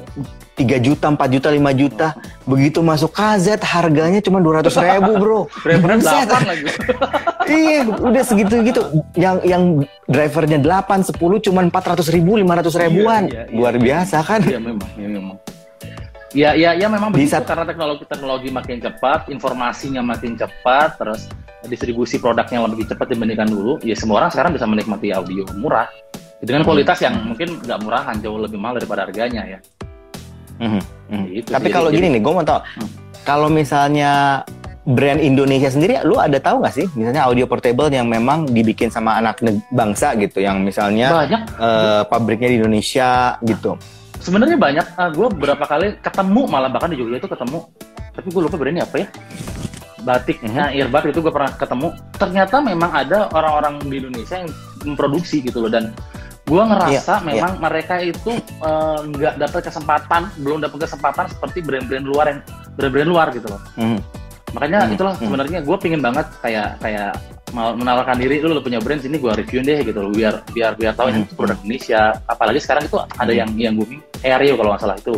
3 0.52 0.78
juta, 0.78 1.06
4 1.08 1.18
juta, 1.32 1.48
5 1.50 1.72
juta. 1.74 2.08
Begitu 2.44 2.80
masuk 2.82 3.12
KZ 3.12 3.58
harganya 3.64 4.20
cuma 4.20 4.44
200 4.44 4.68
ribu 4.76 5.12
bro. 5.18 5.40
Drivernya 5.64 5.98
Buset. 6.04 6.28
8 6.28 6.52
lagi. 6.52 6.64
iya, 7.56 7.80
udah 7.88 8.24
segitu-gitu. 8.24 8.82
Yang 9.16 9.36
yang 9.48 9.64
drivernya 10.06 10.60
8, 10.60 11.08
10 11.08 11.46
cuma 11.48 11.60
400 11.64 12.14
ribu, 12.14 12.36
500 12.38 12.84
ribuan. 12.84 13.22
iya, 13.32 13.44
iya. 13.48 13.56
Luar 13.56 13.76
biasa 13.76 14.18
kan? 14.22 14.42
Iya 14.44 14.60
memang, 14.60 14.90
iya 15.00 15.10
memang. 15.10 15.38
Ya, 16.32 16.56
ya, 16.56 16.72
ya 16.72 16.88
memang 16.88 17.12
begitu 17.12 17.36
saat- 17.36 17.44
karena 17.44 17.68
teknologi 17.68 18.08
teknologi 18.08 18.48
makin 18.48 18.80
cepat, 18.80 19.28
informasinya 19.28 20.00
makin 20.00 20.40
cepat, 20.40 20.96
terus 20.96 21.28
distribusi 21.68 22.24
produknya 22.24 22.64
lebih 22.64 22.88
cepat 22.88 23.12
dibandingkan 23.12 23.52
dulu. 23.52 23.84
Ya 23.84 24.00
semua 24.00 24.24
orang 24.24 24.32
sekarang 24.32 24.56
bisa 24.56 24.64
menikmati 24.64 25.12
audio 25.12 25.44
murah 25.60 25.92
dengan 26.40 26.64
kualitas 26.64 27.04
yang 27.04 27.20
mungkin 27.28 27.60
nggak 27.60 27.80
murahan, 27.84 28.16
jauh 28.24 28.40
lebih 28.40 28.56
mahal 28.58 28.80
daripada 28.80 29.04
harganya 29.04 29.44
ya. 29.44 29.60
Mhm. 30.62 30.82
Gitu 31.34 31.50
Tapi 31.50 31.67
kalau 31.67 31.89
gini 31.89 32.08
nih, 32.13 32.21
gue 32.21 32.32
mau 32.32 32.45
tau, 32.45 32.62
Hmm. 32.62 32.88
kalau 33.26 33.50
misalnya 33.50 34.45
brand 34.82 35.17
Indonesia 35.17 35.69
sendiri, 35.69 36.02
lu 36.06 36.17
ada 36.17 36.38
tahu 36.38 36.62
nggak 36.62 36.74
sih, 36.74 36.88
misalnya 36.93 37.26
audio 37.26 37.45
portable 37.45 37.89
yang 37.89 38.06
memang 38.06 38.45
dibikin 38.45 38.89
sama 38.89 39.17
anak 39.17 39.41
bangsa 39.69 40.13
gitu, 40.17 40.41
yang 40.41 40.62
misalnya 40.62 41.10
Banyak. 41.12 41.41
eh, 41.58 42.02
pabriknya 42.06 42.50
di 42.50 42.58
Indonesia 42.62 43.36
gitu. 43.41 43.78
Sebenarnya 44.21 44.54
banyak. 44.54 44.86
gue 45.17 45.28
beberapa 45.34 45.65
kali 45.65 45.97
ketemu 45.97 46.41
malah 46.45 46.69
bahkan 46.69 46.93
di 46.93 46.97
Jogja 47.02 47.17
itu 47.17 47.26
ketemu. 47.26 47.65
Tapi 48.13 48.28
gue 48.30 48.41
lupa 48.45 48.54
brandnya 48.54 48.86
apa 48.86 48.95
ya. 49.02 49.08
Batiknya 50.02 50.74
Earbud 50.74 51.10
itu 51.10 51.19
gue 51.21 51.34
pernah 51.34 51.54
ketemu. 51.58 51.88
Ternyata 52.17 52.56
memang 52.62 52.89
ada 52.89 53.30
orang-orang 53.34 53.82
di 53.86 53.95
Indonesia 54.02 54.45
yang 54.45 54.50
memproduksi 54.86 55.41
gitu 55.41 55.62
loh 55.65 55.69
dan 55.74 55.93
gue 56.41 56.62
ngerasa 56.62 57.13
Iya, 57.21 57.25
memang 57.25 57.54
mereka 57.60 57.95
itu 58.01 58.32
eh, 58.39 58.99
nggak 59.08 59.34
dapat 59.39 59.62
kesempatan, 59.69 60.21
belum 60.41 60.58
dapat 60.60 60.89
kesempatan 60.89 61.25
seperti 61.30 61.62
brand-brand 61.62 62.06
luar 62.06 62.25
yang 62.34 62.39
brand-brand 62.75 63.10
luar 63.10 63.27
gitu 63.32 63.47
loh. 63.47 63.62
Mhm. 63.77 63.99
Makanya 64.51 64.80
Hmm, 64.84 64.93
itulah 64.93 65.13
hmm. 65.15 65.23
sebenarnya 65.23 65.60
gue 65.63 65.77
pingin 65.80 66.01
banget 66.04 66.27
kayak 66.43 66.75
kayak 66.84 67.15
mau 67.51 67.75
menawarkan 67.75 68.15
diri 68.15 68.39
lu, 68.39 68.56
lu 68.56 68.63
punya 68.63 68.80
brand 68.80 68.99
sini 68.99 69.19
gue 69.19 69.32
reviewin 69.32 69.63
deh 69.67 69.80
gitu 69.84 69.99
loh 69.99 70.12
biar 70.12 70.39
biar 70.51 70.71
biar 70.75 70.91
tahu 70.95 71.12
ini 71.12 71.23
Hmm. 71.23 71.36
produk 71.36 71.58
Indonesia 71.63 72.15
apalagi 72.25 72.60
sekarang 72.60 72.84
itu 72.84 72.95
ada 72.99 73.32
Hmm. 73.32 73.39
yang 73.43 73.49
yang 73.56 73.73
booming 73.75 73.99
Aereo 74.23 74.56
kalau 74.56 74.71
nggak 74.75 74.82
salah 74.82 74.97
itu 74.99 75.13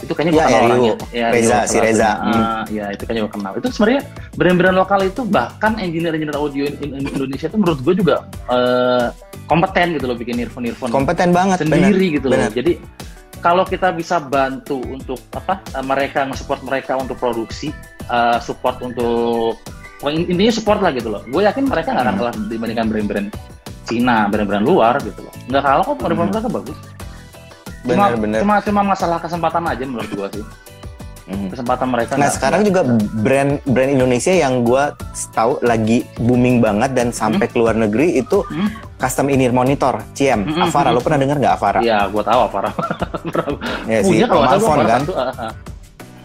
itu 0.00 0.10
kayaknya 0.10 0.32
gue 0.32 0.38
Ya, 0.38 0.46
kenal 0.46 0.58
Aereo. 0.58 0.70
orangnya 0.70 0.94
Ya, 1.10 1.26
Reza, 1.28 1.58
si 1.64 1.76
Reza. 1.76 2.10
satu. 2.14 2.32
Ah, 2.34 2.62
ya 2.66 2.84
itu 2.88 3.02
kayaknya 3.02 3.22
gue 3.22 3.32
kenal 3.32 3.52
itu 3.54 3.66
sebenarnya 3.70 4.02
brand-brand 4.32 4.76
lokal 4.76 5.00
itu 5.02 5.20
bahkan 5.22 5.72
engineer-engineer 5.76 6.34
audio 6.34 6.64
in- 6.64 6.78
in- 6.96 7.10
Indonesia 7.10 7.46
itu 7.46 7.56
menurut 7.56 7.80
gue 7.80 7.94
juga 7.94 8.14
eh, 8.46 9.06
kompeten 9.44 9.94
gitu 9.94 10.06
loh 10.06 10.16
bikin 10.16 10.38
earphone 10.38 10.66
earphone 10.66 10.88
Kompeten 10.88 11.30
banget, 11.30 11.60
sendiri 11.60 11.84
bener. 12.00 12.14
gitu 12.16 12.26
loh. 12.26 12.34
bener. 12.36 12.50
Jadi 12.50 12.72
kalau 13.38 13.64
kita 13.64 13.88
bisa 13.90 14.16
bantu 14.18 14.80
untuk 14.82 15.20
apa 15.30 15.60
eh, 15.70 15.82
mereka 15.82 16.24
nge-support 16.24 16.60
mereka 16.60 16.92
untuk 16.94 17.16
produksi, 17.16 17.68
eh, 18.06 18.38
support 18.38 18.80
untuk 18.80 19.60
intinya 20.02 20.48
support 20.50 20.80
lah 20.80 20.90
gitu 20.90 21.08
loh. 21.08 21.20
Gue 21.26 21.44
yakin 21.44 21.64
mereka 21.64 21.92
nggak 21.92 22.02
akan 22.02 22.14
Hmm. 22.14 22.22
kalah 22.24 22.34
dibandingkan 22.48 22.86
brand-brand 22.86 23.28
Cina, 23.82 24.24
brand-brand 24.26 24.62
luar 24.62 24.96
gitu 24.98 25.20
loh. 25.20 25.34
Nggak 25.46 25.62
kalah 25.62 25.82
kok, 25.82 25.96
brand 25.98 26.14
Hmm. 26.14 26.30
mereka 26.30 26.48
bagus. 26.48 26.78
Cuma, 27.82 28.08
Bener-bener. 28.08 28.40
cuma 28.40 28.54
cuma 28.60 28.82
masalah 28.84 29.18
kesempatan 29.18 29.64
aja 29.64 29.82
menurut 29.82 30.10
gue 30.10 30.28
sih. 30.32 30.44
Mhm. 31.26 31.46
Kesempatan 31.48 31.86
mereka. 31.86 32.12
Nah 32.14 32.26
sekarang 32.26 32.60
juga 32.60 32.82
brand 33.16 33.62
brand 33.64 33.90
Indonesia 33.92 34.30
yang 34.30 34.60
gue 34.60 34.82
tahu 35.30 35.62
lagi 35.62 36.02
booming 36.16 36.58
banget 36.58 36.90
dan 36.90 37.08
sampai 37.10 37.46
ke 37.46 37.54
luar 37.54 37.72
negeri 37.72 38.18
itu 38.18 38.42
Hmm? 38.44 38.66
custom 38.96 39.28
in-ear 39.28 39.48
monitor 39.50 40.02
CM 40.12 40.42
Hmm, 40.42 40.60
Avara. 40.60 40.90
hmm, 40.90 40.96
Lo 40.96 41.00
pernah 41.00 41.18
dengar 41.18 41.36
nggak 41.38 41.54
Avara? 41.54 41.80
Iya, 41.80 42.04
gue 42.06 42.20
tahu 42.20 42.40
apa. 42.42 42.58
Ya, 43.86 43.98
si 44.02 44.10
Punya 44.12 44.26
kalau 44.26 44.42
gua 44.42 44.48
Malphone 44.50 44.76
pernah 44.76 44.90
kan. 44.90 45.00
satu. 45.00 45.14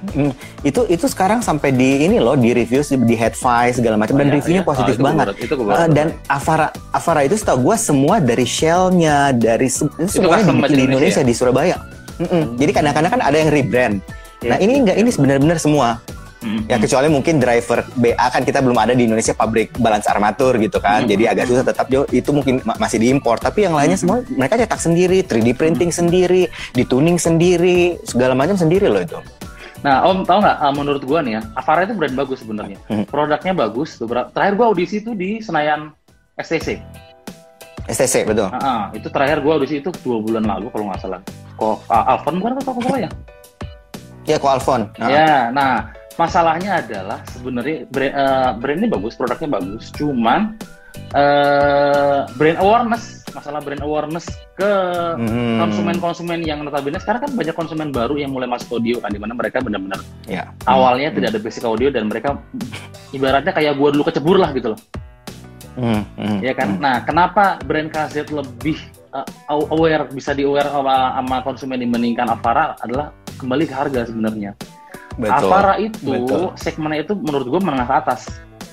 Hmm, 0.07 0.31
itu 0.61 0.81
itu 0.85 1.05
sekarang 1.05 1.39
sampai 1.39 1.69
di 1.69 2.03
ini 2.03 2.17
loh 2.17 2.33
di 2.33 2.51
review 2.51 2.79
di 2.99 3.13
Headfi 3.13 3.73
segala 3.73 3.95
macam 3.95 4.13
dan 4.13 4.23
Oh, 4.23 4.29
iya, 4.29 4.35
reviewnya 4.35 4.61
iya. 4.61 4.67
positif 4.67 4.91
Oh, 4.91 4.97
itu 4.97 5.03
banget. 5.03 5.25
itu 5.35 5.53
tahu. 5.55 5.89
dan 5.89 6.07
Avara 6.25 6.67
Avara 6.89 7.21
itu 7.21 7.35
setahu 7.35 7.57
gue 7.63 7.75
semua 7.75 8.15
dari 8.17 8.45
shellnya 8.45 9.31
dari 9.31 9.67
se- 9.67 9.89
itu 9.95 10.21
semuanya 10.21 10.45
dibikin 10.45 10.61
di 10.71 10.85
Indonesia 10.85 10.93
Indonesia 11.15 11.23
di 11.23 11.33
Surabaya. 11.33 11.77
Mm-mm. 12.15 12.43
Jadi 12.55 12.71
kadang-kadang 12.71 13.11
kan 13.11 13.21
ada 13.21 13.35
yang 13.35 13.49
rebrand. 13.49 13.95
Iya, 14.37 14.49
Nah 14.49 14.57
ini 14.57 14.71
iya. 14.71 14.79
enggak 14.81 14.97
ini 14.97 15.09
benar-benar 15.11 15.57
semua. 15.57 15.99
Hmm, 16.37 16.61
Ya 16.63 16.77
kecuali 16.77 17.09
mungkin 17.09 17.35
driver 17.35 17.81
BA 17.95 18.21
kan 18.21 18.39
kita 18.39 18.61
belum 18.61 18.77
ada 18.77 18.93
di 18.93 19.03
Indonesia 19.03 19.33
pabrik 19.33 19.73
balance 19.75 20.05
armatur 20.05 20.53
gitu 20.57 20.77
kan. 20.77 21.01
Hmm. 21.01 21.09
Jadi 21.09 21.23
agak 21.25 21.45
susah 21.45 21.65
tetap 21.65 21.89
jauh 21.89 22.05
itu 22.07 22.29
mungkin 22.29 22.61
ma- 22.61 22.77
masih 22.77 23.01
diimpor. 23.01 23.35
Tapi 23.35 23.65
yang 23.65 23.73
lainnya 23.73 23.95
Hmm. 23.95 24.03
semua 24.05 24.17
mereka 24.29 24.53
cetak 24.55 24.77
sendiri, 24.77 25.19
3D 25.19 25.51
printing 25.51 25.89
sendiri, 25.89 26.45
dituning 26.71 27.17
sendiri, 27.17 27.97
segala 28.03 28.31
macam 28.31 28.53
sendiri 28.53 28.85
loh 28.85 29.01
itu. 29.01 29.17
Nah, 29.85 30.01
Om 30.01 30.25
tahu 30.25 30.41
nggak? 30.41 30.57
ah, 30.57 30.73
menurut 30.73 31.03
gua 31.05 31.21
nih 31.21 31.37
ya, 31.37 31.41
Avara 31.53 31.85
itu 31.85 31.93
brand 31.93 32.17
bagus 32.17 32.41
sebenarnya. 32.41 32.81
Produknya 33.13 33.53
bagus. 33.53 34.01
Beberapa 34.01 34.33
terakhir 34.33 34.53
gua 34.57 34.65
audisi 34.73 34.97
itu 34.97 35.13
di 35.13 35.37
Senayan 35.45 35.93
STC. 36.41 36.81
STC 37.85 38.25
betul. 38.25 38.49
Ah, 38.49 38.57
ah, 38.57 38.83
itu 38.97 39.05
terakhir 39.13 39.45
gua 39.45 39.61
audisi 39.61 39.77
itu 39.77 39.93
dua 40.01 40.17
bulan 40.25 40.49
lalu 40.49 40.73
kalau 40.73 40.89
nggak 40.89 41.05
salah. 41.05 41.21
Kok 41.61 41.85
ah, 41.93 42.17
Alphon 42.17 42.41
bukan 42.41 42.57
atau 42.57 42.73
apa 42.81 42.97
ya? 42.97 43.11
Ya 44.25 44.41
ko 44.41 44.49
Alfon. 44.49 44.89
Nah, 44.97 45.05
Ya, 45.05 45.53
nah 45.53 45.93
masalahnya 46.17 46.81
adalah 46.81 47.21
sebenarnya 47.29 47.85
brand, 47.93 48.13
eh, 48.17 48.49
brand 48.57 48.77
ini 48.81 48.89
bagus, 48.89 49.13
produknya 49.13 49.61
bagus, 49.61 49.93
cuman 49.93 50.57
eh, 51.13 52.19
brand 52.35 52.59
awareness, 52.59 53.23
masalah 53.31 53.59
brand 53.59 53.83
awareness 53.83 54.25
ke 54.55 54.71
Hmm. 55.15 55.59
konsumen-konsumen 55.59 56.43
yang 56.43 56.63
notabene 56.63 56.99
sekarang 56.99 57.27
kan 57.27 57.31
banyak 57.35 57.55
konsumen 57.55 57.91
baru 57.91 58.15
yang 58.15 58.31
mulai 58.31 58.47
masuk 58.47 58.79
audio 58.79 58.99
kan, 59.03 59.11
di 59.11 59.19
mana 59.19 59.35
mereka 59.35 59.59
benar-benar 59.59 59.99
Ya. 60.25 60.51
awalnya 60.65 61.11
tidak 61.11 61.35
ada 61.35 61.39
basic 61.39 61.63
audio 61.63 61.91
dan 61.91 62.07
mereka 62.07 62.39
ibaratnya 63.11 63.51
kayak 63.51 63.75
gua 63.75 63.91
dulu 63.91 64.03
kecebur 64.07 64.39
lah 64.39 64.51
gitu 64.51 64.75
loh, 64.75 64.79
Hmm, 65.75 66.03
hmm, 66.15 66.39
ya 66.39 66.55
kan? 66.55 66.75
hmm. 66.75 66.79
Nah, 66.79 66.95
kenapa 67.03 67.59
brand 67.63 67.91
KZ 67.91 68.31
lebih 68.31 68.79
uh, 69.11 69.27
aware 69.71 70.07
bisa 70.07 70.31
di 70.31 70.47
aware 70.47 70.71
sama, 70.71 71.19
sama 71.19 71.37
konsumen 71.43 71.79
dibandingkan 71.79 72.31
Avara 72.31 72.75
adalah 72.79 73.11
kembali 73.35 73.63
ke 73.67 73.75
harga 73.75 74.07
sebenarnya. 74.07 74.55
Betul. 75.15 75.31
Avara 75.47 75.75
itu 75.79 76.11
betul. 76.11 76.51
segmennya 76.55 77.03
itu 77.03 77.13
menurut 77.15 77.47
gua 77.47 77.59
menengah 77.63 77.87
ke 77.87 77.95
atas. 78.07 78.21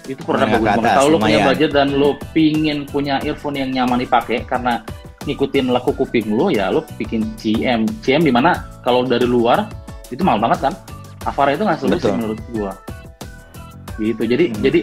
Itu 0.09 0.23
produk 0.27 0.49
bagus 0.59 0.67
banget. 0.67 0.93
Kalau 0.99 1.09
lo 1.15 1.19
punya 1.23 1.41
budget 1.47 1.71
dan 1.71 1.88
lo 1.95 2.11
pingin 2.35 2.79
punya 2.87 3.23
earphone 3.23 3.57
yang 3.59 3.71
nyaman 3.71 4.03
dipakai 4.03 4.43
karena 4.43 4.83
ngikutin 5.23 5.71
laku 5.71 5.95
kuping 5.95 6.35
lo 6.35 6.51
ya 6.51 6.75
lo 6.75 6.83
bikin 6.99 7.23
CM. 7.38 7.87
CM 8.03 8.27
di 8.27 8.35
mana 8.35 8.59
kalau 8.83 9.07
dari 9.07 9.25
luar 9.25 9.71
itu 10.11 10.23
mahal 10.27 10.43
banget 10.43 10.71
kan. 10.71 10.75
Avara 11.23 11.55
itu 11.55 11.62
nggak 11.62 11.79
solusi 11.79 12.03
Betul. 12.03 12.15
menurut 12.19 12.41
gua. 12.51 12.73
Gitu. 14.03 14.23
Jadi 14.27 14.45
Hmm. 14.51 14.59
jadi 14.59 14.81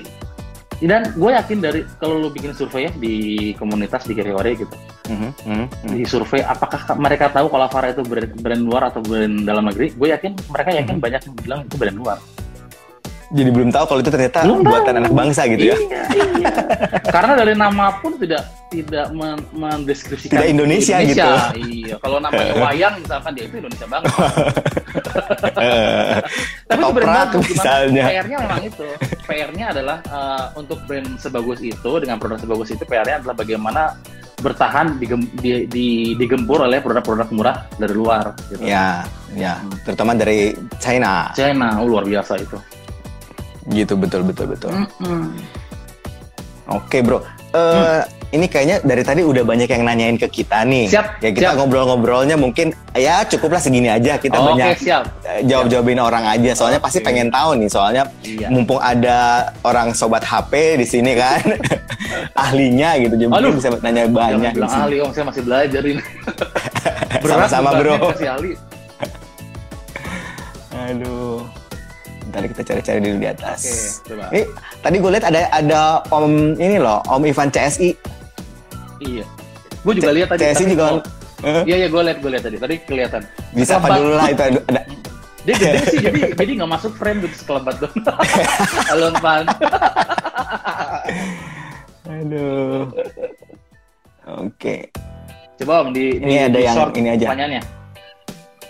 dan 0.80 1.12
gue 1.12 1.32
yakin 1.36 1.60
dari 1.60 1.84
kalau 2.00 2.24
lo 2.24 2.32
bikin 2.32 2.56
survei 2.56 2.88
ya 2.88 2.92
di 2.96 3.14
komunitas 3.60 4.08
di 4.08 4.16
Keriwari 4.16 4.56
gitu 4.56 4.72
Hmm, 5.12 5.34
hmm, 5.44 5.66
hmm. 5.68 5.92
di 6.00 6.06
survei 6.08 6.40
apakah 6.40 6.86
mereka 6.96 7.28
tahu 7.34 7.52
kalau 7.52 7.68
Avara 7.68 7.92
itu 7.92 8.00
brand, 8.06 8.32
brand 8.40 8.62
luar 8.64 8.88
atau 8.88 9.04
brand 9.04 9.44
dalam 9.44 9.68
negeri 9.68 9.92
gue 9.92 10.08
yakin 10.08 10.32
mereka 10.48 10.70
yakin 10.72 10.96
Hmm. 10.96 11.04
banyak 11.04 11.22
yang 11.28 11.36
bilang 11.44 11.60
itu 11.68 11.76
brand 11.76 11.98
luar 12.00 12.18
Jadi 13.30 13.50
belum 13.54 13.70
tahu 13.70 13.86
kalau 13.86 14.00
itu 14.02 14.10
ternyata 14.10 14.42
Belum 14.42 14.66
buatan 14.66 14.90
tahu. 14.90 15.02
anak 15.06 15.14
bangsa 15.14 15.42
gitu 15.46 15.70
ya. 15.70 15.78
Iya, 15.78 16.02
iya. 16.42 16.52
Karena 17.14 17.34
dari 17.38 17.54
nama 17.54 17.94
pun 18.02 18.18
tidak 18.18 18.42
tidak 18.70 19.14
men- 19.14 19.46
mendeskripsikan 19.54 20.34
Tidak 20.34 20.48
Indonesia 20.50 20.98
gitu. 21.06 21.30
Iya, 21.54 21.96
kalau 22.02 22.18
namanya 22.18 22.54
wayang 22.66 22.98
misalkan 22.98 23.32
dia 23.38 23.46
itu 23.46 23.56
Indonesia 23.62 23.86
banget. 23.86 24.10
Tapi 26.70 26.82
cuman 26.82 27.28
misalnya. 27.38 28.04
PR-nya 28.10 28.38
memang 28.42 28.62
itu. 28.66 28.88
PR-nya 29.26 29.66
adalah 29.74 29.98
eh, 30.02 30.46
untuk 30.58 30.82
brand 30.86 31.10
sebagus 31.18 31.60
itu 31.62 31.92
dengan 32.02 32.18
produk 32.18 32.42
sebagus 32.42 32.74
itu 32.74 32.84
PR-nya 32.86 33.22
adalah 33.22 33.36
bagaimana 33.38 33.94
bertahan 34.40 34.96
digem- 34.98 35.30
di, 35.36 35.68
di- 35.68 36.16
digempur 36.16 36.64
oleh 36.64 36.80
produk-produk 36.80 37.28
murah 37.30 37.58
dari 37.76 37.94
luar. 37.94 38.34
Gitu. 38.48 38.64
Ya, 38.64 39.04
ya, 39.36 39.60
terutama 39.84 40.16
dari 40.16 40.56
China. 40.80 41.30
China, 41.36 41.78
oh, 41.78 41.86
luar 41.86 42.08
biasa 42.08 42.40
itu. 42.40 42.58
Gitu 43.70 43.94
betul 43.94 44.22
betul 44.24 44.46
betul. 44.48 44.72
Mm-mm. 44.74 45.34
Oke 46.68 47.02
bro, 47.02 47.22
Eh, 47.50 48.02
ini 48.30 48.46
kayaknya 48.46 48.78
dari 48.80 49.02
tadi 49.02 49.26
udah 49.26 49.42
banyak 49.42 49.66
yang 49.66 49.82
nanyain 49.82 50.14
ke 50.16 50.30
kita 50.30 50.62
nih. 50.62 50.86
Siap, 50.86 51.18
Ya 51.18 51.34
kita 51.34 51.50
siap. 51.50 51.58
ngobrol-ngobrolnya 51.58 52.38
mungkin 52.38 52.78
ya 52.94 53.26
cukuplah 53.26 53.58
segini 53.58 53.90
aja. 53.90 54.22
Kita 54.22 54.38
Oke, 54.38 54.54
banyak 54.54 54.78
siap. 54.78 55.10
eh, 55.26 55.42
jawab-jawabin 55.50 55.98
orang 55.98 56.30
aja. 56.30 56.54
Soalnya 56.54 56.78
pasti 56.78 57.02
Oke. 57.02 57.10
pengen 57.10 57.34
tahu 57.34 57.58
nih. 57.58 57.66
Soalnya 57.68 58.06
Iya. 58.22 58.54
mumpung 58.54 58.78
ada 58.78 59.50
orang 59.66 59.98
sobat 59.98 60.22
HP 60.22 60.78
di 60.78 60.86
sini 60.86 61.18
kan, 61.18 61.42
ahlinya 62.46 63.02
gitu. 63.02 63.18
Jadi 63.18 63.34
Aduh. 63.34 63.50
bisa 63.50 63.74
nanya 63.82 64.06
banyak. 64.06 64.54
Jangan 64.54 64.54
bilang 64.54 64.74
ahli, 64.78 64.96
om 65.02 65.10
saya 65.10 65.26
masih 65.26 65.42
belajar 65.42 65.82
ini. 65.82 66.02
Sama-sama, 67.26 67.70
bro. 67.74 68.14
Masih 68.14 68.30
ahli. 68.30 68.52
Aduh. 70.86 71.50
Ntar 72.30 72.46
kita 72.46 72.62
cari-cari 72.62 73.00
dulu 73.02 73.18
di 73.18 73.28
atas. 73.28 73.60
Oke, 73.66 74.14
coba. 74.14 74.26
Ini 74.30 74.42
tadi 74.86 74.96
gue 75.02 75.12
lihat 75.18 75.26
ada 75.26 75.42
ada 75.50 75.82
Om 76.14 76.54
ini 76.56 76.78
loh, 76.78 77.02
Om 77.10 77.26
Ivan 77.26 77.50
CSI. 77.50 77.90
Iya. 79.02 79.26
Gue 79.82 79.94
juga 79.98 80.12
lihat 80.14 80.30
tadi. 80.30 80.46
CSI 80.46 80.66
juga 80.70 81.02
Iya 81.40 81.76
iya 81.82 81.88
gue 81.88 82.02
lihat 82.04 82.18
gue 82.22 82.30
lihat 82.30 82.44
tadi. 82.46 82.58
Tadi 82.60 82.76
kelihatan. 82.86 83.22
bisa 83.50 83.82
apa 83.82 83.98
dulu 83.98 84.14
lah 84.14 84.30
itu 84.30 84.44
ada, 84.46 84.60
ada 84.70 84.82
Dia 85.48 85.56
gede 85.56 85.80
sih 85.88 86.00
jadi 86.04 86.36
jadi 86.36 86.52
nggak 86.62 86.70
masuk 86.70 86.92
frame 87.00 87.26
gitu 87.26 87.36
sekelebat 87.42 87.80
dong. 87.80 87.96
Halo 88.92 89.08
Pan. 89.18 89.48
Aduh. 92.20 92.92
Oke. 94.30 94.92
Coba 95.58 95.88
Om 95.88 95.96
di 95.96 96.20
Ini 96.20 96.28
di- 96.28 96.44
ada 96.44 96.60
di 96.60 96.68
yang 96.68 96.76
short 96.76 96.94
ini 96.94 97.10
aja. 97.16 97.26
Pertanyaannya. 97.32 97.62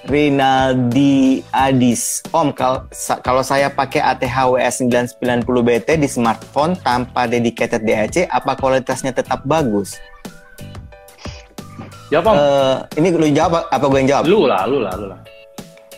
Rinaldi 0.05 1.43
Adis. 1.49 2.23
Om, 2.29 2.55
kal- 2.55 2.87
sa- 2.89 3.19
kalau 3.19 3.41
saya 3.41 3.67
pakai 3.67 3.99
ATH 3.99 4.35
WS 4.47 4.75
990 4.85 5.43
BT 5.59 5.99
di 5.99 6.07
smartphone 6.07 6.79
tanpa 6.79 7.27
dedicated 7.27 7.83
DAC, 7.83 8.23
apa 8.25 8.55
kualitasnya 8.55 9.11
tetap 9.11 9.43
bagus? 9.43 9.99
Jawab 12.07 12.31
Om. 12.31 12.35
Eh, 12.35 12.75
ini 12.97 13.07
lu 13.11 13.27
jawab 13.29 13.67
apa 13.67 13.85
gue 13.85 13.99
yang 13.99 14.09
jawab? 14.09 14.23
lu 14.25 14.47
lah, 14.47 14.63
lu 14.63 14.79
lah, 14.79 14.93
lu 14.95 15.05
lah. 15.09 15.19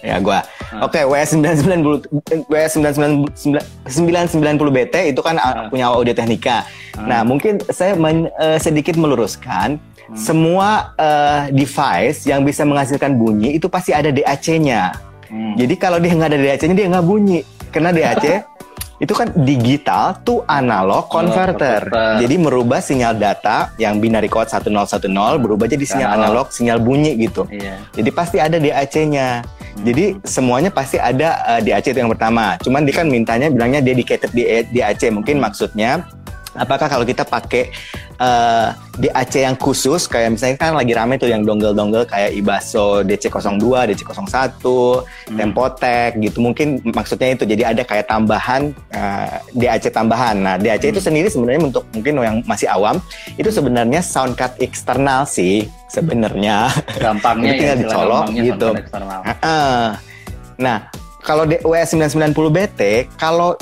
Ya 0.01 0.17
gua. 0.17 0.41
Ah. 0.67 0.85
Oke, 0.85 1.01
WS 1.01 1.33
990 1.33 2.09
WS 2.45 2.73
990 2.75 3.61
990 3.85 4.69
BT 4.71 4.95
itu 5.09 5.21
kan 5.21 5.35
uh, 5.35 5.45
Ah. 5.45 5.53
punya 5.69 5.87
audio 5.87 6.11
teknika. 6.11 6.65
Ah. 6.93 7.05
Nah, 7.05 7.21
mungkin 7.21 7.61
saya 7.67 7.93
men- 7.93 8.29
eh, 8.33 8.57
sedikit 8.57 8.95
meluruskan 8.95 9.77
Hmm. 10.01 10.17
semua 10.17 10.69
eh, 10.97 11.41
device 11.51 12.25
yang 12.25 12.41
bisa 12.41 12.61
menghasilkan 12.61 13.15
bunyi 13.15 13.55
itu 13.55 13.65
pasti 13.65 13.93
ada 13.93 14.09
DAC-nya. 14.09 14.91
Hmm. 15.25 15.55
Jadi 15.55 15.73
kalau 15.75 15.97
dia 15.97 16.11
nggak 16.11 16.29
ada 16.29 16.39
DAC-nya 16.41 16.75
dia 16.75 16.87
nggak 16.89 17.05
bunyi. 17.05 17.39
Karena 17.71 17.95
DAC 17.95 18.43
itu 19.03 19.13
kan 19.13 19.31
digital 19.33 20.19
to 20.21 20.43
analog 20.45 21.07
converter. 21.07 21.87
converter. 21.87 22.19
Jadi 22.19 22.35
merubah 22.37 22.77
sinyal 22.77 23.15
data 23.15 23.71
yang 23.75 23.97
binary 23.97 24.27
code 24.27 24.45
1010 24.45 25.07
berubah 25.37 25.65
jadi 25.65 25.81
sinyal 25.81 26.11
Analog. 26.11 26.27
analog, 26.43 26.47
sinyal 26.51 26.77
bunyi 26.77 27.15
gitu. 27.17 27.47
Iya. 27.47 27.79
Jadi 27.95 28.09
pasti 28.11 28.37
ada 28.37 28.57
DAC-nya. 28.57 29.41
Jadi 29.81 30.19
semuanya 30.27 30.69
pasti 30.69 30.99
ada 30.99 31.39
uh, 31.47 31.59
DAC 31.63 31.95
itu 31.95 31.99
yang 32.03 32.11
pertama. 32.11 32.59
Cuman 32.59 32.83
dia 32.83 32.95
kan 33.01 33.07
mintanya 33.07 33.47
bilangnya 33.47 33.79
dedicated 33.79 34.31
DA 34.35 34.67
DAC. 34.67 35.07
Mungkin 35.09 35.39
maksudnya 35.39 36.05
apakah 36.55 36.91
kalau 36.91 37.07
kita 37.07 37.23
pakai 37.23 37.71
uh, 38.21 38.77
DAC 39.01 39.41
yang 39.41 39.57
khusus 39.57 40.05
kayak 40.05 40.37
misalnya 40.37 40.61
kan 40.61 40.77
lagi 40.77 40.93
rame 40.93 41.17
tuh 41.17 41.25
yang 41.25 41.41
dongle-dongle 41.41 42.05
kayak 42.05 42.37
Ibaso 42.37 43.01
DC02, 43.01 43.89
DC01, 43.97 44.61
Hmm. 44.61 45.37
Tempotek 45.39 46.19
gitu. 46.21 46.37
Mungkin 46.43 46.85
maksudnya 46.93 47.33
itu. 47.33 47.43
Jadi 47.47 47.63
ada 47.65 47.81
kayak 47.81 48.05
tambahan 48.11 48.75
uh, 48.93 49.41
DAC 49.57 49.89
tambahan. 49.89 50.37
Nah, 50.37 50.55
DAC 50.61 50.93
itu 50.93 51.01
Hmm. 51.01 51.07
sendiri 51.09 51.27
sebenarnya 51.33 51.61
untuk 51.73 51.83
mungkin 51.95 52.13
yang 52.21 52.37
masih 52.45 52.69
awam 52.69 53.01
itu 53.39 53.49
sebenarnya 53.49 54.05
sound 54.05 54.37
card 54.37 54.53
eksternal 54.61 55.25
sih 55.25 55.65
sebenarnya. 55.89 56.69
Gampangnya 57.01 57.51
Jadi 57.55 57.59
tinggal 57.59 57.77
istilah 57.81 57.95
dicolok 57.97 58.23
gitu. 58.37 58.69
Nah, 60.61 60.77
kalau 61.25 61.49
WS 61.49 61.97
990 61.97 62.53
BT, 62.53 63.09
kalau 63.17 63.57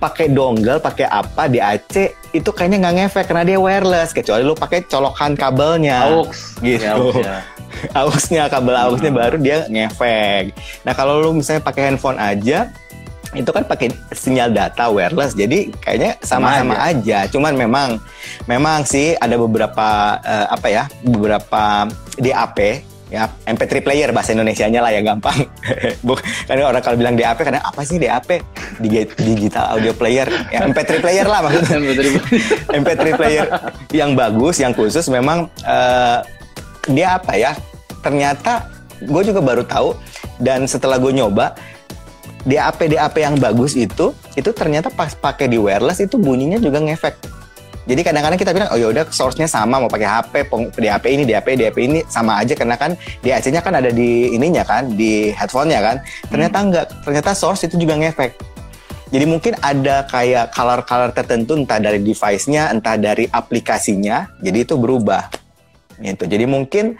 pakai 0.00 0.32
dongle, 0.32 0.80
pakai 0.80 1.08
apa 1.08 1.48
di 1.48 1.60
AC 1.60 2.23
itu 2.34 2.50
kayaknya 2.50 2.82
nggak 2.82 2.94
ngefek 2.98 3.24
karena 3.30 3.44
dia 3.46 3.58
wireless 3.62 4.10
kecuali 4.10 4.42
lu 4.42 4.58
pakai 4.58 4.82
colokan 4.90 5.38
kabelnya. 5.38 6.10
AUX. 6.10 6.58
Gitu. 6.58 6.82
Ya, 6.82 6.98
ya. 6.98 7.38
AUX-nya 8.02 8.50
kabel 8.50 8.74
AUX-nya 8.74 9.10
Hmm. 9.14 9.20
baru 9.22 9.36
dia 9.38 9.58
ngefek. 9.70 10.50
Nah, 10.82 10.92
kalau 10.98 11.22
lu 11.22 11.30
misalnya 11.38 11.62
pakai 11.62 11.94
handphone 11.94 12.18
aja 12.18 12.74
itu 13.34 13.50
kan 13.50 13.66
pakai 13.66 13.90
sinyal 14.14 14.54
data 14.54 14.86
wireless 14.86 15.34
jadi 15.34 15.66
kayaknya 15.82 16.14
sama-sama 16.22 16.78
Sama 16.78 16.86
aja. 16.90 17.18
Cuman 17.26 17.54
memang 17.58 17.98
memang 18.46 18.86
sih 18.86 19.18
ada 19.18 19.34
beberapa 19.34 20.18
eh, 20.22 20.46
apa 20.50 20.66
ya 20.70 20.84
beberapa 21.02 21.90
DAP 22.14 22.58
ya 23.14 23.30
MP3 23.46 23.86
player 23.86 24.10
bahasa 24.10 24.34
Indonesianya 24.34 24.82
lah 24.82 24.90
ya 24.90 25.06
gampang. 25.06 25.46
Kan 26.50 26.58
orang 26.58 26.82
kalau 26.82 26.98
bilang 26.98 27.14
DAP 27.14 27.38
kadang 27.46 27.62
apa 27.62 27.80
sih 27.86 28.02
DAP 28.02 28.42
Digi- 28.82 29.14
digital 29.22 29.78
audio 29.78 29.94
player 29.94 30.26
ya 30.50 30.66
MP3 30.66 30.98
player 30.98 31.26
lah 31.30 31.46
maksudnya 31.46 31.78
MP3 32.82 33.02
player 33.20 33.46
yang 33.94 34.18
bagus, 34.18 34.58
yang 34.58 34.74
khusus 34.74 35.06
memang 35.06 35.46
eh, 35.62 36.18
dia 36.90 37.22
apa 37.22 37.38
ya? 37.38 37.54
Ternyata 38.02 38.66
gue 38.98 39.22
juga 39.22 39.38
baru 39.38 39.62
tahu 39.62 39.94
dan 40.42 40.66
setelah 40.66 40.98
gue 40.98 41.14
nyoba 41.14 41.54
DAP 42.44 42.92
DAP 42.92 43.14
yang 43.22 43.38
bagus 43.38 43.78
itu 43.78 44.12
itu 44.34 44.50
ternyata 44.50 44.90
pas 44.90 45.14
pakai 45.14 45.46
di 45.48 45.56
wireless 45.56 46.02
itu 46.02 46.18
bunyinya 46.18 46.58
juga 46.58 46.82
ngefek. 46.82 47.14
Jadi 47.84 48.00
kadang-kadang 48.00 48.40
kita 48.40 48.52
bilang 48.56 48.68
oh 48.72 48.78
ya 48.80 48.88
udah 48.88 49.04
source-nya 49.12 49.44
sama 49.44 49.76
mau 49.76 49.92
pakai 49.92 50.08
HP, 50.08 50.48
peng- 50.48 50.72
DAP 50.72 51.04
ini, 51.12 51.28
DAP, 51.28 51.52
DAP 51.52 51.76
ini 51.84 52.00
sama 52.08 52.40
aja 52.40 52.56
karena 52.56 52.80
kan 52.80 52.96
DAC-nya 53.20 53.60
kan 53.60 53.76
ada 53.76 53.92
di 53.92 54.32
ininya 54.32 54.64
kan, 54.64 54.88
di 54.96 55.28
headphone-nya 55.36 55.84
kan. 55.84 55.96
Ternyata 56.32 56.56
enggak, 56.64 56.86
ternyata 57.04 57.30
source 57.36 57.68
itu 57.68 57.76
juga 57.76 58.00
ngefek. 58.00 58.32
Jadi 59.12 59.24
mungkin 59.28 59.52
ada 59.60 60.08
kayak 60.08 60.56
color-color 60.56 61.12
tertentu 61.12 61.54
entah 61.54 61.78
dari 61.78 62.00
device-nya, 62.00 62.72
entah 62.72 62.96
dari 62.96 63.28
aplikasinya, 63.28 64.32
jadi 64.40 64.64
itu 64.64 64.74
berubah. 64.80 65.28
Gitu. 66.00 66.24
Jadi 66.26 66.44
mungkin 66.48 66.98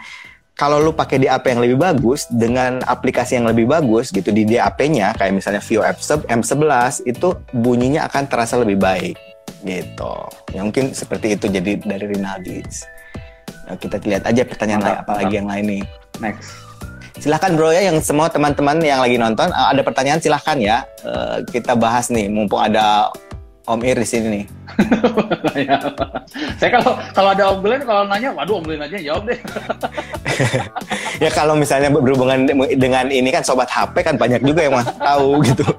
kalau 0.55 0.79
lu 0.79 0.95
pakai 0.95 1.19
DAP 1.19 1.51
yang 1.51 1.59
lebih 1.59 1.75
bagus 1.75 2.31
dengan 2.31 2.79
aplikasi 2.87 3.35
yang 3.35 3.49
lebih 3.49 3.67
bagus 3.67 4.13
gitu 4.15 4.31
di 4.31 4.47
DAP-nya 4.47 5.11
kayak 5.19 5.35
misalnya 5.35 5.59
Vio 5.59 5.83
F- 5.83 6.23
M11 6.31 7.03
itu 7.03 7.35
bunyinya 7.51 8.07
akan 8.07 8.23
terasa 8.31 8.55
lebih 8.55 8.79
baik 8.79 9.34
gitu. 9.65 10.13
Ya 10.53 10.61
mungkin 10.61 10.93
seperti 10.93 11.35
itu 11.35 11.49
jadi 11.49 11.81
dari 11.81 12.05
Rinaldi. 12.13 12.61
Nah, 13.65 13.75
kita 13.81 13.97
lihat 14.05 14.23
aja 14.29 14.45
pertanyaan 14.45 14.81
Mantap, 14.85 14.93
lain 14.93 15.01
apa 15.01 15.13
lagi 15.17 15.33
yang 15.35 15.49
lain 15.49 15.65
nih. 15.65 15.83
Next. 16.21 16.49
Silahkan 17.17 17.51
bro 17.57 17.71
ya 17.73 17.89
yang 17.89 17.97
semua 18.03 18.27
teman-teman 18.27 18.77
yang 18.83 18.99
lagi 18.99 19.15
nonton 19.15 19.47
eh, 19.47 19.67
ada 19.71 19.81
pertanyaan 19.81 20.19
silahkan 20.19 20.59
ya 20.59 20.83
Eh, 21.05 21.37
kita 21.53 21.77
bahas 21.77 22.09
nih 22.09 22.25
mumpung 22.25 22.57
ada 22.57 23.13
Om 23.65 23.81
Ir 23.81 23.97
di 23.97 24.05
sini 24.05 24.27
nih. 24.29 24.45
Saya 26.61 26.69
kalau 26.77 26.91
kalau 27.17 27.29
ada 27.33 27.43
Om 27.49 27.59
Glenn 27.65 27.81
kalau 27.81 28.05
nanya, 28.05 28.29
waduh 28.33 28.61
Om 28.61 28.65
Glenn 28.65 28.85
aja 28.85 28.97
jawab 29.01 29.23
deh. 29.29 29.39
Ya 31.23 31.31
kalau 31.31 31.55
misalnya 31.55 31.87
berhubungan 31.87 32.43
dengan 32.75 33.07
ini 33.07 33.31
kan 33.31 33.39
sobat 33.39 33.71
HP 33.71 34.03
kan 34.03 34.19
banyak 34.19 34.43
juga 34.43 34.67
yang 34.67 34.75
mau 34.75 34.83
tahu 34.83 35.39
gitu. 35.47 35.63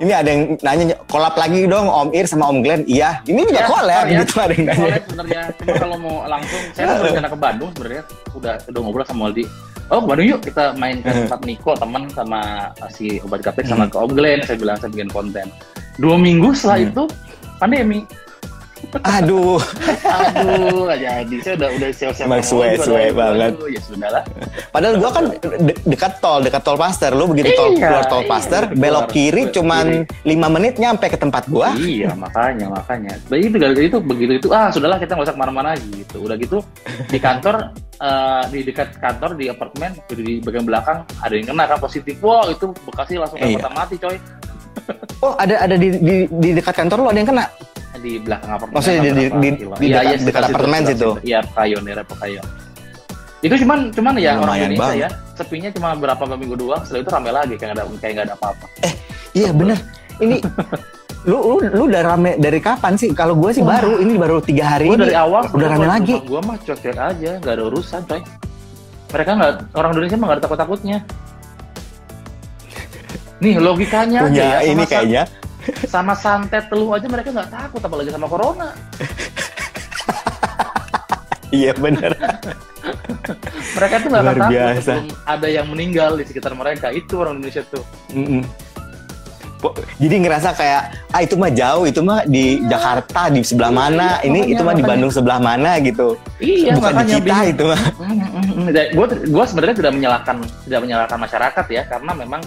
Ini 0.00 0.12
ada 0.16 0.28
yang 0.28 0.42
nanya 0.58 0.96
kolab 1.06 1.36
lagi 1.36 1.68
dong 1.68 1.84
Om 1.84 2.08
Ir 2.10 2.24
sama 2.24 2.48
Om 2.48 2.64
Glenn. 2.64 2.88
Iya, 2.88 3.20
ini 3.26 3.44
juga 3.44 3.60
Ya, 3.60 3.68
kolab 3.68 4.00
sorry 4.00 4.08
ya. 4.10 4.18
gitu 4.18 4.34
ada 4.34 4.52
yang 4.52 4.64
nanya. 4.64 4.96
Sebenarnya 4.98 5.42
cuma 5.52 5.72
kalau 5.76 5.96
mau 5.98 6.16
langsung 6.24 6.62
saya 6.72 6.84
tuh 6.86 6.96
berencana 6.98 7.28
ke 7.28 7.38
Bandung 7.38 7.70
sebenarnya 7.70 8.02
udah 8.32 8.54
udah 8.64 8.80
ngobrol 8.80 9.04
sama 9.04 9.22
Aldi. 9.28 9.44
Oh 9.86 9.98
ke 9.98 10.06
Bandung 10.06 10.26
yuk 10.26 10.40
kita 10.40 10.64
main 10.74 10.96
ke 10.98 11.10
tempat 11.10 11.40
Niko 11.44 11.70
teman 11.74 12.02
sama 12.08 12.40
si 12.88 13.20
obat 13.20 13.40
kapek 13.42 13.68
sama 13.68 13.84
Hmm. 13.84 13.92
ke 13.92 13.96
Om 13.98 14.10
Glenn 14.14 14.40
saya 14.40 14.56
bilang 14.56 14.76
saya 14.76 14.88
bikin 14.88 15.10
konten. 15.10 15.46
Dua 15.94 16.16
minggu 16.16 16.48
setelah 16.50 16.78
Hmm. 16.78 16.88
itu 16.88 17.02
pandemi. 17.58 18.00
Aduh, 19.00 19.62
Aduh, 20.02 20.82
gak 20.84 20.98
jadi. 20.98 21.34
Saya 21.40 21.54
udah 21.56 21.70
udah 21.72 21.88
siap-siap. 21.90 22.26
Emang 22.26 22.38
ngomong 22.38 22.50
suwe- 22.50 22.74
juga, 22.74 22.84
suwe 22.84 23.02
aduh, 23.04 23.14
banget. 23.14 23.52
aduh, 23.52 23.68
Ya 23.70 23.80
sudah 23.80 24.08
lah. 24.10 24.22
padahal 24.70 24.94
gua 24.96 25.10
kan 25.10 25.24
de- 25.38 25.80
dekat 25.84 26.12
tol, 26.18 26.40
dekat 26.40 26.62
tol 26.62 26.74
Paster. 26.74 27.10
Lu 27.12 27.24
begitu 27.26 27.50
tol 27.52 27.70
Iya, 27.70 27.78
keluar 27.80 28.04
tol 28.04 28.20
iya, 28.20 28.28
Paster, 28.28 28.62
keluar, 28.66 28.80
belok 28.80 29.06
kiri 29.08 29.42
cuman 29.50 29.86
kiri. 30.06 30.34
5 30.34 30.48
menit 30.50 30.74
nyampe 30.76 31.06
ke 31.06 31.14
tempat 31.16 31.44
gua. 31.46 31.70
Iya, 31.72 32.10
makanya, 32.14 32.66
makanya. 32.68 33.12
Begitu 33.26 33.54
gara-gara 33.56 33.86
itu 33.86 33.98
begitu 34.00 34.32
itu 34.36 34.48
ah 34.50 34.68
sudahlah 34.68 34.98
kita 34.98 35.14
nggak 35.14 35.26
usah 35.26 35.34
ke 35.34 35.40
mana-mana 35.40 35.70
gitu. 35.78 36.16
Udah 36.20 36.34
gitu 36.34 36.58
di 37.06 37.18
kantor 37.18 37.70
eh, 37.96 38.42
di 38.48 38.60
dekat 38.64 38.96
kantor 38.96 39.30
di 39.34 39.46
apartemen 39.46 39.94
di, 40.08 40.40
bagian 40.40 40.64
belakang 40.64 41.06
ada 41.16 41.30
yang 41.30 41.46
kena 41.46 41.64
kan 41.64 41.78
positif. 41.78 42.18
Wah 42.18 42.42
itu 42.46 42.74
bekasnya 42.82 43.22
langsung 43.22 43.38
Iya. 43.38 43.70
mati 43.70 43.94
coy 43.94 44.18
Oh, 45.20 45.36
ada 45.36 45.60
ada 45.60 45.76
di, 45.76 45.92
di, 45.92 46.14
di 46.26 46.50
dekat 46.52 46.72
kantor 46.74 47.04
lu 47.04 47.08
ada 47.08 47.18
yang 47.18 47.28
kena. 47.28 47.44
Di 47.96 48.12
belakang 48.16 48.48
apartemen. 48.48 48.74
Maksudnya 48.78 49.00
di- 49.00 49.10
di- 49.10 49.32
di- 49.32 49.56
di 49.58 49.84
Iya, 49.84 49.98
dekat- 49.98 50.06
iya, 50.06 50.16
dekat 50.22 50.42
apartemen 50.46 50.80
situ? 50.86 51.10
Iya, 51.20 51.38
Pekayon, 51.42 51.80
daerah 51.82 52.04
Pekayon. 52.06 52.44
Itu 53.40 53.54
cuman 53.56 53.78
cuman 53.90 54.12
ya 54.14 54.30
orang 54.32 54.40
Lumayan 54.44 54.62
Indonesia 54.68 54.84
banget. 54.84 55.00
ya, 55.00 55.08
sepinya 55.34 55.68
cuma 55.72 55.88
berapa 55.94 56.22
minggu 56.30 56.54
doang, 56.54 56.80
setelah 56.84 57.00
itu 57.00 57.10
rame 57.10 57.30
lagi 57.30 57.54
kayak 57.56 57.72
ada 57.72 57.82
kayak 57.96 58.12
nggak 58.14 58.26
ada 58.26 58.34
apa-apa. 58.36 58.66
Iya 59.32 59.50
bener. 59.50 59.78
Ini 60.18 60.36
lu 61.28 61.36
lu 61.40 61.56
lu 61.66 61.82
udah 61.86 62.02
rame 62.06 62.30
dari 62.36 62.58
kapan 62.58 62.94
sih? 62.94 63.10
Kalau 63.10 63.34
gue 63.34 63.50
sih 63.50 63.60
Wah. 63.60 63.76
baru, 63.76 63.98
ini 63.98 64.14
baru 64.14 64.38
tiga 64.38 64.70
hari 64.70 64.86
Gua 64.86 64.94
ini. 64.94 65.02
dari 65.04 65.16
awal 65.16 65.42
udah 65.48 65.68
rame 65.68 65.86
lagi. 65.88 66.14
Gua 66.22 66.40
mah 66.40 66.56
cuek-cuek 66.58 66.94
aja, 66.94 67.30
nggak 67.38 67.50
ada 67.50 67.62
urusan, 67.64 68.00
coy. 68.04 68.20
Mereka 69.10 69.30
nggak 69.34 69.50
orang 69.72 69.90
Indonesia 69.90 70.14
mah 70.14 70.26
nggak 70.26 70.36
ada 70.36 70.44
takut-takutnya. 70.44 70.96
Nih 73.42 73.56
logikanya 73.56 74.20
Punya 74.22 74.36
ya, 74.36 74.58
ini 74.62 74.84
kayaknya. 74.84 75.22
Sama 75.86 76.12
santet 76.12 76.66
teluh 76.66 76.90
aja 76.90 77.06
mereka 77.06 77.30
nggak 77.30 77.50
takut 77.50 77.80
apalagi 77.80 78.08
sama 78.08 78.26
corona. 78.26 78.70
Iya 81.50 81.74
bener. 81.74 82.14
mereka 83.72 83.94
tuh 83.98 84.08
nggak 84.08 84.24
takut 84.24 84.46
biasa. 84.48 84.92
ada 85.24 85.48
yang 85.48 85.66
meninggal 85.66 86.14
di 86.14 86.22
sekitar 86.22 86.54
mereka 86.54 86.88
itu 86.90 87.18
orang 87.18 87.36
Indonesia 87.36 87.66
tuh 87.66 87.82
Mm-mm. 88.08 88.46
Po- 89.58 89.76
Jadi 89.98 90.24
ngerasa 90.24 90.54
kayak 90.54 90.82
ah 91.10 91.20
itu 91.20 91.36
mah 91.36 91.52
jauh, 91.52 91.84
itu 91.84 92.00
mah 92.00 92.24
di 92.24 92.64
Jakarta 92.64 93.28
di 93.28 93.44
sebelah 93.44 93.68
mana, 93.68 94.16
Iya, 94.16 94.24
ini 94.24 94.38
makanya, 94.40 94.52
itu 94.56 94.62
mah 94.62 94.72
di. 94.72 94.82
Bandung 94.86 95.12
sebelah 95.12 95.36
mana 95.38 95.70
gitu. 95.80 96.08
iya 96.40 96.72
Bukan 96.72 96.92
di 96.96 97.12
kita 97.12 97.20
bingung. 97.20 97.52
itu 97.52 97.64
mah. 97.66 97.80
gue 98.88 99.06
gue 99.28 99.44
sebenarnya 99.44 99.76
tidak 99.76 99.92
menyalahkan 99.92 100.36
tidak 100.64 100.80
menyalahkan 100.80 101.18
masyarakat 101.18 101.64
ya 101.68 101.82
karena 101.84 102.12
memang 102.14 102.40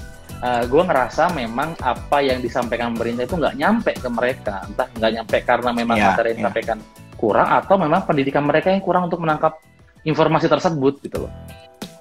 gue 0.44 0.84
ngerasa 0.84 1.32
memang 1.32 1.80
apa 1.80 2.20
yang 2.20 2.44
disampaikan 2.44 2.92
pemerintah 2.92 3.24
itu 3.24 3.36
nggak 3.40 3.56
nyampe 3.56 3.92
ke 3.96 4.10
mereka 4.12 4.56
entah 4.68 4.88
nggak 4.92 5.12
nyampe 5.16 5.38
karena 5.42 5.70
memang 5.72 5.96
Ya, 5.96 6.06
materi 6.12 6.28
yang 6.28 6.36
ya. 6.36 6.40
disampaikan 6.44 6.78
kurang 7.16 7.48
atau 7.48 7.76
memang 7.80 8.04
pendidikan 8.04 8.44
mereka 8.44 8.68
yang 8.68 8.84
kurang 8.84 9.08
untuk 9.08 9.24
menangkap 9.24 9.56
informasi 10.04 10.52
tersebut 10.52 11.00
gitu 11.00 11.24
loh 11.28 11.32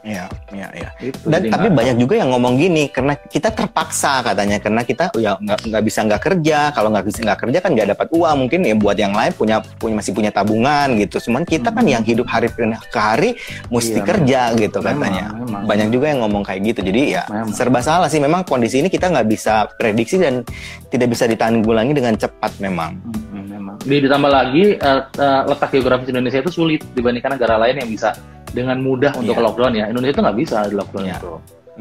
Iya, 0.02 0.26
iya, 0.50 0.68
iya. 0.74 0.88
Gitu, 0.98 1.14
Dan 1.24 1.46
tapi 1.46 1.70
nggak- 1.70 1.78
banyak 1.78 1.96
juga 1.96 2.14
yang 2.18 2.30
ngomong 2.30 2.58
gini 2.58 2.90
karena 2.90 3.14
kita 3.14 3.48
terpaksa 3.48 4.18
katanya 4.20 4.58
karena 4.58 4.82
kita 4.82 5.14
ya 5.14 5.38
nggak 5.38 5.70
nggak 5.70 5.82
bisa 5.82 5.98
nggak 6.02 6.22
kerja 6.22 6.58
kalau 6.70 6.90
nggak 6.90 7.06
bisa 7.06 7.18
nggak 7.22 7.38
kerja 7.38 7.58
kan 7.58 7.70
nggak 7.70 7.88
dapat 7.92 8.06
uang 8.10 8.36
mungkin 8.36 8.60
ya 8.62 8.74
buat 8.74 8.94
yang 8.94 9.14
lain 9.14 9.30
punya 9.32 9.62
punya 9.78 9.94
masih 9.96 10.12
punya 10.12 10.30
tabungan 10.30 10.98
gitu. 10.98 11.22
Cuman 11.22 11.42
kita 11.44 11.70
kan 11.70 11.82
Hmm. 11.82 11.94
yang 11.94 12.02
hidup 12.02 12.26
hari 12.26 12.50
ke 12.50 12.66
hari 12.94 13.30
mesti 13.68 13.94
Iya, 13.94 14.04
kerja 14.04 14.40
gitu 14.56 14.78
memang, 14.80 14.98
katanya. 14.98 15.24
memang. 15.38 15.62
Banyak 15.64 15.88
juga 15.88 16.06
yang 16.08 16.20
ngomong 16.20 16.42
kayak 16.42 16.60
gitu. 16.66 16.80
Jadi 16.82 17.02
ya 17.12 17.22
Memang. 17.24 17.54
serba 17.54 17.78
salah 17.78 18.10
sih. 18.10 18.18
Memang 18.18 18.42
kondisi 18.42 18.78
ini 18.78 18.90
kita 18.90 19.06
nggak 19.06 19.28
bisa 19.28 19.70
prediksi 19.72 20.18
dan 20.18 20.42
tidak 20.88 21.08
bisa 21.08 21.24
ditanggulangi 21.24 21.94
dengan 21.94 22.14
cepat 22.14 22.58
memang. 22.58 22.98
Hmm, 23.30 23.46
memang. 23.46 23.76
Di- 23.78 24.02
Ditambah 24.02 24.30
lagi 24.30 24.64
eh, 24.74 25.02
eh, 25.14 25.42
letak 25.46 25.70
geografis 25.70 26.10
Indonesia 26.10 26.38
itu 26.38 26.50
sulit 26.50 26.82
dibandingkan 26.90 27.38
negara 27.38 27.54
lain 27.56 27.78
yang 27.78 27.86
bisa 27.86 28.10
dengan 28.52 28.76
mudah 28.78 29.12
untuk 29.16 29.34
Iya. 29.34 29.42
lockdown 29.42 29.72
ya. 29.74 29.84
Indonesia 29.88 30.14
itu 30.14 30.22
nggak 30.22 30.38
bisa 30.38 30.56
di 30.64 30.74
lockdown 30.76 31.04
Iya. 31.04 31.16
itu 31.16 31.32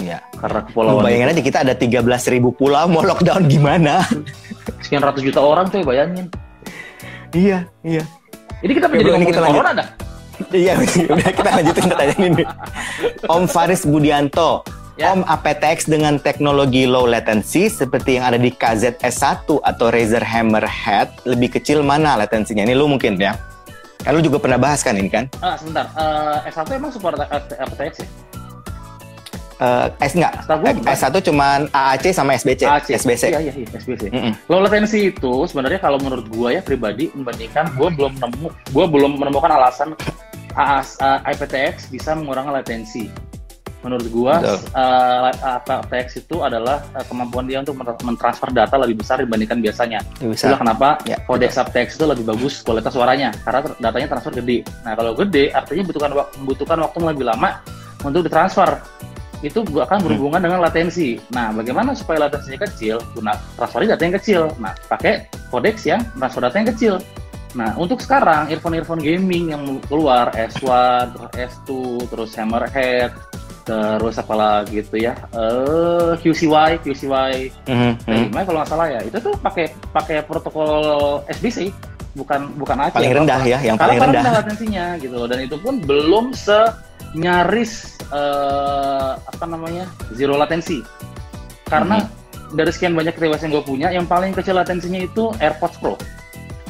Iya. 0.01 0.17
karena 0.33 0.59
Lu 0.59 0.65
kepulauan 0.65 1.03
bayangin 1.03 1.27
aja 1.29 1.41
kita 1.43 1.57
ada 1.61 1.73
13.000 1.75 2.49
pulau 2.49 2.85
mau 2.87 3.03
lockdown 3.03 3.43
gimana? 3.45 4.07
sekian 4.81 5.03
ratus 5.03 5.21
juta 5.21 5.39
orang 5.39 5.67
tuh 5.67 5.83
bayangin. 5.83 6.31
iya, 7.31 7.67
iya. 7.81 8.03
Ini 8.61 8.71
kita 8.71 8.87
menjadi 8.87 9.09
ngomongin 9.11 9.27
kita 9.27 9.41
lanjut. 9.41 9.59
corona 9.59 9.73
dah. 9.75 9.89
Iya, 10.51 10.73
udah 11.05 11.31
kita 11.31 11.49
lanjutin 11.53 11.85
pertanyaan 11.85 12.23
ini. 12.27 12.43
Om 13.25 13.43
Faris 13.45 13.85
Budianto, 13.85 14.65
Ya. 14.99 15.13
Om 15.13 15.23
aptX 15.23 15.85
dengan 15.85 16.17
teknologi 16.17 16.83
low 16.83 17.05
latency 17.05 17.69
seperti 17.69 18.17
yang 18.17 18.27
ada 18.27 18.37
di 18.37 18.51
KZS1 18.51 19.47
atau 19.47 19.85
Razer 19.87 20.21
Hammerhead 20.21 21.09
lebih 21.25 21.57
kecil 21.57 21.81
mana 21.81 22.13
latensinya? 22.15 22.61
Ini 22.61 22.73
lu 22.73 22.85
mungkin 22.85 23.15
ya? 23.15 23.33
Kan 24.01 24.11
lu 24.17 24.21
juga 24.25 24.37
pernah 24.41 24.57
bahas 24.57 24.81
kan 24.81 24.97
ini 24.97 25.09
kan? 25.09 25.29
Ah, 25.45 25.53
sebentar. 25.53 25.85
Eh, 25.93 26.49
S1 26.49 26.65
emang 26.73 26.89
support 26.89 27.15
aptX 27.21 28.01
ya? 28.01 28.07
Eh, 29.61 29.87
S 30.01 30.17
enggak? 30.17 30.41
Setahu 30.41 30.57
gua 30.65 30.73
bukan. 30.73 30.89
S1 30.89 31.15
cuman 31.21 31.59
AAC 31.69 32.05
sama 32.17 32.33
SBC, 32.33 32.65
AC. 32.65 32.97
SBC. 32.97 33.23
Iya, 33.29 33.39
iya, 33.45 33.53
iya, 33.53 33.67
SBC. 33.77 34.09
Mm-mm. 34.09 34.33
Low 34.49 34.65
latency 34.65 35.13
itu 35.13 35.33
sebenarnya 35.45 35.77
kalau 35.77 36.01
menurut 36.01 36.25
gua 36.33 36.49
ya 36.49 36.65
pribadi 36.65 37.13
membandingkan 37.13 37.69
gua 37.77 37.93
belum 37.93 38.17
nemu 38.17 38.47
gua 38.73 38.85
belum 38.89 39.21
menemukan 39.21 39.53
alasan 39.53 39.93
AAS, 40.57 40.97
eh, 40.97 41.19
IPTX 41.37 41.93
bisa 41.93 42.17
mengurangi 42.17 42.49
latensi. 42.49 43.05
Menurut 43.81 44.07
gua 44.13 44.37
Betul. 44.37 44.57
eh, 44.77 45.29
IPTX 45.57 46.07
itu 46.21 46.35
adalah 46.39 46.85
eh, 46.93 47.05
kemampuan 47.05 47.49
dia 47.49 47.65
untuk 47.65 47.73
men- 47.77 47.97
mentransfer 48.05 48.53
data 48.53 48.77
lebih 48.77 49.01
besar 49.01 49.17
dibandingkan 49.17 49.57
biasanya. 49.57 49.99
Itulah 50.21 50.59
kenapa 50.61 50.89
Ya, 51.03 51.17
kode 51.25 51.49
subtext 51.49 51.97
itu 51.97 52.05
lebih 52.05 52.29
bagus 52.29 52.61
kualitas 52.61 52.93
suaranya 52.93 53.33
karena 53.41 53.59
datanya 53.81 54.07
transfer 54.13 54.37
gede. 54.37 54.61
Nah 54.85 54.93
kalau 54.93 55.17
gede 55.17 55.49
artinya 55.49 55.81
membutuhkan 55.81 56.11
wak- 56.13 56.31
membutuhkan 56.37 56.77
waktu 56.85 56.95
yang 57.01 57.09
lebih 57.17 57.25
lama 57.25 57.49
untuk 58.05 58.21
ditransfer. 58.21 58.69
Itu 59.41 59.65
akan 59.65 60.05
berhubungan 60.05 60.37
dengan 60.37 60.61
latensi. 60.61 61.17
Nah 61.33 61.49
bagaimana 61.49 61.97
supaya 61.97 62.29
latensinya 62.29 62.61
kecil? 62.69 63.01
Guna 63.17 63.33
transfer 63.57 63.81
data 63.89 64.03
yang 64.05 64.15
kecil. 64.21 64.41
Nah 64.61 64.77
pakai 64.85 65.25
codex 65.49 65.89
yang 65.89 66.05
transfer 66.13 66.45
data 66.45 66.55
yang 66.61 66.69
kecil. 66.69 66.93
Nah 67.57 67.73
untuk 67.75 67.99
sekarang 67.99 68.47
earphone-earphone 68.53 69.01
gaming 69.01 69.51
yang 69.51 69.65
keluar 69.89 70.29
S1, 70.37 71.17
terus 71.17 71.33
S2, 71.35 71.69
terus 72.07 72.31
Hammerhead, 72.37 73.11
terus 73.61 74.15
apa 74.17 74.33
lagi 74.33 74.81
gitu 74.81 74.97
ya? 74.97 75.13
Eh 75.31 76.17
QCY, 76.17 76.81
QCY 76.81 77.33
Mhm, 77.67 77.91
mhm. 78.03 78.25
Nah, 78.33 78.43
kalau 78.43 78.57
nggak 78.61 78.69
salah 78.69 78.87
ya, 78.89 78.99
itu 79.01 79.17
tuh 79.17 79.33
pakai 79.37 79.69
pakai 79.91 80.17
protokol 80.25 80.73
SBC, 81.29 81.69
bukan 82.13 82.49
bukan 82.57 82.77
AC. 82.81 82.93
Paling 82.97 83.13
rendah 83.17 83.41
ya, 83.43 83.59
yang 83.61 83.77
paling 83.77 83.97
rendah. 83.97 84.23
latensinya 84.33 84.97
gitu 84.97 85.13
loh. 85.13 85.27
Dan 85.29 85.45
itu 85.45 85.55
pun 85.55 85.77
belum 85.79 86.33
se 86.33 86.57
nyaris 87.13 87.99
eh, 88.07 89.11
apa 89.15 89.45
namanya 89.45 89.87
zero 90.11 90.35
latensi. 90.35 90.83
Karena 91.63 92.03
Mhm. 92.03 92.07
dari 92.51 92.71
sekian 92.71 92.91
banyak 92.91 93.15
device 93.15 93.43
yang 93.43 93.53
gue 93.55 93.63
punya, 93.63 93.87
yang 93.89 94.03
paling 94.03 94.35
kecil 94.35 94.59
latensinya 94.59 94.99
itu 94.99 95.31
AirPods 95.37 95.79
Pro. 95.79 95.95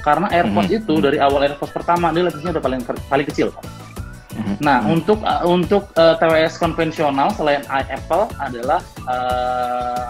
Karena 0.01 0.29
AirPods 0.29 0.69
Mhm. 0.69 0.77
itu 0.81 0.93
dari 0.97 1.17
awal 1.17 1.45
AirPods 1.45 1.73
pertama 1.73 2.09
dia 2.09 2.25
latensinya 2.25 2.53
udah 2.53 2.63
paling 2.63 2.81
paling 2.85 3.25
kecil. 3.25 3.49
Mhm. 4.31 4.53
Nah, 4.59 4.79
Mhm. 4.79 4.87
untuk 4.93 5.19
uh, 5.21 5.43
untuk 5.43 5.83
uh, 5.93 6.15
TWS 6.15 6.55
konvensional 6.55 7.31
selain 7.31 7.61
i- 7.67 7.89
Apple 7.89 8.31
adalah 8.37 8.79
uh, 9.05 10.07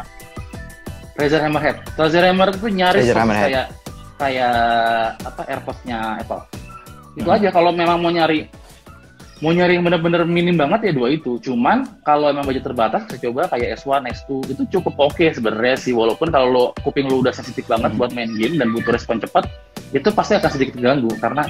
Razer 1.14 1.42
Hammerhead. 1.42 1.82
Razer 1.96 2.24
Hammerhead 2.24 2.58
itu 2.58 2.70
nyaris 2.70 3.02
Razer 3.04 3.18
Hammerhead. 3.18 3.50
kayak 3.50 3.68
kayak 4.18 4.56
apa 5.20 5.42
AirPods-nya 5.48 5.98
Apple. 6.20 6.42
Itu 7.14 7.26
Mhm. 7.26 7.38
aja 7.38 7.48
kalau 7.50 7.72
memang 7.72 7.98
mau 7.98 8.10
nyari 8.10 8.46
mau 9.42 9.50
nyari 9.50 9.74
yang 9.74 9.82
bener-bener 9.82 10.22
minim 10.22 10.54
banget 10.54 10.86
ya 10.86 10.92
dua 10.94 11.10
itu. 11.10 11.42
Cuman 11.42 11.90
kalau 12.06 12.30
emang 12.30 12.46
budget 12.46 12.62
terbatas, 12.62 13.10
saya 13.10 13.26
coba 13.26 13.50
kayak 13.50 13.74
S1, 13.74 14.06
S2 14.06 14.30
itu 14.48 14.70
cukup 14.70 14.94
oke 15.02 15.26
sebenarnya 15.28 15.74
sih. 15.76 15.92
Walaupun 15.92 16.30
kalau 16.30 16.48
lo, 16.48 16.64
kuping 16.80 17.10
lo 17.10 17.20
udah 17.20 17.34
sensitif 17.34 17.66
banget 17.66 17.90
Mhm. 17.90 17.98
buat 17.98 18.14
main 18.14 18.30
game 18.32 18.62
dan 18.62 18.70
butuh 18.70 18.94
respon 18.94 19.18
cepat, 19.18 19.50
itu 19.90 20.06
pasti 20.14 20.38
akan 20.38 20.46
sedikit 20.48 20.78
terganggu 20.78 21.10
karena 21.18 21.50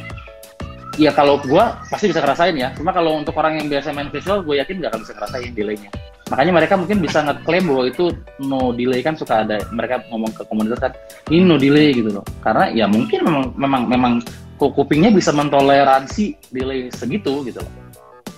ya 1.02 1.12
kalau 1.18 1.42
gua 1.42 1.82
pasti 1.90 2.14
bisa 2.14 2.22
ngerasain 2.22 2.54
ya. 2.54 2.70
Cuma 2.78 2.94
kalau 2.94 3.18
untuk 3.18 3.34
orang 3.42 3.58
yang 3.58 3.68
biasa 3.74 3.90
main 3.90 4.14
visual, 4.14 4.46
gue 4.46 4.62
yakin 4.62 4.78
nggak 4.78 4.94
akan 4.94 5.02
bisa 5.02 5.14
ngerasain 5.18 5.52
delaynya. 5.58 5.90
Makanya 6.30 6.52
mereka 6.54 6.74
mungkin 6.78 6.98
bisa 7.02 7.20
ngeklaim 7.26 7.66
bahwa 7.68 7.84
itu 7.90 8.06
no 8.40 8.72
delay 8.72 9.02
kan 9.04 9.18
suka 9.18 9.44
ada 9.44 9.60
mereka 9.74 10.00
ngomong 10.14 10.32
ke 10.32 10.48
komunitas 10.48 10.80
kan 10.80 10.94
ini 11.28 11.44
no 11.44 11.58
delay 11.58 11.92
gitu 11.92 12.14
loh. 12.14 12.26
Karena 12.40 12.70
ya 12.72 12.86
mungkin 12.86 13.26
memang 13.26 13.46
memang 13.58 13.82
memang 13.90 14.14
ku- 14.56 14.72
kupingnya 14.72 15.12
bisa 15.12 15.34
mentoleransi 15.34 16.54
delay 16.54 16.88
segitu 16.94 17.42
gitu 17.44 17.60
loh. 17.60 17.74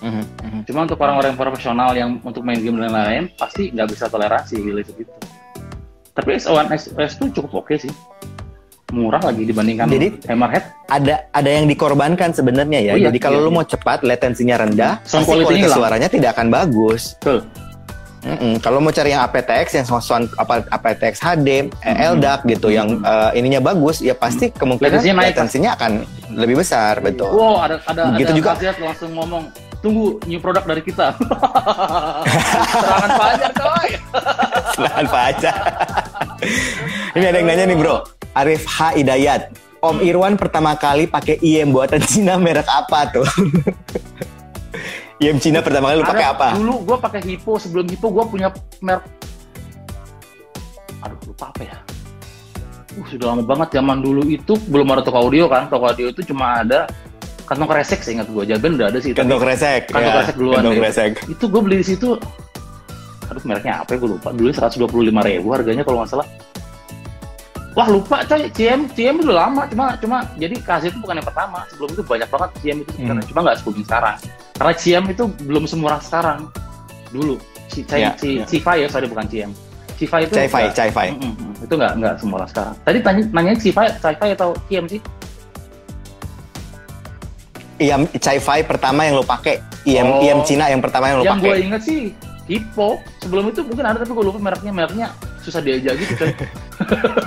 Mhm, 0.04 0.24
mhm. 0.24 0.60
Cuma 0.66 0.90
untuk 0.90 1.00
orang-orang 1.00 1.38
profesional 1.38 1.94
yang 1.94 2.18
untuk 2.26 2.42
main 2.42 2.60
game 2.60 2.80
dan 2.82 2.92
lain-lain 2.92 3.30
pasti 3.38 3.70
nggak 3.70 3.92
bisa 3.92 4.08
toleransi 4.10 4.56
delay 4.64 4.84
segitu. 4.88 5.12
Tapi 6.14 6.38
S1 6.38 6.70
S, 6.74 6.84
S2 6.94 7.30
cukup 7.30 7.66
oke 7.66 7.78
sih. 7.78 7.94
Murah 8.94 9.22
lagi 9.26 9.42
dibandingkan 9.44 9.90
Jadi- 9.90 10.30
Hammerhead. 10.30 10.64
ada 10.86 11.26
ada 11.34 11.50
yang 11.50 11.66
dikorbankan 11.66 12.30
sebenarnya 12.30 12.80
ya. 12.80 12.94
Oh 12.94 13.00
iya, 13.02 13.10
Jadi 13.10 13.18
kalau 13.18 13.42
iya, 13.42 13.46
lu 13.46 13.50
iya. 13.50 13.58
mau 13.58 13.66
cepat, 13.66 14.06
latensinya 14.06 14.56
rendah, 14.62 15.02
Sound 15.02 15.26
pasti 15.26 15.42
kualitas 15.42 15.74
suaranya 15.74 16.08
tidak 16.08 16.38
akan 16.38 16.48
bagus. 16.54 17.18
Betul. 17.18 17.42
Mm-mm. 18.24 18.56
Kalau 18.64 18.80
mau 18.80 18.88
cari 18.88 19.12
yang 19.12 19.20
aptX 19.20 19.76
yang 19.76 19.84
sound 19.84 20.32
apa 20.40 20.64
aptX 20.72 21.20
HD, 21.20 21.68
eh, 21.84 21.92
Mm-mm. 21.92 22.16
LDAC 22.16 22.40
gitu 22.48 22.72
yang 22.72 23.04
eh, 23.04 23.36
ininya 23.36 23.60
bagus, 23.60 24.00
ya 24.00 24.16
pasti 24.16 24.48
kemungkinan 24.48 24.96
Latensinya 24.96 25.16
naik, 25.20 25.28
latensinya 25.36 25.70
akan 25.76 25.92
lebih 26.32 26.56
besar, 26.64 27.04
betul. 27.04 27.36
Wow, 27.36 27.68
ada 27.68 27.84
ada 27.84 28.16
Begitu 28.16 28.32
ada 28.32 28.40
juga. 28.40 28.52
Langsung 28.80 29.12
ngomong, 29.12 29.44
tunggu 29.84 30.24
new 30.24 30.40
product 30.40 30.64
dari 30.64 30.80
kita. 30.80 31.12
Serangan 32.80 33.12
Fajar 33.12 33.52
coy. 33.52 33.90
Selain 34.72 35.08
Pacar. 35.12 35.58
Ini 37.14 37.26
ada 37.28 37.38
yang 37.44 37.48
nanya 37.52 37.66
nih, 37.68 37.78
Bro. 37.78 37.96
Arif 38.34 38.66
H 38.66 38.98
Hidayat. 38.98 39.54
Om 39.84 40.00
Irwan 40.00 40.40
pertama 40.40 40.74
kali 40.80 41.06
pakai 41.06 41.38
IM 41.44 41.76
buatan 41.76 42.02
Cina 42.10 42.40
merek 42.40 42.66
apa 42.66 43.12
tuh? 43.12 43.28
IM 45.20 45.38
Cina 45.38 45.60
pertama 45.60 45.92
kali 45.92 46.02
lu 46.02 46.08
pakai 46.08 46.28
apa? 46.28 46.48
Dulu 46.56 46.74
gue 46.88 46.98
pakai 46.98 47.20
Hippo, 47.22 47.60
sebelum 47.60 47.86
Hippo 47.92 48.10
gue 48.10 48.26
punya 48.32 48.48
merek 48.80 49.04
Aduh, 51.04 51.20
lupa 51.28 51.52
apa 51.52 51.62
ya? 51.68 51.78
Uh, 52.96 53.06
sudah 53.12 53.36
lama 53.36 53.44
banget 53.44 53.76
zaman 53.76 54.00
dulu 54.00 54.24
itu 54.32 54.56
belum 54.72 54.88
ada 54.96 55.04
toko 55.04 55.20
audio 55.20 55.52
kan. 55.52 55.68
Toko 55.68 55.92
audio 55.92 56.08
itu 56.08 56.24
cuma 56.24 56.64
ada 56.64 56.88
kantong 57.44 57.68
kresek 57.68 58.00
sih 58.00 58.16
ingat 58.16 58.32
gue. 58.32 58.44
Jaben 58.48 58.80
udah 58.80 58.88
ada 58.88 59.00
sih. 59.04 59.12
Kantong 59.12 59.44
kresek. 59.44 59.92
Kantong 59.92 60.08
ya, 60.08 60.16
kresek 60.24 60.36
duluan 60.40 60.64
Kantong 60.64 60.80
kresek. 60.80 61.12
Itu 61.28 61.46
gue 61.52 61.60
beli 61.60 61.84
di 61.84 61.88
situ. 61.92 62.16
Aduh, 63.28 63.44
mereknya 63.44 63.84
apa 63.84 63.90
ya 63.92 63.98
gue 64.00 64.10
lupa. 64.16 64.32
Dulu 64.32 64.48
125 64.48 65.28
ribu 65.28 65.48
harganya 65.52 65.84
kalau 65.84 65.98
nggak 66.00 66.12
salah. 66.16 66.28
Wah 67.74 67.90
lupa 67.90 68.22
coy, 68.24 68.54
CM, 68.54 68.86
CM 68.94 69.18
itu 69.18 69.34
lama, 69.34 69.66
cuma 69.66 69.98
cuma 69.98 70.18
jadi 70.38 70.54
kasih 70.62 70.94
itu 70.94 71.02
bukan 71.02 71.18
yang 71.18 71.26
pertama, 71.26 71.66
sebelum 71.68 71.90
itu 71.90 72.04
banyak 72.06 72.30
banget 72.30 72.50
CM 72.62 72.78
itu 72.82 72.92
Hmm. 73.02 73.18
cuma 73.26 73.40
nggak 73.42 73.58
se-booming 73.58 73.82
sekarang. 73.84 74.16
Karena 74.54 74.74
CM 74.78 75.04
itu 75.10 75.24
belum 75.42 75.64
semurah 75.66 75.98
sekarang. 75.98 76.40
Dulu, 77.10 77.42
C, 77.66 77.82
C, 77.82 77.92
Ya, 77.98 78.14
C, 78.14 78.24
ya. 78.38 78.46
C5 78.46 78.68
ya, 78.78 78.88
sorry 78.90 79.10
bukan 79.10 79.26
CM. 79.26 79.50
C5 79.94 80.14
itu. 80.22 80.34
Mm, 80.38 80.54
mm, 81.18 81.34
mm. 81.34 81.66
itu 81.66 81.74
nggak 81.74 81.92
nggak 81.98 82.14
semurah 82.18 82.46
sekarang. 82.46 82.76
Tadi 82.82 82.98
tanya 83.02 83.22
nanya 83.32 83.54
C5, 83.58 83.78
C5 83.98 84.22
atau 84.34 84.50
CM 84.68 84.86
sih? 84.86 85.02
IM 87.80 88.06
Chi-Fi 88.08 88.60
pertama 88.64 89.04
yang 89.04 89.18
lo 89.18 89.26
pakai, 89.26 89.58
IM 89.84 90.08
Oh. 90.08 90.22
IM 90.22 90.40
Cina 90.46 90.70
yang 90.70 90.80
pertama 90.80 91.10
yang 91.10 91.18
lo 91.20 91.24
yang 91.26 91.42
gue 91.42 91.50
pakai. 91.50 91.66
inget 91.66 91.82
sih 91.82 92.02
Hippo 92.44 93.00
sebelum 93.24 93.50
itu 93.56 93.64
mungkin 93.64 93.86
ada 93.88 93.98
tapi 94.04 94.12
gue 94.12 94.26
lupa 94.28 94.40
mereknya 94.40 94.72
mereknya 94.76 95.08
susah 95.44 95.64
diajak 95.64 95.96
gitu 96.00 96.14
kan 96.20 96.30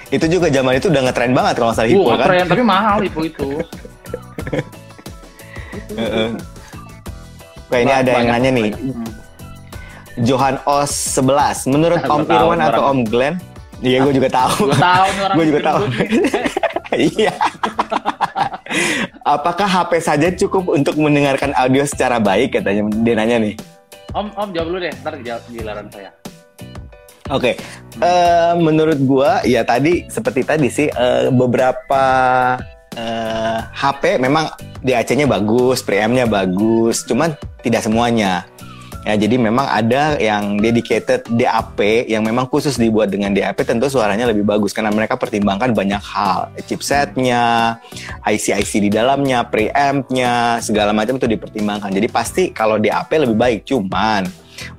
Itu 0.08 0.24
juga 0.32 0.48
zaman 0.48 0.80
itu 0.80 0.88
udah 0.88 1.02
ngetren 1.04 1.36
banget 1.36 1.60
kalau 1.60 1.68
nggak 1.68 1.78
salah 1.84 1.92
Hippo 1.92 2.12
kan. 2.16 2.28
keren 2.32 2.48
tapi 2.48 2.64
mahal 2.64 2.98
Hippo 3.04 3.28
itu. 3.28 3.50
Oke, 7.68 7.84
ini 7.84 7.92
ada 7.92 8.12
yang 8.16 8.32
nanya 8.32 8.50
nih. 8.56 8.72
Hmm. 8.72 9.04
Johan 10.24 10.56
Os 10.64 10.96
11. 11.20 11.68
Menurut 11.68 12.00
Om 12.08 12.24
Irwan 12.24 12.64
atau. 12.64 12.96
Om 12.96 13.04
Glenn? 13.04 13.36
Iya, 13.84 14.08
gue 14.08 14.16
juga 14.16 14.32
tahu. 14.32 14.72
Gue 14.72 14.80
tahu 14.80 15.44
juga 15.44 15.62
tahu. 15.62 15.82
Iya. 16.96 17.34
Apakah 19.28 19.68
HP 19.68 19.92
saja 20.00 20.28
cukup 20.32 20.72
untuk 20.72 20.96
mendengarkan 20.96 21.52
audio 21.60 21.84
secara 21.84 22.16
baik 22.22 22.60
katanya 22.60 22.88
dia 23.04 23.16
nanya 23.18 23.38
nih. 23.44 23.56
Om, 24.16 24.32
Om 24.34 24.50
jawab 24.56 24.68
dulu 24.72 24.80
deh, 24.88 24.94
ntar 25.04 25.14
giliran 25.52 25.88
saya. 25.92 26.12
Oke, 27.28 27.60
eh, 28.00 28.52
menurut 28.56 28.96
gua 29.04 29.44
ya 29.44 29.68
tadi 29.68 30.08
seperti 30.08 30.48
tadi 30.48 30.72
sih 30.72 30.88
eh, 30.88 31.28
beberapa 31.28 32.04
eh, 32.96 33.60
HP 33.76 34.16
memang 34.24 34.48
DAC-nya 34.80 35.28
bagus, 35.28 35.84
preamp-nya 35.84 36.24
bagus, 36.24 37.04
cuman 37.04 37.36
tidak 37.60 37.84
semuanya. 37.84 38.48
Ya, 39.08 39.16
jadi 39.16 39.40
memang 39.40 39.64
ada 39.64 40.20
yang 40.20 40.60
dedicated 40.60 41.24
DAP 41.32 41.80
yang 42.12 42.28
memang 42.28 42.44
khusus 42.52 42.76
dibuat 42.76 43.08
dengan 43.08 43.32
DAP 43.32 43.64
tentu 43.64 43.88
suaranya 43.88 44.28
lebih 44.28 44.44
bagus 44.44 44.76
karena 44.76 44.92
mereka 44.92 45.16
pertimbangkan 45.16 45.72
banyak 45.72 46.04
hal, 46.04 46.52
chipsetnya, 46.68 47.80
IC-IC 48.28 48.84
di 48.84 48.92
dalamnya, 48.92 49.48
preamp-nya, 49.48 50.60
segala 50.60 50.92
macam 50.92 51.16
itu 51.16 51.24
dipertimbangkan. 51.24 51.88
Jadi 51.88 52.08
pasti 52.12 52.44
kalau 52.52 52.76
DAP 52.76 53.08
lebih 53.16 53.40
baik, 53.40 53.64
cuman 53.64 54.28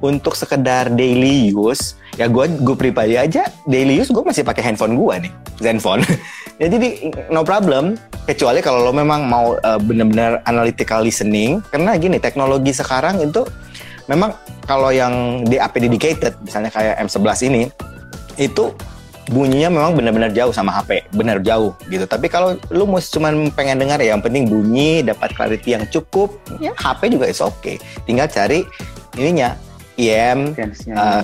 untuk 0.05 0.37
sekedar 0.37 0.93
daily 0.93 1.49
use 1.49 1.97
ya 2.18 2.26
gue 2.26 2.51
gue 2.51 2.76
pribadi 2.76 3.14
aja 3.14 3.47
daily 3.70 3.95
use 3.95 4.11
gue 4.11 4.24
masih 4.26 4.43
pakai 4.43 4.66
handphone 4.66 4.99
gue 4.99 5.31
nih 5.31 5.33
Zenfone 5.62 6.03
ya 6.61 6.66
jadi 6.66 7.14
no 7.31 7.47
problem 7.47 7.95
kecuali 8.26 8.59
kalau 8.59 8.91
lo 8.91 8.93
memang 8.93 9.31
mau 9.31 9.55
uh, 9.55 9.79
benar-benar 9.79 10.43
analytical 10.51 11.07
listening 11.07 11.62
karena 11.70 11.95
gini 11.95 12.18
teknologi 12.18 12.74
sekarang 12.74 13.22
itu 13.22 13.47
memang 14.09 14.35
kalau 14.65 14.91
yang 14.91 15.45
DAP 15.47 15.79
dedicated 15.79 16.35
misalnya 16.43 16.73
kayak 16.73 16.99
M11 17.05 17.39
ini 17.53 17.63
itu 18.41 18.73
bunyinya 19.29 19.69
memang 19.69 19.93
benar-benar 19.93 20.33
jauh 20.33 20.51
sama 20.57 20.73
HP, 20.81 21.05
benar 21.13 21.39
jauh 21.45 21.77
gitu. 21.93 22.09
Tapi 22.09 22.33
kalau 22.33 22.57
lu 22.73 22.89
mau 22.89 22.97
cuman 22.97 23.53
pengen 23.53 23.77
dengar 23.77 24.01
ya 24.01 24.17
yang 24.17 24.25
penting 24.25 24.49
bunyi, 24.49 25.05
dapat 25.05 25.37
clarity 25.37 25.77
yang 25.77 25.85
cukup, 25.93 26.33
ya 26.59 26.73
HP 26.73 27.13
juga 27.13 27.29
is 27.29 27.45
oke. 27.45 27.77
Tinggal 28.09 28.27
cari 28.33 28.65
ininya 29.21 29.53
IM, 30.01 30.57
Fansnya. 30.57 30.95
Uh, 30.97 31.23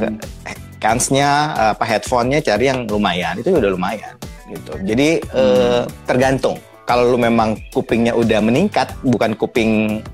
kansnya, 0.85 1.30
apa 1.72 1.85
headphone-nya 1.89 2.45
cari 2.45 2.68
yang 2.68 2.85
lumayan, 2.85 3.41
itu 3.41 3.49
udah 3.57 3.72
lumayan 3.72 4.12
gitu. 4.53 4.72
Jadi 4.85 5.09
eh, 5.24 5.82
tergantung. 6.05 6.61
Kalau 6.85 7.09
lu 7.09 7.16
memang 7.16 7.57
kupingnya 7.72 8.12
udah 8.12 8.45
meningkat, 8.45 8.93
bukan 9.01 9.32
kuping 9.32 10.05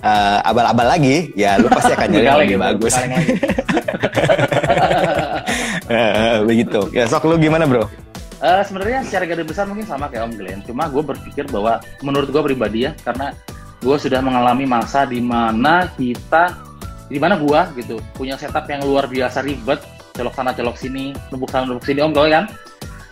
eh, 0.00 0.38
abal-abal 0.44 0.86
lagi, 0.88 1.30
ya 1.32 1.56
lu 1.56 1.68
pasti 1.68 1.92
akan 1.92 2.08
nyari 2.12 2.24
yang 2.24 2.38
lebih 2.38 2.56
gitu, 2.56 2.64
bagus. 2.64 2.94
Eh, 5.90 6.38
Begitu. 6.46 6.80
Ya 6.94 7.04
sok 7.10 7.26
lu 7.26 7.34
gimana 7.34 7.66
bro? 7.66 7.82
Eh, 8.40 8.62
sebenarnya 8.64 9.04
secara 9.04 9.26
garis 9.28 9.42
besar 9.44 9.66
mungkin 9.68 9.84
sama 9.84 10.06
kayak 10.08 10.30
Om 10.30 10.34
Glenn. 10.38 10.60
Cuma 10.64 10.86
gue 10.88 11.02
berpikir 11.02 11.44
bahwa 11.50 11.82
menurut 12.00 12.30
gue 12.30 12.42
pribadi 12.46 12.86
ya, 12.88 12.94
karena 13.02 13.34
gue 13.82 13.96
sudah 13.98 14.22
mengalami 14.22 14.64
masa 14.64 15.04
di 15.04 15.18
mana 15.20 15.90
kita, 15.98 16.56
di 17.10 17.18
mana 17.18 17.36
gue 17.36 17.60
gitu 17.82 17.98
punya 18.14 18.38
setup 18.38 18.64
yang 18.70 18.80
luar 18.86 19.10
biasa 19.10 19.42
ribet, 19.42 19.82
colok 20.14 20.32
sana 20.32 20.54
colok 20.54 20.76
sini, 20.78 21.12
numpuk 21.28 21.50
sana 21.50 21.66
numpuk 21.68 21.84
sini 21.84 22.00
Om 22.00 22.12
tau 22.14 22.26
kan? 22.30 22.44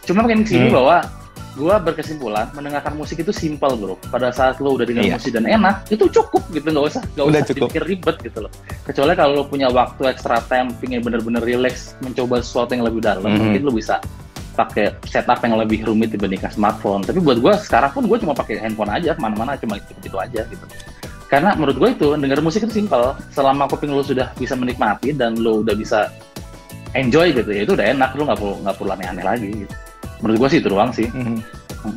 Cuma 0.07 0.25
makin 0.25 0.41
sini 0.47 0.71
Hmm. 0.71 0.77
bahwa 0.81 0.97
gue 1.59 1.75
berkesimpulan 1.83 2.55
mendengarkan 2.55 2.95
musik 2.95 3.19
itu 3.19 3.35
simple 3.35 3.75
bro. 3.75 3.95
Pada 4.09 4.31
saat 4.31 4.63
lo 4.63 4.79
udah 4.79 4.87
dengar 4.87 5.03
Iya. 5.03 5.19
musik 5.19 5.35
dan 5.35 5.45
enak, 5.45 5.91
itu 5.91 6.07
cukup 6.07 6.47
gitu 6.55 6.71
nggak 6.71 6.87
usah 6.87 7.03
nggak 7.19 7.27
usah 7.27 7.43
cukup. 7.43 7.59
dipikir 7.67 7.83
ribet 7.83 8.17
gitu 8.23 8.39
loh. 8.47 8.53
Kecuali 8.87 9.13
kalau 9.19 9.43
lo 9.43 9.45
punya 9.45 9.67
waktu 9.67 10.07
extra 10.07 10.39
time, 10.47 10.71
pengen 10.79 11.03
bener-bener 11.03 11.43
relax, 11.43 11.99
mencoba 11.99 12.39
sesuatu 12.39 12.79
yang 12.79 12.87
lebih 12.87 13.03
dalam, 13.03 13.27
Mhm. 13.27 13.39
mungkin 13.43 13.61
lo 13.67 13.75
bisa 13.75 13.99
pakai 14.55 14.91
setup 15.07 15.39
yang 15.43 15.55
lebih 15.59 15.83
rumit 15.83 16.11
dibandingkan 16.11 16.51
smartphone. 16.51 17.03
Tapi 17.03 17.19
buat 17.19 17.39
gue 17.39 17.53
sekarang 17.59 17.91
pun 17.91 18.07
gue 18.07 18.19
cuma 18.23 18.35
pakai 18.35 18.59
handphone 18.59 18.91
aja 18.91 19.15
ke 19.15 19.21
mana-mana 19.21 19.55
cuma 19.55 19.79
itu, 19.79 19.91
itu 19.99 20.19
aja 20.19 20.43
gitu. 20.47 20.65
Karena 21.29 21.53
menurut 21.55 21.77
gue 21.77 21.89
itu 21.93 22.09
denger 22.17 22.41
musik 22.41 22.65
itu 22.65 22.75
simple. 22.75 23.15
Selama 23.31 23.69
kuping 23.69 23.93
lo 23.93 24.01
sudah 24.01 24.33
bisa 24.35 24.57
menikmati 24.57 25.13
dan 25.13 25.39
lo 25.39 25.61
udah 25.63 25.77
bisa 25.77 26.09
enjoy 26.97 27.31
gitu 27.31 27.51
ya 27.53 27.63
itu 27.69 27.77
udah 27.77 27.87
enak 27.93 28.17
lo 28.17 28.23
nggak 28.25 28.39
perlu 28.41 28.55
nggak 28.65 28.77
perlu 28.81 28.91
aneh-aneh 28.97 29.25
lagi. 29.27 29.49
Gitu. 29.63 29.75
Menurut 30.21 30.37
gue 30.43 30.49
sih 30.51 30.59
itu 30.59 30.69
doang 30.69 30.91
sih. 30.91 31.07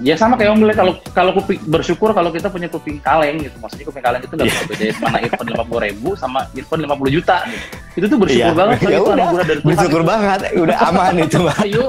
Ya 0.06 0.14
sama 0.14 0.38
kayak 0.38 0.54
Om 0.54 0.62
kalau 0.78 0.94
kalau 1.12 1.32
kuping 1.34 1.58
bersyukur 1.66 2.14
kalau 2.14 2.30
kita 2.30 2.54
punya 2.54 2.70
kuping 2.70 3.02
kaleng 3.02 3.42
gitu. 3.42 3.58
Maksudnya 3.58 3.86
kuping 3.90 4.04
kaleng 4.06 4.22
itu 4.22 4.30
nggak 4.30 4.48
bisa 4.48 4.64
bedain 4.70 4.96
mana 5.02 5.18
earphone 5.20 5.50
lima 5.50 5.64
puluh 5.66 5.82
ribu 5.82 6.10
sama 6.14 6.46
earphone 6.54 6.86
50 6.86 7.18
juta. 7.18 7.38
Gitu. 7.50 7.66
Itu 7.98 8.06
tuh 8.08 8.18
bersyukur 8.22 8.54
Iya. 8.54 8.60
banget. 8.62 8.78
Ya 8.86 8.90
itu 8.94 9.10
udah, 9.10 9.26
dari 9.42 9.60
Tuhan. 9.60 9.68
Bersyukur 9.74 10.02
banget, 10.06 10.40
udah 10.54 10.78
aman 10.86 11.14
itu 11.18 11.38
mah. 11.42 11.58
Ayo, 11.66 11.86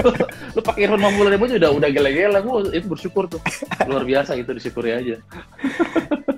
lu 0.54 0.60
pakai 0.60 0.80
earphone 0.84 1.00
50 1.00 1.32
ribu 1.32 1.42
aja 1.48 1.56
udah 1.64 1.70
udah 1.80 1.88
gele-gele, 1.90 2.38
gua 2.44 2.56
itu 2.70 2.86
bersyukur 2.86 3.24
tuh. 3.26 3.40
Luar 3.88 4.04
biasa 4.04 4.36
itu 4.36 4.50
disyukuri 4.52 4.90
aja. 4.92 5.16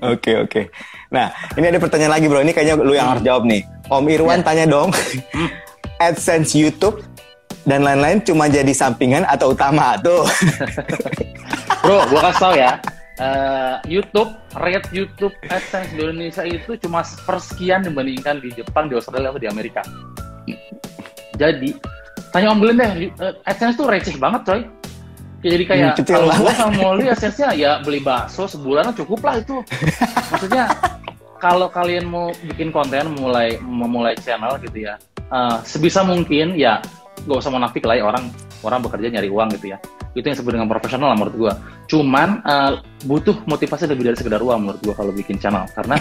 Oke 0.03 0.35
oke. 0.35 0.67
Nah 1.15 1.31
ini 1.55 1.71
ada 1.71 1.79
pertanyaan 1.79 2.19
lagi 2.19 2.27
bro. 2.27 2.43
Ini 2.43 2.51
kayaknya 2.51 2.75
lu 2.75 2.91
yang 2.91 3.07
harus 3.07 3.23
jawab 3.23 3.47
nih. 3.47 3.63
Om 3.87 4.03
Irwan 4.07 4.43
Ya. 4.43 4.47
tanya 4.47 4.65
dong. 4.67 4.91
AdSense 6.03 6.59
YouTube 6.59 6.99
dan 7.63 7.83
lain-lain 7.83 8.19
cuma 8.21 8.47
jadi 8.47 8.71
sampingan 8.71 9.23
atau 9.25 9.53
utama 9.53 9.95
tuh? 9.99 10.27
Bro, 11.83 12.07
gua 12.09 12.21
kasih 12.29 12.41
tau 12.41 12.55
ya. 12.55 12.73
eh, 13.15 13.75
YouTube, 13.87 14.31
rate 14.55 14.89
YouTube 14.91 15.35
AdSense 15.45 15.91
di 15.91 16.01
Indonesia 16.01 16.43
itu 16.43 16.75
cuma 16.77 17.03
sepersekian 17.03 17.83
dibandingkan 17.83 18.39
di 18.39 18.51
Jepang, 18.53 18.87
di 18.87 18.95
Australia, 18.95 19.31
atau 19.31 19.39
di 19.39 19.47
Amerika. 19.47 19.83
Jadi, 21.35 21.75
tanya 22.31 22.53
Om 22.53 22.59
Glenn 22.59 22.79
deh, 22.79 22.91
eh, 23.11 23.33
AdSense 23.45 23.75
tuh 23.75 23.87
receh 23.87 24.15
banget 24.17 24.43
coy. 24.45 24.61
Jadi 25.43 25.65
kayak 25.67 25.99
Hmm, 25.99 26.07
kalau 26.07 26.27
gua 26.29 26.39
banget. 26.39 26.55
sama 26.55 26.73
Molly 26.77 27.05
AdSense-nya 27.13 27.51
ya 27.53 27.71
beli 27.79 27.99
bakso 27.99 28.47
sebulan 28.47 28.95
cukup 28.95 29.21
lah 29.23 29.35
itu. 29.37 29.59
Maksudnya 30.31 30.71
kalau 31.37 31.67
kalian 31.67 32.07
mau 32.07 32.31
bikin 32.45 32.71
konten, 32.71 33.19
mulai 33.19 33.59
memulai 33.59 34.15
channel 34.17 34.55
gitu 34.63 34.87
ya, 34.87 34.95
eh, 35.29 35.57
sebisa 35.63 36.03
mungkin 36.03 36.55
ya 36.55 36.79
gak 37.27 37.39
usah 37.39 37.53
munafik 37.55 37.85
lah 37.87 37.97
ya 37.99 38.05
orang 38.07 38.25
orang 38.63 38.81
bekerja 38.83 39.09
nyari 39.19 39.29
uang 39.31 39.49
gitu 39.59 39.75
ya. 39.75 39.79
Itu 40.13 40.25
yang 40.27 40.37
disebut 40.39 40.53
dengan 40.55 40.69
profesional 40.71 41.15
lah 41.15 41.17
menurut 41.19 41.35
gua. 41.39 41.53
Cuman 41.87 42.43
eh, 42.43 42.73
butuh 43.07 43.37
motivasi 43.47 43.91
lebih 43.91 44.13
dari 44.13 44.17
sekedar 44.19 44.41
uang 44.43 44.59
menurut 44.69 44.81
gua 44.83 44.95
kalau 44.99 45.13
bikin 45.15 45.39
channel. 45.39 45.67
Karena 45.75 45.99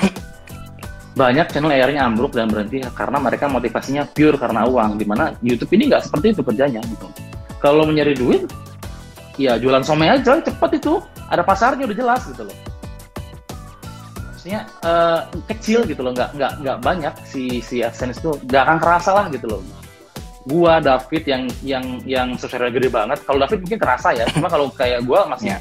banyak 1.21 1.47
channel 1.51 1.71
akhirnya 1.73 2.07
ambruk 2.07 2.31
dan 2.31 2.47
berhenti 2.47 2.79
karena 2.95 3.17
mereka 3.19 3.45
motivasinya 3.51 4.07
pure 4.07 4.39
karena 4.39 4.63
uang 4.63 4.95
di 4.95 5.05
mana 5.05 5.35
YouTube 5.43 5.75
ini 5.75 5.91
nggak 5.91 6.07
seperti 6.07 6.33
itu 6.37 6.41
kerjanya 6.41 6.81
gitu. 6.85 7.07
Kalau 7.61 7.85
mau 7.85 7.93
nyari 7.93 8.15
duit 8.17 8.49
ya 9.37 9.57
jualan 9.57 9.85
somai 9.85 10.09
aja 10.09 10.39
cepet 10.41 10.71
itu. 10.81 11.01
Ada 11.31 11.47
pasarnya 11.47 11.87
udah 11.87 11.95
jelas 11.95 12.21
gitu 12.27 12.43
loh. 12.43 12.57
Maksudnya 14.35 14.67
eh, 14.83 15.19
kecil 15.47 15.87
gitu 15.87 16.01
loh 16.03 16.11
nggak 16.11 16.35
nggak 16.35 16.51
nggak 16.59 16.77
banyak 16.83 17.13
si 17.23 17.63
si 17.63 17.79
AdSense 17.79 18.19
itu. 18.19 18.35
Nggak 18.49 18.61
akan 18.67 18.77
kerasa 18.81 19.11
lah 19.15 19.25
gitu 19.31 19.47
loh 19.47 19.61
gua 20.43 20.81
David 20.81 21.23
yang 21.23 21.43
yang 21.61 21.85
yang 22.01 22.27
subscriber 22.33 22.73
gede 22.73 22.89
banget 22.89 23.21
kalau 23.21 23.41
David 23.41 23.61
mungkin 23.61 23.79
kerasa 23.79 24.09
ya 24.11 24.25
cuma 24.33 24.49
kalau 24.49 24.73
kayak 24.73 25.05
gua 25.05 25.29
masih 25.29 25.53
Ya. 25.53 25.57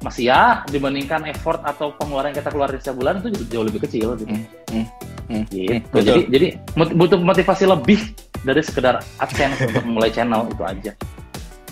masih 0.00 0.24
ya 0.30 0.42
dibandingkan 0.66 1.26
effort 1.26 1.58
atau 1.62 1.90
pengeluaran 1.98 2.30
yang 2.30 2.38
kita 2.38 2.50
keluarin 2.50 2.78
setiap 2.78 2.96
bulan 2.96 3.18
itu 3.18 3.28
jauh 3.50 3.66
lebih 3.66 3.82
kecil 3.82 4.14
gitu 4.14 4.30
Hmm, 4.66 4.86
hmm, 5.30 5.42
Gitu. 5.50 5.78
betul. 5.90 6.02
Jadi 6.06 6.20
jadi 6.30 6.46
butuh 6.94 7.18
motivasi 7.18 7.66
lebih 7.66 7.98
dari 8.42 8.62
sekedar 8.62 9.02
AdSense 9.18 9.58
untuk 9.64 9.82
memulai 9.82 10.10
channel 10.10 10.46
itu 10.46 10.62
aja. 10.62 10.92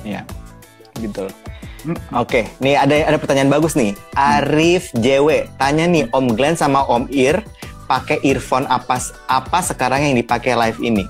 Iya, 0.02 0.20
gitu. 0.98 1.30
Hmm. 1.86 1.96
Oke, 2.16 2.48
nih 2.58 2.74
ada 2.74 3.14
ada 3.14 3.18
pertanyaan 3.20 3.52
bagus 3.52 3.76
nih. 3.76 3.94
Arif 4.16 4.90
JW 4.96 5.46
tanya 5.54 5.86
nih 5.86 6.10
Om 6.10 6.34
Glenn 6.34 6.56
sama 6.56 6.82
Om 6.82 7.06
Ir 7.12 7.44
pakai 7.86 8.18
earphone 8.24 8.64
apa 8.66 8.96
apa 9.28 9.58
sekarang 9.60 10.02
yang 10.02 10.16
dipakai 10.16 10.56
live 10.56 10.80
ini? 10.80 11.04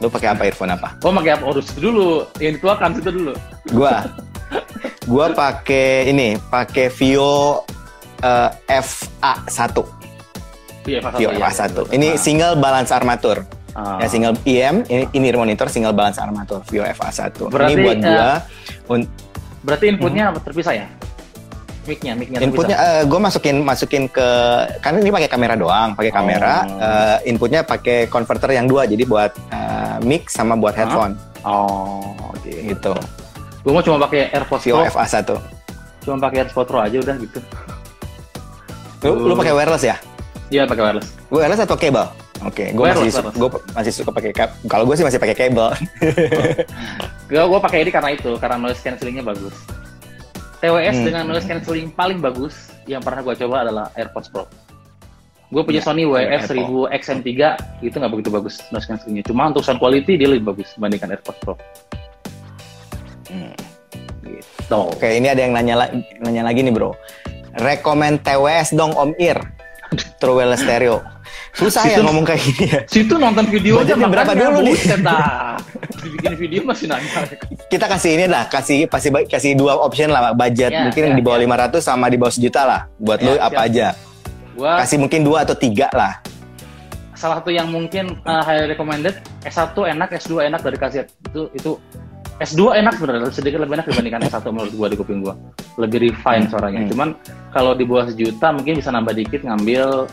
Lu 0.00 0.08
pakai 0.08 0.32
apa 0.32 0.42
earphone 0.44 0.72
apa? 0.72 0.96
Oh, 1.04 1.12
pakai 1.12 1.36
apa? 1.36 1.44
Urus 1.44 1.68
itu 1.70 1.80
dulu. 1.84 2.24
Yang 2.40 2.52
dituakan 2.58 2.90
itu 2.96 3.10
dulu. 3.12 3.32
Gua 3.70 4.08
gua 5.04 5.26
pakai 5.30 6.08
ini, 6.08 6.40
pakai 6.40 6.88
Vio 6.88 7.62
eh, 8.20 8.50
FA1. 8.66 9.76
Iya, 10.88 10.98
Vio 11.14 11.28
Satu, 11.28 11.36
ya. 11.36 11.48
FA1. 11.52 11.76
Ini 11.92 12.08
Nah. 12.08 12.16
single 12.16 12.54
balance 12.56 12.90
armatur. 12.90 13.44
Ah. 13.70 14.00
Ya 14.02 14.08
single 14.08 14.34
IM, 14.42 14.82
ini, 14.88 15.04
ini 15.12 15.24
ear 15.30 15.38
monitor 15.38 15.68
single 15.68 15.92
balance 15.92 16.16
armatur 16.16 16.64
Vio 16.66 16.82
FA1. 16.82 17.36
Berarti, 17.46 17.72
ini 17.72 17.82
buat 17.84 17.98
gua 18.00 18.30
un- 18.88 19.10
Berarti 19.60 19.84
inputnya 19.92 20.32
terpisah 20.40 20.72
ya? 20.74 20.88
Mic-nya, 21.88 22.12
mic-nya 22.12 22.44
inputnya 22.44 22.76
terpisah. 22.76 23.08
gue 23.08 23.20
masukin 23.24 23.56
masukin 23.64 24.04
ke 24.04 24.28
karena 24.84 24.98
ini 25.00 25.10
pakai 25.10 25.28
kamera 25.32 25.54
doang, 25.56 25.96
pakai 25.96 26.12
kamera. 26.12 26.54
Oh. 26.68 26.76
eh, 26.76 27.16
inputnya 27.24 27.60
pakai 27.64 28.04
converter 28.06 28.52
yang 28.52 28.68
dua, 28.68 28.84
jadi 28.84 29.00
buat 29.08 29.32
eh, 29.48 29.96
mic 30.04 30.28
sama 30.28 30.60
buat 30.60 30.76
Hah? 30.76 30.84
headphone 30.84 31.14
Oh, 31.40 32.12
oke. 32.36 32.52
gitu. 32.52 32.92
Gue 33.64 33.72
mau 33.72 33.80
cuma 33.80 33.96
pakai 34.04 34.28
AirPods 34.28 34.64
Pro, 34.68 34.84
FA1. 34.92 35.16
cuma 36.04 36.16
pakai 36.20 36.36
AirPods 36.44 36.68
Pro 36.68 36.78
aja 36.84 36.96
udah 37.00 37.16
gitu. 37.16 37.38
Lu, 39.08 39.32
lu 39.32 39.34
pakai 39.36 39.52
wireless 39.56 39.84
ya? 39.84 39.96
Iya, 40.52 40.68
pakai 40.68 40.82
wireless. 40.84 41.08
Wireless 41.32 41.60
atau 41.64 41.80
kabel? 41.80 42.04
Oke, 42.40 42.72
gue 42.72 42.84
masih 42.84 43.12
Wireless, 43.12 43.76
masih 43.76 43.92
suka 43.92 44.10
pakai 44.12 44.32
kabel. 44.32 44.56
Kalau 44.68 44.84
gue 44.88 44.96
sih 44.96 45.04
masih 45.04 45.20
pakai 45.20 45.36
kabel. 45.36 45.68
Gue 47.28 47.42
gue 47.46 47.60
pakai 47.60 47.78
ini 47.84 47.90
karena 47.92 48.10
itu, 48.12 48.32
karena 48.36 48.56
noise 48.60 48.80
cancellingnya 48.84 49.24
bagus. 49.24 49.52
TWS 50.60 50.92
Hmm. 50.94 51.06
dengan 51.06 51.22
noise 51.26 51.44
cancelling 51.44 51.88
paling 51.90 52.18
bagus 52.18 52.54
yang 52.84 53.00
pernah 53.00 53.20
gue 53.20 53.34
coba 53.34 53.56
adalah 53.62 53.86
AirPods 53.94 54.28
Pro. 54.28 54.44
Gue 55.50 55.62
punya 55.64 55.80
Ya, 55.80 55.84
Sony 55.84 56.04
WF 56.04 56.46
Apple. 56.46 56.86
1000 56.86 56.94
XM3 56.94 57.28
itu 57.80 57.90
nggak 57.92 58.12
begitu 58.12 58.30
bagus 58.30 58.60
noise 58.68 58.86
cancellingnya. 58.86 59.24
Cuma 59.24 59.48
untuk 59.48 59.60
sound 59.60 59.78
quality 59.78 60.14
dia 60.14 60.28
lebih 60.28 60.46
bagus 60.46 60.70
dibandingkan 60.76 61.10
AirPods 61.10 61.40
Pro. 61.40 61.54
Hmm. 63.26 63.54
Gitu. 64.22 64.70
Oke, 64.70 65.08
ini 65.12 65.26
ada 65.26 65.40
yang 65.40 65.52
nanya, 65.52 65.74
la- 65.76 65.92
nanya 66.20 66.42
lagi 66.44 66.60
nih 66.60 66.70
bro. 66.70 66.94
Rekomen 67.56 68.20
TWS 68.20 68.72
dong 68.72 68.92
Om 68.92 69.16
Ir. 69.18 69.38
True 70.20 70.38
Wireless 70.38 70.62
Stereo. 70.62 71.02
Susah 71.50 71.82
ya 71.84 71.98
Itu- 71.98 72.04
ngomong 72.04 72.24
kayak 72.24 72.40
gini 72.40 72.64
ya. 72.66 72.80
Situ 72.86 73.14
nonton 73.14 73.44
video 73.46 73.74
aja 73.76 73.92
Budgetnya 73.92 74.08
berapa 74.08 74.32
dulu 74.32 74.58
nih? 74.62 74.76
Dibikin 76.00 76.32
video 76.36 76.60
masih 76.62 76.86
nanya. 76.86 77.10
Kita 77.66 77.86
kasih 77.86 78.10
ini 78.14 78.26
lah, 78.26 78.46
kasih 78.46 78.86
pasti 78.86 79.08
kasih 79.10 79.52
dua 79.54 79.76
option 79.76 80.08
lah 80.08 80.32
budget 80.32 80.70
Ya, 80.70 80.86
mungkin 80.86 81.02
ya, 81.04 81.14
di 81.14 81.22
bawah 81.22 81.38
ya. 81.38 81.68
500 81.68 81.82
sama 81.82 82.06
di 82.06 82.16
bawah 82.16 82.32
sejuta 82.32 82.62
lah. 82.62 82.80
Buat 82.96 83.18
Ya, 83.18 83.26
lu 83.26 83.32
siap. 83.34 83.46
apa 83.46 83.60
aja. 83.62 83.86
Gua 84.52 84.72
Kasih 84.78 84.98
mungkin 84.98 85.20
dua 85.22 85.38
atau 85.42 85.54
tiga 85.54 85.88
lah. 85.92 86.14
salah 87.12 87.36
satu 87.36 87.52
yang 87.52 87.68
mungkin 87.68 88.16
uh, 88.24 88.40
highly 88.40 88.64
recommended 88.66 89.12
S1 89.42 89.76
enak, 89.76 90.08
S2 90.16 90.40
enak 90.42 90.64
dari 90.64 90.76
kaset. 90.76 91.04
Itu 91.22 91.52
itu 91.52 91.76
S2 92.40 92.80
enak 92.80 92.96
sebenarnya 92.96 93.28
sedikit 93.28 93.60
lebih 93.60 93.76
enak 93.76 93.86
dibandingkan 93.86 94.24
S1 94.24 94.40
menurut 94.48 94.72
gua 94.72 94.88
di 94.88 94.96
kuping 94.96 95.20
gua. 95.20 95.36
Lebih 95.76 96.00
refine 96.06 96.48
suaranya. 96.48 96.80
Hmm. 96.80 96.88
Cuman 96.88 97.08
kalau 97.50 97.76
di 97.76 97.84
bawah 97.84 98.08
sejuta 98.08 98.48
mungkin 98.50 98.80
bisa 98.80 98.88
nambah 98.88 99.12
dikit 99.12 99.44
ngambil 99.44 100.08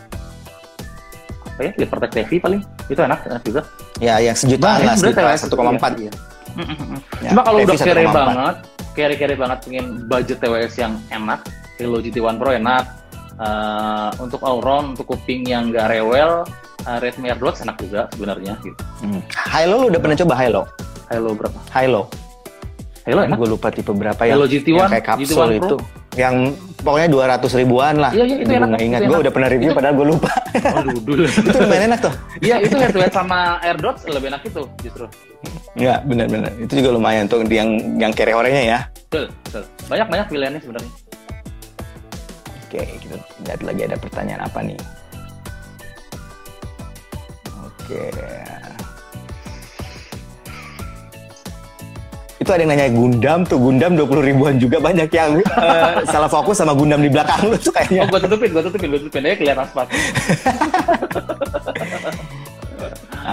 apa 1.58 1.66
ya? 1.66 1.72
Libertech 1.74 2.12
TV 2.14 2.32
paling. 2.38 2.62
Itu 2.86 3.02
enak, 3.02 3.20
enak 3.26 3.42
juga. 3.42 3.62
Ya, 3.98 4.22
yang 4.22 4.38
sejutaan 4.38 4.78
Nah, 4.78 4.86
lah, 4.86 4.94
sebenarnya 4.94 5.18
sekitar 5.42 5.58
TWS, 5.58 5.82
1,4. 5.82 5.92
iya. 5.98 6.12
Ya, 7.18 7.30
Cuma 7.34 7.42
kalau 7.42 7.60
udah 7.60 7.76
kere 7.76 8.04
1,4. 8.04 8.14
banget, 8.14 8.56
kere-kere 8.94 9.36
banget 9.36 9.58
pengen 9.66 9.86
budget 10.06 10.38
TWS 10.38 10.74
yang 10.78 10.94
enak, 11.10 11.42
Hello 11.76 11.98
GT1 11.98 12.38
Pro 12.38 12.52
enak. 12.52 12.86
Eh, 13.38 14.10
untuk 14.18 14.42
all 14.42 14.62
round, 14.62 14.94
untuk 14.94 15.06
kuping 15.08 15.46
yang 15.46 15.70
gak 15.70 15.90
rewel, 15.90 16.42
uh, 16.84 16.98
Redmi 16.98 17.30
AirDots 17.30 17.62
enak 17.62 17.78
juga 17.80 18.10
sebenarnya. 18.10 18.54
Gitu. 18.60 18.82
Hmm. 19.02 19.22
Hilo 19.48 19.76
lu 19.78 19.86
udah 19.90 20.00
pernah 20.00 20.18
coba 20.18 20.34
Hilo? 20.38 20.62
Hello 21.08 21.32
berapa? 21.34 21.58
Hilo. 21.72 22.10
Hello 23.02 23.22
enak? 23.24 23.38
Gue 23.38 23.50
lupa 23.50 23.70
tipe 23.70 23.94
berapa 23.94 24.22
ya. 24.22 24.34
Hello 24.34 24.46
GT1, 24.46 24.74
yang 24.76 24.90
kayak 24.90 25.06
kapsul 25.06 25.26
GT1 25.38 25.50
Pro. 25.54 25.54
itu. 25.58 25.78
Yang 26.18 26.36
pokoknya 26.82 27.08
200 27.14 27.60
ribuan 27.62 27.96
lah. 28.02 28.12
Iya, 28.12 28.26
iya, 28.26 28.36
itu 28.42 28.52
enak, 28.58 28.80
ingat. 28.82 29.02
Gue 29.06 29.18
udah 29.22 29.34
pernah 29.34 29.50
review 29.54 29.70
Itu- 29.70 29.78
padahal 29.78 29.94
gue 29.94 30.08
lupa. 30.10 30.32
Aduh, 30.82 31.00
dulu. 31.06 31.24
itu 31.50 31.58
lumayan 31.62 31.84
enak 31.94 32.00
tuh. 32.02 32.14
Iya, 32.42 32.56
itu 32.66 32.76
head 32.76 32.92
to 32.92 33.00
head 33.00 33.14
sama 33.14 33.62
AirDots 33.62 34.02
lebih 34.10 34.28
enak 34.34 34.42
itu 34.50 34.62
justru. 34.82 35.06
Iya, 35.78 36.02
benar-benar. 36.02 36.52
Itu 36.58 36.74
juga 36.82 36.90
lumayan 36.98 37.30
tuh 37.30 37.46
yang 37.46 37.70
yang 38.02 38.12
kere 38.12 38.34
orenya 38.34 38.64
ya. 38.66 38.80
Betul, 39.08 39.30
betul. 39.46 39.64
Banyak-banyak 39.88 40.26
pilihannya 40.28 40.62
sebenarnya. 40.66 40.92
Oke, 42.68 42.82
kita 43.00 43.16
lihat 43.48 43.62
lagi 43.64 43.82
ada 43.86 43.98
pertanyaan 44.02 44.42
apa 44.44 44.60
nih. 44.66 44.80
Oke. 47.64 48.04
Itu 52.48 52.56
ada 52.56 52.64
yang 52.64 52.72
nanya 52.72 52.88
Gundam 52.96 53.44
tuh, 53.44 53.60
Gundam 53.60 54.00
20 54.00 54.24
ribuan 54.24 54.56
juga 54.56 54.80
banyak 54.80 55.12
yang 55.12 55.44
eh, 55.44 55.92
salah 56.16 56.32
fokus 56.32 56.56
sama 56.56 56.72
Gundam 56.72 57.04
di 57.04 57.12
belakang 57.12 57.44
lu 57.44 57.60
tuh 57.60 57.68
Oh, 57.68 57.76
kayaknya. 57.76 58.08
gue 58.08 58.20
tutupin, 58.24 58.50
gue 58.56 58.64
tutupin, 58.64 58.88
gue 58.88 59.00
tutupin. 59.04 59.20
Aja 59.28 59.36
kelihatan 59.36 59.68
sepatu. 59.68 59.92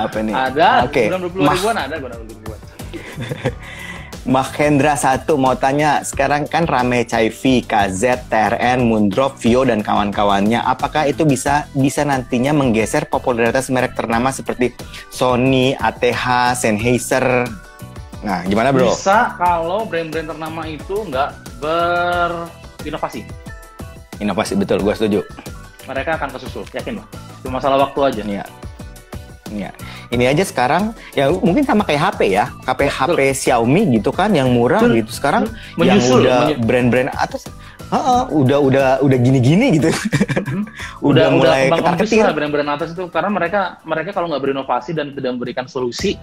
Apa 0.02 0.18
nih? 0.18 0.34
Ada, 0.34 0.90
Oke. 0.90 1.06
okay. 1.06 1.14
20 1.14 1.30
Mah- 1.38 1.54
ribuan 1.54 1.76
ada, 1.78 1.94
gue 1.94 2.10
20 2.10 2.26
ribuan. 2.26 2.58
Mahendra 4.26 4.98
satu 4.98 5.38
mau 5.38 5.54
tanya, 5.54 6.02
sekarang 6.02 6.50
kan 6.50 6.66
rame 6.66 7.06
Chaivi, 7.06 7.62
KZ, 7.62 8.26
TRN, 8.26 8.82
Moondrop, 8.82 9.38
Vio 9.38 9.62
dan 9.62 9.78
kawan-kawannya. 9.78 10.58
Apakah 10.58 11.06
itu 11.06 11.22
bisa 11.22 11.70
bisa 11.70 12.02
nantinya 12.02 12.50
menggeser 12.50 13.06
popularitas 13.06 13.70
merek 13.70 13.94
ternama 13.94 14.34
seperti 14.34 14.74
Sony, 15.06 15.78
ATH, 15.78 16.58
Sennheiser? 16.58 17.46
Nah, 18.24 18.40
gimana 18.42 18.72
bro? 18.72 18.88
Bisa 18.88 19.36
kalau 19.36 19.84
brand-brand 19.84 20.32
ternama 20.32 20.64
itu 20.64 20.96
nggak 21.04 21.60
berinovasi. 21.60 23.22
Inovasi 24.16 24.56
betul, 24.56 24.80
gue 24.80 24.94
setuju. 24.96 25.20
Mereka 25.84 26.16
akan 26.16 26.32
kesusul, 26.32 26.64
yakin 26.72 27.04
loh. 27.04 27.06
Cuma 27.44 27.60
masalah 27.60 27.84
waktu 27.84 28.00
aja. 28.00 28.22
Iya. 28.24 28.44
Iya. 29.52 29.70
Ini 30.08 30.24
aja 30.32 30.40
sekarang 30.40 30.96
ya 31.12 31.28
mungkin 31.28 31.68
sama 31.68 31.84
kayak 31.84 32.16
HP 32.16 32.20
ya, 32.32 32.48
HP 32.64 32.80
HP 32.88 33.18
Xiaomi 33.36 34.00
gitu 34.00 34.08
kan 34.08 34.32
yang 34.32 34.48
murah 34.48 34.80
Betul. 34.80 35.04
gitu. 35.04 35.10
Sekarang 35.12 35.44
yang 35.76 36.00
Menyusul, 36.00 36.24
udah 36.24 36.40
menyu- 36.48 36.58
brand-brand 36.64 37.10
atas 37.12 37.44
Heeh, 37.94 38.22
udah 38.34 38.58
udah 38.58 38.86
udah 39.06 39.18
gini-gini 39.22 39.78
gitu. 39.78 39.88
udah, 41.08 41.26
mulai 41.30 41.70
kembang 41.70 41.94
ketar 41.94 41.96
ketir. 42.02 42.26
brand-brand 42.34 42.70
atas 42.74 42.90
itu 42.90 43.06
karena 43.06 43.30
mereka 43.30 43.60
mereka 43.86 44.10
kalau 44.10 44.26
nggak 44.26 44.42
berinovasi 44.42 44.90
dan 44.96 45.14
tidak 45.14 45.30
memberikan 45.38 45.70
solusi 45.70 46.18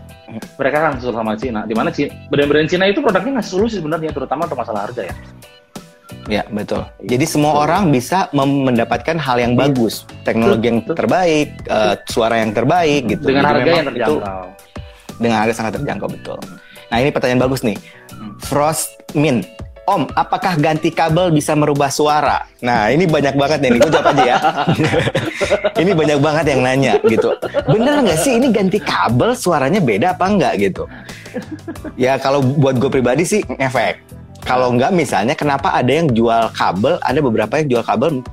mereka 0.59 0.75
akan 0.83 0.91
susul 0.99 1.13
sama 1.15 1.33
Cina 1.39 1.63
di 1.63 1.71
mana 1.71 1.89
brand-brand 2.27 2.67
Cina 2.67 2.85
itu 2.91 2.99
produknya 2.99 3.39
ngasih 3.39 3.51
solusi 3.55 3.79
sebenarnya 3.79 4.11
terutama 4.11 4.45
untuk 4.49 4.59
masalah 4.59 4.89
harga 4.89 5.07
ya 5.07 5.15
Ya, 6.29 6.45
betul. 6.53 6.85
Jadi 7.01 7.25
semua 7.25 7.57
Betul. 7.57 7.63
orang 7.65 7.83
bisa 7.89 8.29
mendapatkan 8.31 9.17
hal 9.17 9.41
yang 9.41 9.57
bagus, 9.57 10.05
teknologi 10.21 10.69
yang 10.69 10.79
terbaik, 10.85 11.49
eh, 11.65 11.95
suara 12.07 12.39
yang 12.45 12.53
terbaik 12.53 13.09
gitu. 13.09 13.25
dengan 13.25 13.41
Jadi 13.41 13.51
harga 13.51 13.69
yang 13.73 13.87
terjangkau 13.89 14.15
itu 14.21 14.61
dengan 15.21 15.37
harga 15.45 15.53
sangat 15.53 15.71
terjangkau 15.77 16.09
betul. 16.09 16.37
Nah, 16.89 16.97
ini 16.97 17.09
pertanyaan 17.13 17.41
bagus 17.45 17.61
nih. 17.61 17.77
Hmm. 18.11 18.35
Frost 18.41 18.97
Min. 19.13 19.45
Om, 19.91 20.07
apakah 20.15 20.55
ganti 20.55 20.87
kabel 20.87 21.35
bisa 21.35 21.51
merubah 21.51 21.91
suara? 21.91 22.47
Nah, 22.63 22.87
ini 22.95 23.03
banyak 23.03 23.35
banget 23.35 23.59
nih. 23.59 23.69
Gue 23.75 23.91
jawab 23.91 24.15
aja 24.15 24.23
ya. 24.23 24.37
ini 25.83 25.91
banyak 25.91 26.19
banget 26.23 26.45
yang 26.47 26.61
nanya 26.63 26.93
gitu. 27.03 27.35
Bener 27.67 27.99
nggak 27.99 28.19
sih 28.23 28.39
ini 28.39 28.55
ganti 28.55 28.79
kabel 28.79 29.35
suaranya 29.35 29.83
beda 29.83 30.15
apa 30.15 30.31
enggak 30.31 30.53
gitu? 30.63 30.87
Ya 31.99 32.15
kalau 32.23 32.39
buat 32.39 32.79
gue 32.79 32.87
pribadi 32.87 33.27
sih 33.27 33.43
efek. 33.59 33.99
Kalau 34.47 34.71
enggak 34.71 34.95
misalnya 34.95 35.35
kenapa 35.35 35.75
ada 35.75 35.91
yang 35.91 36.07
jual 36.07 36.55
kabel, 36.55 36.95
ada 37.03 37.19
beberapa 37.19 37.59
yang 37.59 37.67
jual 37.67 37.83
kabel 37.83 38.23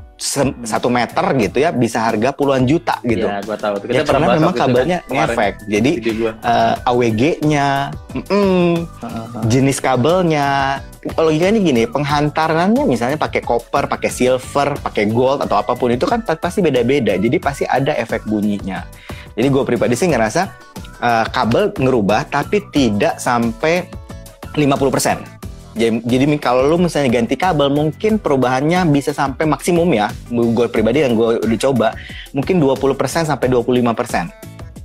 satu 0.60 0.90
meter 0.90 1.22
gitu 1.38 1.62
ya 1.62 1.70
bisa 1.70 2.02
harga 2.02 2.34
puluhan 2.34 2.66
juta 2.66 2.98
gitu. 3.00 3.22
ya 3.24 3.38
gua 3.38 3.54
tahu 3.54 3.78
Kita 3.78 3.94
Ya, 3.94 4.02
karena 4.02 4.26
memang 4.28 4.50
kan, 4.50 4.60
kabelnya 4.60 4.98
kemarin 5.06 5.30
ngefek. 5.30 5.54
Jadi 5.64 5.90
gua. 6.12 6.32
eh, 6.34 6.74
AWG-nya, 6.84 7.68
mm, 8.26 8.74
jenis 9.46 9.78
kabelnya, 9.78 10.82
logikanya 11.14 11.60
gini, 11.60 11.82
penghantarannya 11.86 12.82
misalnya 12.82 13.14
pakai 13.14 13.40
copper, 13.40 13.86
pakai 13.86 14.10
silver, 14.10 14.74
pakai 14.76 15.06
gold 15.06 15.38
atau 15.40 15.54
apa 15.54 15.72
pun 15.72 15.88
itu 15.88 16.02
kan 16.02 16.18
pa- 16.20 16.34
pasti 16.34 16.60
beda-beda. 16.60 17.14
Jadi 17.14 17.38
pasti 17.38 17.62
ada 17.62 17.94
efek 17.94 18.26
bunyinya. 18.26 18.82
Jadi 19.32 19.46
gue 19.46 19.62
pribadi 19.62 19.94
sih 19.94 20.10
ngerasa 20.10 20.42
eh, 20.98 21.24
kabel 21.30 21.70
ngerubah 21.72 22.26
tapi 22.26 22.66
tidak 22.68 23.16
sampai 23.16 23.86
50%. 24.52 24.58
Jadi, 24.58 25.37
jadi 25.78 26.24
kalau 26.42 26.66
lu 26.66 26.76
misalnya 26.76 27.22
ganti 27.22 27.38
kabel, 27.38 27.70
mungkin 27.70 28.18
perubahannya 28.18 28.82
bisa 28.90 29.14
sampai 29.14 29.46
maksimum 29.46 29.86
ya. 29.94 30.10
Gue 30.28 30.66
pribadi 30.66 31.06
yang 31.06 31.14
gue 31.14 31.38
udah 31.38 31.58
coba, 31.70 31.88
mungkin 32.34 32.58
20% 32.58 33.30
sampai 33.30 33.46
25%. 33.46 34.28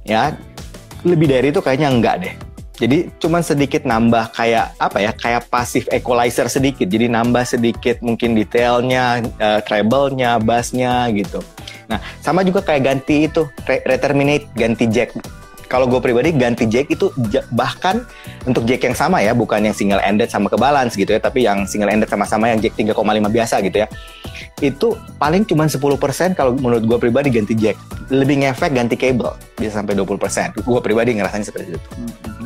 Ya, 0.05 0.37
lebih 1.01 1.27
dari 1.33 1.49
itu 1.49 1.59
kayaknya 1.59 1.89
enggak 1.89 2.15
deh. 2.21 2.33
Jadi 2.73 3.05
cuman 3.21 3.45
sedikit 3.45 3.85
nambah 3.85 4.33
kayak 4.33 4.73
apa 4.81 4.97
ya, 4.97 5.11
kayak 5.13 5.49
passive 5.49 5.85
equalizer 5.93 6.49
sedikit. 6.49 6.89
Jadi 6.89 7.05
nambah 7.09 7.45
sedikit 7.45 8.01
mungkin 8.01 8.33
detailnya, 8.33 9.21
eh, 9.37 9.61
treble-nya, 9.65 10.41
bass-nya 10.41 11.09
gitu. 11.13 11.39
Nah, 11.87 12.01
sama 12.23 12.41
juga 12.41 12.65
kayak 12.65 12.81
ganti 12.81 13.29
itu 13.29 13.45
re- 13.69 13.83
reterminate, 13.85 14.49
ganti 14.57 14.89
jack 14.89 15.13
kalau 15.73 15.89
gue 15.89 15.97
pribadi 15.97 16.29
ganti 16.29 16.69
jack 16.69 16.93
itu 16.93 17.09
bahkan 17.49 18.05
untuk 18.45 18.61
jack 18.69 18.85
yang 18.85 18.93
sama 18.93 19.25
ya, 19.25 19.33
bukan 19.33 19.65
yang 19.65 19.73
single 19.73 19.97
ended 20.05 20.29
sama 20.29 20.45
ke 20.45 20.53
balance 20.53 20.93
gitu 20.93 21.09
ya, 21.09 21.17
tapi 21.17 21.49
yang 21.49 21.65
single 21.65 21.89
ended 21.89 22.05
sama-sama 22.05 22.53
yang 22.53 22.61
jack 22.61 22.77
3,5 22.77 22.93
biasa 23.33 23.57
gitu 23.65 23.81
ya. 23.81 23.87
Itu 24.61 24.93
paling 25.17 25.49
cuma 25.49 25.65
10% 25.65 25.81
kalau 26.37 26.53
menurut 26.53 26.85
gue 26.85 26.97
pribadi 27.01 27.33
ganti 27.33 27.57
jack. 27.57 27.73
Lebih 28.13 28.45
ngefek 28.45 28.69
ganti 28.77 28.93
cable 28.93 29.33
bisa 29.57 29.81
sampai 29.81 29.97
20%. 29.97 30.61
Gue 30.61 30.79
pribadi 30.85 31.17
ngerasain 31.17 31.41
seperti 31.41 31.73
itu. 31.73 31.89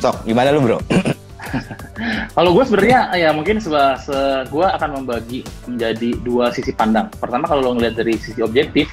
Sok, 0.00 0.24
gimana 0.24 0.48
lu 0.48 0.64
bro? 0.64 0.80
Kalau 2.36 2.50
gue 2.54 2.64
sebenarnya 2.64 3.14
ya 3.14 3.30
mungkin 3.32 3.60
sebuah 3.62 4.00
se 4.02 4.18
gue 4.48 4.66
akan 4.66 5.02
membagi 5.02 5.40
menjadi 5.66 6.10
dua 6.22 6.50
sisi 6.52 6.72
pandang. 6.74 7.10
Pertama 7.18 7.48
kalau 7.48 7.70
lo 7.70 7.70
ngeliat 7.78 7.94
dari 7.96 8.16
sisi 8.18 8.40
objektif, 8.44 8.90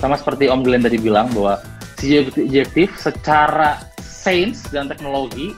sama 0.00 0.16
seperti 0.16 0.48
Om 0.48 0.64
Glenn 0.64 0.84
tadi 0.84 0.96
bilang 0.96 1.28
bahwa 1.34 1.60
sisi 2.00 2.16
objektif 2.24 2.96
secara 2.96 3.76
sains 4.00 4.64
dan 4.72 4.88
teknologi 4.88 5.52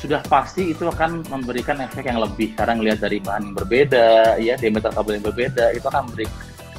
sudah 0.00 0.24
pasti 0.32 0.72
itu 0.72 0.88
akan 0.88 1.28
memberikan 1.28 1.76
efek 1.84 2.08
yang 2.08 2.24
lebih 2.24 2.56
karena 2.56 2.80
ngelihat 2.80 3.04
dari 3.04 3.20
bahan 3.20 3.52
yang 3.52 3.56
berbeda, 3.60 4.08
ya 4.40 4.56
diameter 4.56 4.88
kabel 4.88 5.20
yang 5.20 5.26
berbeda 5.28 5.76
itu 5.76 5.84
akan 5.84 6.08
memberi 6.08 6.26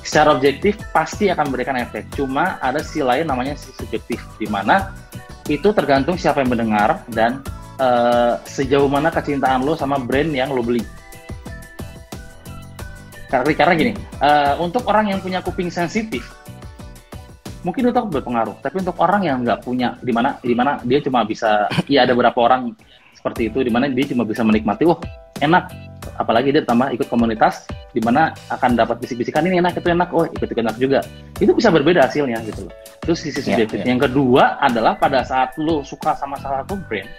secara 0.01 0.33
objektif 0.33 0.81
pasti 0.89 1.29
akan 1.29 1.53
memberikan 1.53 1.77
efek. 1.77 2.09
Cuma 2.17 2.57
ada 2.57 2.81
sisi 2.81 3.05
lain 3.05 3.29
namanya 3.29 3.53
sisi 3.53 3.77
subjektif 3.77 4.17
di 4.41 4.49
mana 4.49 4.89
itu 5.45 5.69
tergantung 5.69 6.17
siapa 6.17 6.41
yang 6.41 6.49
mendengar 6.49 7.05
dan 7.13 7.45
uh, 7.77 8.41
sejauh 8.49 8.89
mana 8.89 9.13
kecintaan 9.13 9.61
lo 9.61 9.77
sama 9.77 10.01
brand 10.01 10.33
yang 10.33 10.49
lo 10.49 10.65
beli. 10.65 10.81
Karena, 13.29 13.53
karena 13.53 13.73
gini, 13.77 13.93
uh, 14.19 14.59
untuk 14.59 14.83
orang 14.89 15.13
yang 15.13 15.19
punya 15.23 15.39
kuping 15.39 15.69
sensitif, 15.71 16.25
mungkin 17.61 17.89
itu 17.89 17.93
berpengaruh. 17.93 18.57
Tapi 18.61 18.81
untuk 18.81 18.97
orang 19.01 19.21
yang 19.25 19.37
nggak 19.45 19.61
punya, 19.65 19.97
di 20.01 20.11
mana 20.13 20.37
di 20.41 20.53
mana 20.53 20.77
dia 20.81 20.99
cuma 21.01 21.25
bisa, 21.25 21.69
ya 21.85 22.05
ada 22.05 22.13
beberapa 22.13 22.41
orang 22.41 22.73
seperti 23.13 23.53
itu, 23.53 23.61
di 23.61 23.71
mana 23.71 23.89
dia 23.89 24.05
cuma 24.09 24.25
bisa 24.25 24.41
menikmati, 24.41 24.83
wah 24.85 24.97
enak, 25.41 25.69
apalagi 26.17 26.53
dia 26.53 26.63
tambah 26.65 26.89
ikut 26.93 27.07
komunitas, 27.07 27.65
di 27.91 28.01
mana 28.01 28.31
akan 28.49 28.77
dapat 28.77 29.01
bisik-bisikan 29.01 29.45
ini 29.45 29.59
enak, 29.61 29.77
itu 29.77 29.89
enak, 29.91 30.09
oh 30.13 30.25
ikut-ikut 30.27 30.61
enak 30.61 30.75
juga. 30.77 30.99
Itu 31.37 31.51
bisa 31.53 31.69
berbeda 31.69 32.07
hasilnya 32.07 32.41
gitu 32.47 32.69
loh. 32.69 32.73
Itu 33.05 33.13
sisi 33.17 33.41
subjektif. 33.43 33.81
Yeah, 33.81 33.85
yeah. 33.85 33.91
Yang 33.95 33.99
kedua 34.11 34.61
adalah 34.61 34.97
pada 34.97 35.25
saat 35.25 35.57
lo 35.57 35.81
suka 35.81 36.17
sama 36.17 36.37
salah 36.39 36.63
satu 36.65 36.77
brand, 36.89 37.09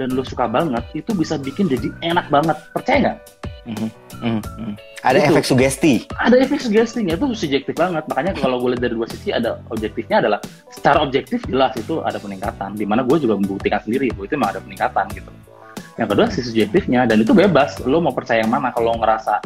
dan 0.00 0.14
lo 0.14 0.22
suka 0.22 0.48
banget, 0.50 0.82
itu 0.94 1.10
bisa 1.12 1.36
bikin 1.38 1.68
jadi 1.70 1.88
enak 2.02 2.26
banget. 2.32 2.56
Percaya 2.74 2.98
nggak? 2.98 3.18
Mm 3.62 3.74
-hmm. 3.78 3.90
Mm 4.22 4.40
-hmm. 4.42 4.72
Ada 5.02 5.18
itu. 5.18 5.34
efek 5.34 5.44
sugesti. 5.46 5.94
Ada 6.14 6.36
efek 6.46 6.62
sugestinya 6.62 7.14
itu 7.18 7.26
subjektif 7.34 7.74
banget. 7.74 8.06
Makanya 8.06 8.38
kalau 8.38 8.62
gue 8.62 8.74
lihat 8.74 8.82
dari 8.86 8.94
dua 8.94 9.06
sisi 9.10 9.34
ada 9.34 9.58
objektifnya 9.70 10.22
adalah 10.22 10.38
secara 10.70 11.02
objektif 11.02 11.42
jelas 11.50 11.74
itu 11.74 11.98
ada 12.06 12.22
peningkatan. 12.22 12.78
Di 12.78 12.86
mana 12.86 13.02
gue 13.02 13.18
juga 13.18 13.34
membuktikan 13.34 13.82
sendiri 13.82 14.14
bahwa 14.14 14.24
itu 14.26 14.34
memang 14.38 14.50
ada 14.54 14.60
peningkatan 14.62 15.06
gitu. 15.14 15.30
Yang 16.00 16.08
kedua 16.16 16.26
sisi 16.32 16.48
subjektifnya 16.52 17.04
dan 17.04 17.20
itu 17.20 17.36
bebas. 17.36 17.80
Lo 17.84 18.00
mau 18.00 18.14
percaya 18.14 18.44
yang 18.44 18.52
mana? 18.52 18.72
Kalau 18.72 18.96
ngerasa 18.96 19.42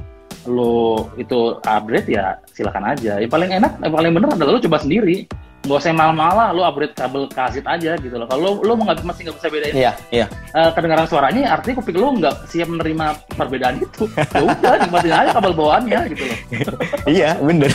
lo 0.47 1.11
itu 1.19 1.59
upgrade 1.67 2.07
ya 2.07 2.39
silakan 2.55 2.95
aja. 2.95 3.19
Yang 3.19 3.33
paling 3.35 3.51
enak, 3.51 3.73
yang 3.83 3.95
paling 3.95 4.13
bener 4.15 4.31
adalah 4.35 4.53
lo 4.57 4.61
coba 4.63 4.79
sendiri 4.79 5.27
nggak 5.67 5.79
usah 5.83 5.93
malah-malah 5.93 6.55
lo 6.55 6.63
upgrade 6.63 6.95
kabel 6.95 7.27
kaset 7.27 7.67
aja 7.67 7.99
gitu 7.99 8.15
loh. 8.15 8.27
Kalau 8.31 8.63
lo, 8.63 8.63
lo 8.63 8.73
nggak 8.79 9.03
masih 9.03 9.27
nggak 9.27 9.37
bisa 9.43 9.49
bedain 9.51 9.75
iya 9.75 9.93
iya. 10.15 10.27
Uh, 10.55 10.71
kedengaran 10.73 11.11
suaranya 11.11 11.53
artinya 11.59 11.83
kuping 11.83 11.99
lo 11.99 12.09
nggak 12.17 12.35
siap 12.47 12.71
menerima 12.71 13.07
perbedaan 13.35 13.83
itu. 13.83 14.07
Ya 14.15 14.43
udah 14.47 14.73
nikmatin 14.87 15.13
aja 15.13 15.31
kabel 15.35 15.53
bawaannya 15.53 16.01
gitu 16.15 16.23
loh. 16.25 16.39
Iya 17.17 17.39
bener. 17.39 17.71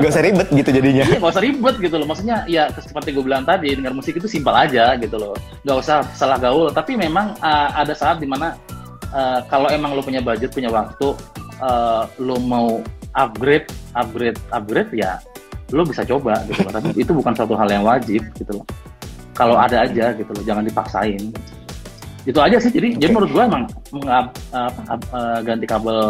Nggak 0.00 0.10
usah 0.10 0.24
ribet 0.24 0.48
gitu 0.52 0.70
jadinya. 0.72 1.04
Iya 1.04 1.16
nggak 1.20 1.32
usah 1.36 1.44
ribet 1.44 1.76
gitu 1.78 1.96
loh. 2.00 2.06
Maksudnya 2.08 2.36
ya 2.48 2.72
seperti 2.72 3.12
gue 3.12 3.24
bilang 3.24 3.44
tadi 3.44 3.76
dengar 3.76 3.92
musik 3.92 4.16
itu 4.16 4.26
simpel 4.26 4.56
aja 4.56 4.96
gitu 4.96 5.16
loh. 5.20 5.36
Nggak 5.62 5.76
usah 5.84 5.96
salah 6.16 6.40
gaul 6.40 6.72
tapi 6.72 6.96
memang 6.96 7.36
uh, 7.44 7.68
ada 7.76 7.92
saat 7.92 8.18
di 8.18 8.26
mana 8.26 8.56
uh, 9.12 9.40
kalau 9.46 9.68
emang 9.68 9.92
lo 9.92 10.02
punya 10.02 10.24
budget 10.24 10.50
punya 10.50 10.72
waktu 10.72 11.14
uh, 11.60 12.08
lo 12.18 12.36
mau 12.40 12.80
upgrade 13.14 13.70
upgrade 13.94 14.38
upgrade 14.50 14.90
ya 14.94 15.22
lo 15.74 15.82
bisa 15.82 16.06
coba 16.06 16.38
gitu 16.46 16.62
loh. 16.62 16.72
Tapi 16.72 16.88
itu 16.94 17.10
bukan 17.10 17.34
satu 17.34 17.58
hal 17.58 17.68
yang 17.68 17.82
wajib 17.82 18.22
gitu 18.38 18.62
loh. 18.62 18.66
Kalau 19.34 19.58
ada 19.58 19.82
aja 19.82 20.14
gitu 20.14 20.30
loh. 20.30 20.44
Jangan 20.46 20.62
dipaksain. 20.62 21.34
Itu 22.24 22.38
aja 22.40 22.56
sih. 22.56 22.72
Jadi 22.72 22.96
okay. 22.96 23.00
jadi 23.04 23.10
menurut 23.12 23.30
gue 23.34 23.42
emang 23.44 23.64
mengab, 23.92 24.26
apa, 24.54 24.80
uh, 25.12 25.38
ganti 25.44 25.66
kabel 25.68 26.00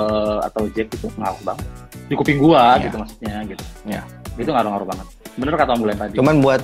atau 0.47 0.63
jack 0.71 0.93
itu 0.93 1.09
ngaruh 1.19 1.43
banget. 1.43 1.67
Di 2.05 2.15
kuping 2.15 2.39
gue 2.39 2.55
yeah. 2.55 2.85
gitu 2.85 2.97
maksudnya 3.01 3.37
gitu. 3.49 3.65
Ya 3.89 4.03
itu 4.39 4.51
ngaruh-ngaruh 4.51 4.87
banget. 4.87 5.07
Bener 5.35 5.55
kata 5.59 5.71
Om 5.75 5.81
Bulan 5.83 5.97
tadi. 5.99 6.15
Cuman 6.19 6.37
buat 6.39 6.63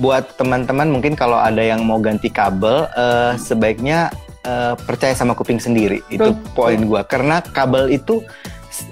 buat 0.00 0.24
teman-teman 0.40 0.88
mungkin 0.88 1.12
kalau 1.12 1.36
ada 1.36 1.60
yang 1.60 1.84
mau 1.84 2.00
ganti 2.00 2.32
kabel 2.32 2.88
uh, 2.96 3.36
sebaiknya 3.36 4.08
uh, 4.48 4.72
percaya 4.76 5.12
sama 5.12 5.36
kuping 5.36 5.60
sendiri. 5.60 6.00
Itu 6.08 6.36
poin 6.56 6.80
gue 6.80 7.00
karena 7.08 7.40
kabel 7.40 7.92
itu 7.92 8.24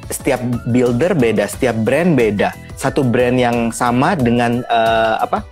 setiap 0.08 0.40
builder 0.68 1.14
beda, 1.16 1.48
setiap 1.48 1.76
brand 1.80 2.16
beda. 2.16 2.52
Satu 2.78 3.02
brand 3.02 3.34
yang 3.34 3.74
sama 3.74 4.14
dengan 4.14 4.62
uh, 4.70 5.18
apa 5.18 5.42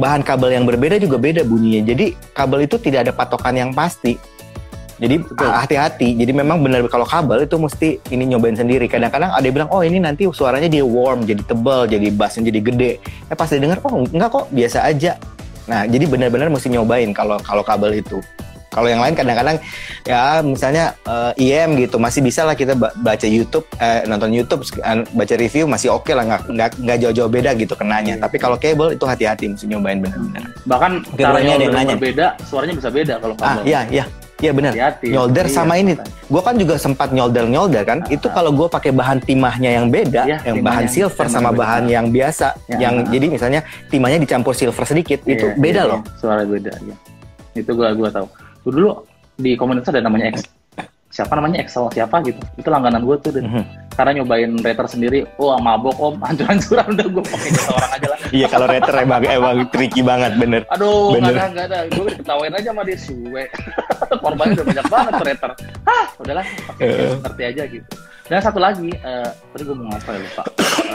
bahan 0.00 0.24
kabel 0.24 0.56
yang 0.56 0.64
berbeda 0.64 0.96
juga 0.96 1.20
beda 1.20 1.44
bunyinya. 1.44 1.84
Jadi 1.92 2.16
kabel 2.32 2.64
itu 2.64 2.80
tidak 2.80 3.04
ada 3.08 3.12
patokan 3.12 3.52
yang 3.52 3.70
pasti. 3.76 4.16
Jadi 4.94 5.20
hati-hati. 5.36 6.16
Jadi 6.16 6.32
memang 6.32 6.62
benar 6.64 6.80
kalau 6.88 7.04
kabel 7.04 7.44
itu 7.44 7.60
mesti 7.60 8.00
ini 8.08 8.30
nyobain 8.30 8.56
sendiri. 8.56 8.88
Kadang-kadang 8.88 9.34
ada 9.34 9.44
yang 9.44 9.56
bilang, 9.60 9.70
oh 9.74 9.82
ini 9.82 9.98
nanti 9.98 10.24
suaranya 10.30 10.70
dia 10.70 10.86
warm, 10.86 11.26
jadi 11.26 11.42
tebal, 11.44 11.84
jadi 11.90 12.08
bassnya 12.14 12.48
jadi 12.48 12.60
gede. 12.62 12.92
Eh 13.28 13.36
pas 13.36 13.50
didengar, 13.50 13.82
oh 13.84 14.06
enggak 14.06 14.30
kok, 14.32 14.46
biasa 14.54 14.86
aja. 14.86 15.18
Nah 15.68 15.84
jadi 15.84 16.08
benar-benar 16.08 16.48
mesti 16.48 16.72
nyobain 16.72 17.10
kalau 17.12 17.36
kalau 17.42 17.60
kabel 17.60 18.00
itu. 18.00 18.22
Kalau 18.74 18.88
yang 18.90 18.98
lain 18.98 19.14
kadang-kadang 19.14 19.56
ya 20.02 20.42
misalnya 20.42 20.98
uh, 21.06 21.30
eh, 21.38 21.62
IM 21.62 21.78
gitu 21.78 22.02
masih 22.02 22.20
bisa 22.26 22.42
lah 22.42 22.58
kita 22.58 22.74
baca 22.74 23.26
YouTube, 23.26 23.64
eh, 23.78 24.02
nonton 24.10 24.34
YouTube, 24.34 24.66
baca 25.14 25.34
review 25.38 25.70
masih 25.70 25.94
oke 25.94 26.10
okay 26.10 26.18
lah 26.18 26.26
nggak 26.26 26.42
nggak 26.50 26.70
nggak 26.82 26.98
jauh-jauh 27.06 27.30
beda 27.30 27.54
gitu 27.54 27.78
kenanya. 27.78 28.18
Tapi 28.18 28.36
kalau 28.42 28.58
kabel 28.58 28.98
itu 28.98 29.06
hati-hati 29.06 29.54
mesti 29.54 29.70
nyobain 29.70 30.02
benar-benar. 30.02 30.50
Bahkan 30.66 30.92
caranya 31.14 31.52
ada 31.54 31.64
yang 31.64 31.74
nanya. 31.78 31.94
berbeda, 31.94 32.26
suaranya 32.42 32.74
bisa 32.74 32.90
beda 32.90 33.14
kalau 33.22 33.34
kabel. 33.38 33.62
Ah 33.62 33.62
iya 33.62 33.82
iya. 33.88 34.06
Iya 34.42 34.50
benar. 34.52 34.72
Nyolder 35.00 35.46
iya, 35.46 35.54
sama 35.56 35.74
ini. 35.80 35.94
Gue 36.28 36.42
kan 36.44 36.58
juga 36.58 36.74
sempat 36.76 37.14
nyolder 37.14 37.48
nyolder 37.48 37.80
kan. 37.86 38.04
Ah, 38.04 38.12
itu 38.12 38.26
kalau 38.28 38.50
gue 38.52 38.68
pakai 38.68 38.90
bahan 38.92 39.22
timahnya 39.22 39.80
yang 39.80 39.86
beda, 39.88 40.26
ya, 40.26 40.36
yang 40.44 40.60
bahan 40.60 40.84
silver 40.90 41.30
sama 41.32 41.54
bahan 41.54 41.88
yang 41.88 42.12
biasa, 42.12 42.52
ya, 42.68 42.76
yang 42.82 43.06
ah. 43.06 43.08
jadi 43.08 43.26
misalnya 43.30 43.60
timahnya 43.88 44.20
dicampur 44.20 44.52
silver 44.52 44.84
sedikit, 44.84 45.22
iya, 45.24 45.38
itu 45.38 45.46
beda 45.56 45.82
iya, 45.86 45.90
loh. 45.96 46.00
Iya. 46.04 46.18
Suara 46.20 46.42
beda. 46.44 46.72
Ya. 46.82 46.96
Itu 47.54 47.70
gue 47.72 47.88
gua 47.94 48.10
tahu 48.10 48.26
dulu 48.72 49.04
di 49.34 49.58
komunitas 49.58 49.90
ada 49.90 50.00
namanya 50.00 50.32
Excel 50.32 50.54
siapa 51.14 51.38
namanya 51.38 51.62
Excel 51.62 51.86
siapa 51.94 52.18
gitu. 52.26 52.42
Itu 52.58 52.68
langganan 52.74 53.06
gue 53.06 53.14
tuh 53.22 53.30
dan 53.30 53.46
mm-hmm. 53.46 53.64
karena 53.94 54.10
nyobain 54.18 54.50
rater 54.58 54.86
sendiri 54.90 55.22
wah 55.38 55.54
oh, 55.54 55.58
mabok 55.62 55.94
om. 56.02 56.18
Hancur-hancuran 56.26 56.98
udah 56.98 57.06
gue 57.06 57.22
pakai 57.22 57.50
jasa 57.54 57.70
orang 57.70 57.92
aja 57.94 58.06
lah. 58.10 58.18
Iya 58.34 58.46
kalau 58.50 58.66
rater 58.66 58.94
emang 58.98 59.22
emang 59.22 59.56
tricky 59.70 60.02
banget 60.02 60.34
bener. 60.34 60.66
Aduh 60.74 61.14
bener. 61.14 61.38
gak 61.38 61.38
ada 61.38 61.54
gak 61.54 61.66
ada. 61.70 61.78
Gue 61.94 62.10
ketawain 62.10 62.54
aja 62.58 62.68
sama 62.74 62.82
dia 62.82 62.98
suwe. 62.98 63.44
Korbannya 64.26 64.52
udah 64.58 64.66
banyak 64.66 64.86
banget 64.90 65.12
rater 65.22 65.50
hah? 65.86 66.06
Udahlah 66.18 66.44
pakai 66.74 66.86
uh. 66.90 67.14
ngerti 67.22 67.42
aja 67.46 67.62
gitu. 67.70 67.88
Dan 68.26 68.40
satu 68.42 68.58
lagi 68.58 68.90
uh, 69.06 69.30
tadi 69.54 69.62
gue 69.62 69.76
mau 69.78 69.86
ngapa 69.94 70.10
ya 70.10 70.18
lupa. 70.18 70.44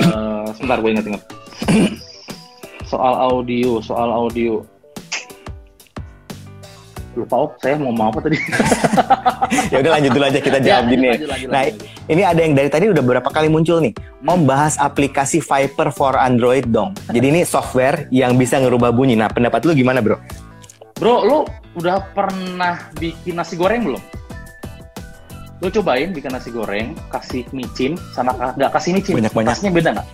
Uh, 0.03 0.45
sebentar 0.51 0.77
gue 0.83 0.89
inget-inget 0.91 1.23
soal 2.91 3.13
audio 3.19 3.79
soal 3.79 4.09
audio 4.09 4.65
lupa 7.17 7.35
op 7.49 7.51
saya 7.57 7.75
mau 7.81 7.93
mau 7.93 8.13
apa 8.13 8.19
tadi? 8.25 8.37
Ya 9.73 9.81
udah 9.81 9.97
lanjut 9.97 10.11
dulu 10.13 10.25
aja 10.29 10.39
kita 10.41 10.57
ya, 10.61 10.65
jawab 10.65 10.85
ya, 10.85 10.91
gini. 10.93 11.07
lanjut, 11.09 11.29
lanjut, 11.29 11.49
nah 11.49 11.63
lanjut. 11.65 12.05
ini 12.05 12.21
ada 12.21 12.39
yang 12.41 12.53
dari 12.53 12.69
tadi 12.69 12.85
udah 12.89 13.01
berapa 13.01 13.29
kali 13.33 13.49
muncul 13.49 13.81
nih? 13.81 13.93
Hmm. 13.97 14.29
om 14.37 14.41
bahas 14.45 14.77
aplikasi 14.77 15.41
Viper 15.41 15.89
for 15.89 16.13
Android 16.13 16.69
dong. 16.69 16.93
Jadi 17.09 17.25
ini 17.33 17.41
software 17.41 18.05
yang 18.13 18.37
bisa 18.37 18.61
ngerubah 18.61 18.93
bunyi. 18.93 19.17
Nah 19.17 19.25
pendapat 19.29 19.65
lu 19.65 19.73
gimana 19.73 20.05
bro? 20.05 20.21
Bro 21.01 21.15
lu 21.25 21.39
udah 21.81 22.13
pernah 22.13 22.93
bikin 23.01 23.41
nasi 23.41 23.57
goreng 23.57 23.89
belum? 23.89 24.01
Lu 25.65 25.67
cobain 25.73 26.13
bikin 26.13 26.29
nasi 26.29 26.53
goreng 26.53 26.93
kasih 27.09 27.45
micin 27.49 27.97
sama 28.13 28.37
nggak 28.37 28.69
kasih 28.69 28.93
micin. 28.93 29.17
Banyak 29.17 29.33
banyak 29.33 29.73
beda 29.73 29.89
nggak? 29.97 30.07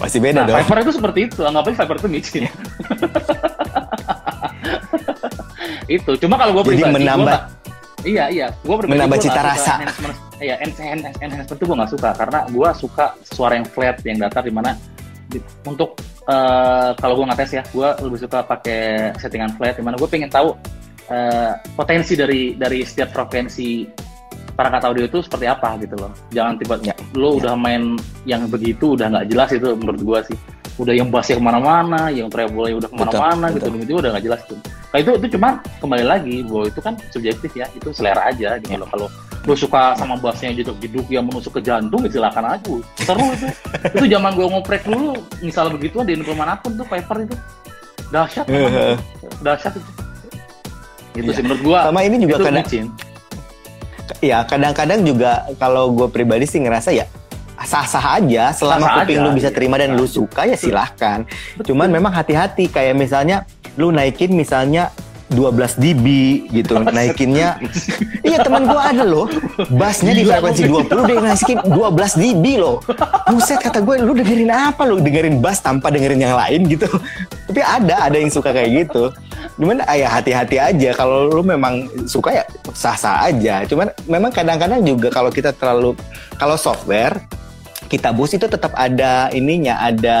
Masih 0.00 0.18
beda 0.24 0.40
nah, 0.44 0.46
dong. 0.48 0.56
Viper 0.64 0.78
itu 0.88 0.92
seperti 0.96 1.18
itu. 1.28 1.40
Anggap 1.44 1.68
aja 1.68 1.76
Viper 1.84 1.96
itu 2.00 2.08
micin 2.08 2.42
itu 5.86 6.12
cuma 6.20 6.34
kalau 6.40 6.52
gue 6.60 6.74
pribadi 6.74 7.04
menambah 7.04 7.38
gua 7.38 7.64
iya 8.04 8.24
iya. 8.28 8.46
Gue 8.62 8.76
pribadi 8.78 9.00
menambah 9.00 9.18
cita 9.18 9.40
rasa. 9.40 9.74
iya 10.38 10.60
enhancement 10.60 11.16
enhancement 11.18 11.58
itu 11.58 11.64
gue 11.64 11.76
nggak 11.76 11.92
suka. 11.96 12.10
Karena 12.14 12.38
gue 12.48 12.68
suka 12.76 13.06
suara 13.24 13.58
yang 13.58 13.66
flat 13.66 13.96
yang 14.04 14.20
datar 14.20 14.44
di 14.44 14.52
mana 14.52 14.76
untuk 15.66 15.98
uh, 16.30 16.94
kalau 17.00 17.14
gue 17.18 17.26
ngetes 17.26 17.50
ya 17.58 17.62
gue 17.66 17.88
lebih 18.06 18.18
suka 18.22 18.44
pakai 18.46 19.10
settingan 19.18 19.56
flat 19.56 19.74
di 19.74 19.82
mana 19.82 19.98
gue 19.98 20.06
pengen 20.06 20.30
tahu 20.30 20.54
uh, 21.10 21.52
potensi 21.74 22.14
dari 22.14 22.54
dari 22.54 22.84
setiap 22.86 23.10
frekuensi 23.10 23.88
para 24.54 24.70
kata 24.70 24.94
audio 24.94 25.10
itu 25.10 25.18
seperti 25.18 25.50
apa 25.50 25.74
gitu 25.82 25.98
loh. 25.98 26.12
Jangan 26.30 26.54
tiba 26.60 26.78
ya, 26.84 26.94
lo 27.18 27.34
ya. 27.34 27.42
udah 27.42 27.54
main 27.58 27.98
yang 28.22 28.46
begitu 28.46 28.94
udah 28.94 29.10
nggak 29.10 29.26
jelas 29.32 29.50
itu 29.50 29.74
menurut 29.74 30.00
gue 30.04 30.20
sih 30.30 30.38
udah 30.74 30.94
yang 30.94 31.08
bassnya 31.10 31.38
ke 31.38 31.44
mana-mana, 31.44 32.10
yang 32.10 32.26
treble 32.26 32.66
udah 32.82 32.88
ke 32.90 32.96
mana-mana 32.98 33.46
gitu, 33.54 33.70
itu 33.78 33.94
udah 33.94 34.10
nggak 34.14 34.24
jelas 34.26 34.40
tuh. 34.50 34.58
Nah 34.90 34.98
itu 34.98 35.10
itu 35.18 35.26
cuma 35.38 35.62
kembali 35.78 36.04
lagi 36.06 36.36
bahwa 36.46 36.64
itu 36.66 36.80
kan 36.82 36.94
subjektif 37.14 37.50
ya, 37.54 37.66
itu 37.74 37.88
selera 37.94 38.26
aja 38.26 38.58
gitu 38.58 38.74
loh. 38.78 38.88
Kalau 38.90 39.06
lu 39.44 39.54
suka 39.54 39.94
sama 39.94 40.18
bassnya 40.18 40.50
jeduk-jeduk 40.56 41.06
yang 41.12 41.30
menusuk 41.30 41.58
ke 41.58 41.60
jantung, 41.62 42.02
ya 42.02 42.10
silakan 42.10 42.58
aja. 42.58 42.74
Seru 42.98 43.26
itu. 43.30 43.46
itu 43.98 44.04
zaman 44.10 44.30
gue 44.34 44.46
ngoprek 44.50 44.82
dulu, 44.88 45.14
misal 45.38 45.70
begitu 45.70 46.02
di 46.02 46.18
info 46.18 46.34
mana 46.34 46.58
pun 46.58 46.74
tuh 46.74 46.86
Piper 46.86 47.28
itu 47.28 47.36
dahsyat, 48.10 48.46
dahsyat 49.42 49.72
itu. 49.78 49.90
Itu 51.14 51.30
Iya. 51.30 51.36
sih 51.38 51.42
menurut 51.46 51.62
gua. 51.62 51.78
Sama 51.86 52.00
ini 52.02 52.16
juga 52.18 52.36
kadang- 52.42 52.66
micin. 52.66 52.86
Ya 54.20 54.44
kadang-kadang 54.44 55.00
juga 55.00 55.48
kalau 55.56 55.88
gue 55.96 56.08
pribadi 56.12 56.44
sih 56.44 56.60
ngerasa 56.60 56.92
ya 56.92 57.08
sah-sah 57.62 58.18
aja. 58.18 58.50
Selama 58.50 58.86
Sah-sah 58.86 58.96
kuping 59.06 59.18
aja, 59.22 59.26
lu 59.26 59.30
bisa 59.36 59.48
terima 59.54 59.78
dan 59.78 59.94
lu 59.94 60.06
suka 60.10 60.42
ya 60.48 60.58
silahkan. 60.58 61.22
Cuman 61.62 61.88
memang 61.90 62.10
hati-hati. 62.10 62.66
Kayak 62.66 62.98
misalnya 62.98 63.46
lu 63.78 63.94
naikin 63.94 64.34
misalnya 64.34 64.90
12 65.32 65.80
dB 65.80 66.06
gitu. 66.52 66.76
Naikinnya 66.96 67.56
iya 68.22 68.38
teman 68.40 68.68
gua 68.68 68.92
ada 68.92 69.02
loh. 69.02 69.26
Bassnya 69.72 70.12
di 70.12 70.22
frekuensi 70.22 70.68
20 70.68 71.08
dia 71.08 71.18
naikin 71.20 71.58
12 71.64 72.22
dB 72.22 72.44
loh. 72.60 72.78
Buset 73.32 73.58
kata 73.60 73.80
gue 73.80 74.04
lu 74.04 74.12
dengerin 74.12 74.52
apa 74.52 74.84
lu? 74.84 75.00
Dengerin 75.00 75.40
bass 75.40 75.64
tanpa 75.64 75.88
dengerin 75.88 76.20
yang 76.22 76.36
lain? 76.36 76.66
gitu. 76.68 76.86
Tapi 77.50 77.60
ada 77.60 78.08
ada 78.08 78.16
yang 78.16 78.30
suka 78.30 78.52
kayak 78.52 78.86
gitu. 78.86 79.10
Cuman 79.56 79.82
ah, 79.84 79.96
ya 79.96 80.08
hati-hati 80.10 80.56
aja. 80.60 80.90
Kalau 80.92 81.30
lu 81.30 81.42
memang 81.42 81.88
suka 82.06 82.42
ya 82.42 82.44
sah-sah 82.72 83.28
aja. 83.28 83.64
Cuman 83.64 83.90
memang 84.06 84.30
kadang-kadang 84.30 84.84
juga 84.84 85.08
kalau 85.10 85.30
kita 85.32 85.56
terlalu 85.56 85.96
kalau 86.36 86.58
software 86.58 87.16
kita 87.94 88.10
boost 88.10 88.34
itu 88.34 88.50
tetap 88.50 88.74
ada 88.74 89.30
ininya 89.30 89.78
ada 89.78 90.18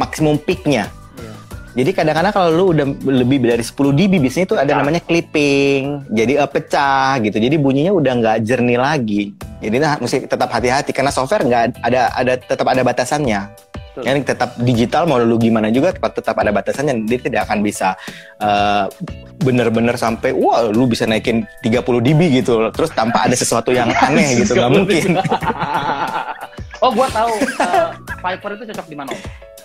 maksimum 0.00 0.40
peaknya 0.40 0.88
Iya. 1.20 1.34
jadi 1.76 1.90
kadang-kadang 1.92 2.32
kalau 2.32 2.48
lu 2.50 2.64
udah 2.72 2.86
lebih 3.04 3.44
dari 3.44 3.60
10 3.60 3.92
dB 3.92 4.12
biasanya 4.22 4.46
itu 4.48 4.56
ada 4.56 4.72
namanya 4.72 5.00
clipping. 5.04 6.08
Jadi 6.10 6.32
eh, 6.40 6.48
pecah 6.50 7.20
gitu. 7.20 7.36
Jadi 7.36 7.56
bunyinya 7.60 7.92
udah 7.92 8.12
nggak 8.16 8.36
jernih 8.46 8.78
lagi. 8.80 9.22
Jadi 9.60 9.76
nah, 9.76 10.00
mesti 10.00 10.24
tetap 10.24 10.48
hati-hati 10.48 10.90
karena 10.96 11.12
software 11.12 11.44
nggak 11.44 11.84
ada 11.84 12.10
ada 12.16 12.32
tetap 12.40 12.66
ada 12.66 12.80
batasannya. 12.80 13.52
Betul. 13.90 14.02
Yang 14.06 14.18
tetap 14.22 14.50
digital 14.62 15.02
mau 15.10 15.18
lu 15.18 15.34
gimana 15.34 15.66
juga 15.74 15.90
tetap, 15.90 16.14
tetap 16.14 16.36
ada 16.38 16.54
batasannya. 16.54 17.04
Dia 17.10 17.18
tidak 17.20 17.40
akan 17.50 17.58
bisa 17.60 17.98
eh, 18.40 18.84
bener-bener 19.40 19.94
sampai 19.98 20.32
wah 20.32 20.70
lu 20.70 20.86
bisa 20.88 21.04
naikin 21.04 21.44
30 21.60 21.84
dB 21.84 22.20
gitu. 22.40 22.70
Terus 22.72 22.90
tanpa 22.94 23.26
ada 23.26 23.36
sesuatu 23.36 23.74
yang 23.74 23.90
aneh 23.92 24.42
gitu 24.42 24.54
nggak 24.58 24.72
mungkin. 24.72 25.10
oh, 26.80 26.90
gua 26.92 27.06
tahu 27.12 27.32
Piper 28.20 28.50
itu 28.56 28.64
cocok 28.72 28.86
di 28.88 28.96
mana? 28.96 29.12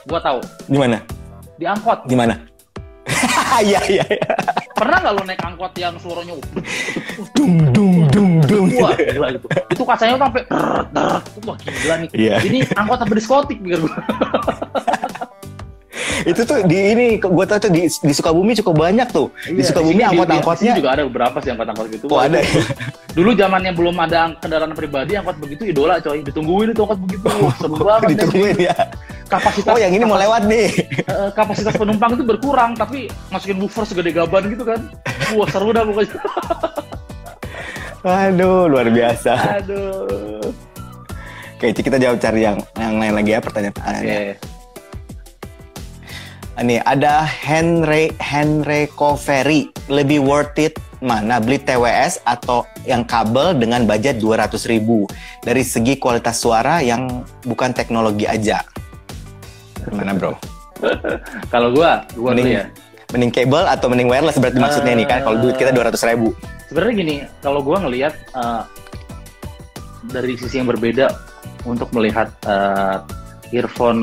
Gua 0.05 0.19
tahu. 0.21 0.39
Gimana? 0.69 0.97
Di 1.55 1.65
angkot. 1.65 2.05
Gimana? 2.07 2.35
Iya 3.55 3.79
iya 3.87 4.03
iya. 4.11 4.31
Pernah 4.75 4.99
nggak 4.99 5.13
lo 5.15 5.23
naik 5.23 5.39
angkot 5.39 5.71
yang 5.79 5.95
suaranya 5.95 6.35
Dung 7.31 7.71
dung 7.71 7.95
dung 8.11 8.31
dung. 8.43 8.67
wah 8.83 8.91
gila 8.91 9.31
itu. 9.31 9.47
Itu 9.71 9.83
kacanya 9.87 10.19
sampai 10.19 10.43
wah 11.47 11.55
gila 11.55 11.95
nih. 12.03 12.09
Iya. 12.11 12.35
Ini 12.43 12.59
angkot 12.75 12.99
sampai 12.99 13.15
diskotik 13.15 13.57
pikir 13.63 13.79
gua. 13.79 13.95
itu 16.31 16.41
tuh 16.43 16.59
di 16.67 16.77
ini 16.91 17.05
gue 17.17 17.45
tau 17.47 17.57
tuh 17.57 17.71
di, 17.71 17.87
di 17.87 18.13
Sukabumi 18.13 18.51
cukup 18.55 18.75
banyak 18.77 19.07
tuh 19.09 19.31
di 19.45 19.59
Iya, 19.59 19.71
Sukabumi 19.71 20.01
di- 20.01 20.07
angkot-angkotnya 20.07 20.61
di 20.61 20.75
sini 20.75 20.81
juga 20.83 20.91
ada 20.93 21.03
beberapa 21.07 21.37
sih 21.39 21.49
angkot-angkot 21.51 21.87
gitu. 21.91 22.05
oh 22.11 22.19
ada 22.19 22.39
Dulu 23.15 23.31
zamannya 23.31 23.71
belum 23.71 23.95
ada 23.95 24.35
kendaraan 24.37 24.75
pribadi, 24.75 25.15
angkot 25.15 25.39
begitu 25.39 25.71
idola 25.71 26.03
coy. 26.03 26.19
Ditungguin 26.19 26.75
itu 26.75 26.81
angkot 26.83 26.99
begitu. 26.99 27.25
Wah, 27.31 27.55
seru 27.55 27.75
banget. 27.79 28.07
ditungguin 28.11 28.57
ya 28.59 28.75
Kapasitas 29.25 29.71
oh 29.73 29.79
yang 29.79 29.89
ini 29.89 30.05
mau 30.05 30.19
lewat 30.19 30.45
nih 30.45 30.69
eh, 31.09 31.29
kapasitas 31.33 31.73
penumpang 31.73 32.13
itu 32.13 32.21
berkurang 32.21 32.77
tapi 32.77 33.09
masukin 33.33 33.57
woofer 33.57 33.81
segede 33.81 34.11
gaban 34.11 34.45
gitu 34.51 34.61
kan. 34.61 34.77
Wah, 35.33 35.47
seru 35.49 35.71
dah 35.71 35.81
pokoknya. 35.81 36.19
aduh 38.05 38.69
luar 38.69 38.85
biasa 38.85 39.33
Aduh. 39.57 40.45
oke 41.57 41.67
kita 41.73 41.97
jawab 41.97 42.21
cari 42.21 42.45
yang 42.45 42.61
yang 42.77 43.01
lain 43.01 43.17
lagi 43.17 43.33
ya 43.33 43.41
pertanyaan 43.41 43.73
Oke. 43.73 44.37
Ini 46.55 46.79
ada 46.87 47.27
Henry 47.27 48.15
Henry 48.23 48.87
Ferry 49.19 49.67
lebih 49.91 50.23
worth 50.23 50.55
it 50.55 50.79
mana? 51.03 51.43
Beli 51.43 51.59
TWS 51.59 52.23
atau 52.23 52.63
yang 52.87 53.03
kabel 53.03 53.53
dengan 53.59 53.83
budget 53.83 54.17
200 54.23 54.71
ribu? 54.71 55.03
Dari 55.43 55.61
segi 55.61 55.99
kualitas 55.99 56.39
suara 56.39 56.79
yang 56.79 57.27
bukan 57.43 57.75
teknologi 57.75 58.23
aja. 58.25 58.63
Gimana 59.85 60.15
bro? 60.15 60.33
Kalau 61.53 61.75
gua, 61.75 62.07
gua 62.15 62.31
mending 62.33 62.63
ya. 62.63 62.65
mending 63.13 63.31
kabel 63.31 63.63
atau 63.69 63.87
mending 63.91 64.09
wireless 64.09 64.39
berarti 64.39 64.59
maksudnya 64.59 64.93
nih 64.97 65.07
kan? 65.07 65.19
Kalau 65.23 65.37
duit 65.43 65.55
kita 65.59 65.75
200 65.75 66.09
ribu. 66.15 66.31
Sebenarnya 66.71 66.93
gini, 66.97 67.15
kalau 67.45 67.61
gua 67.61 67.77
ngelihat 67.85 68.15
eh, 68.33 68.61
dari 70.09 70.33
sisi 70.39 70.57
yang 70.63 70.67
berbeda 70.71 71.13
untuk 71.67 71.93
melihat 71.93 72.33
eh, 72.49 72.97
earphone 73.53 74.01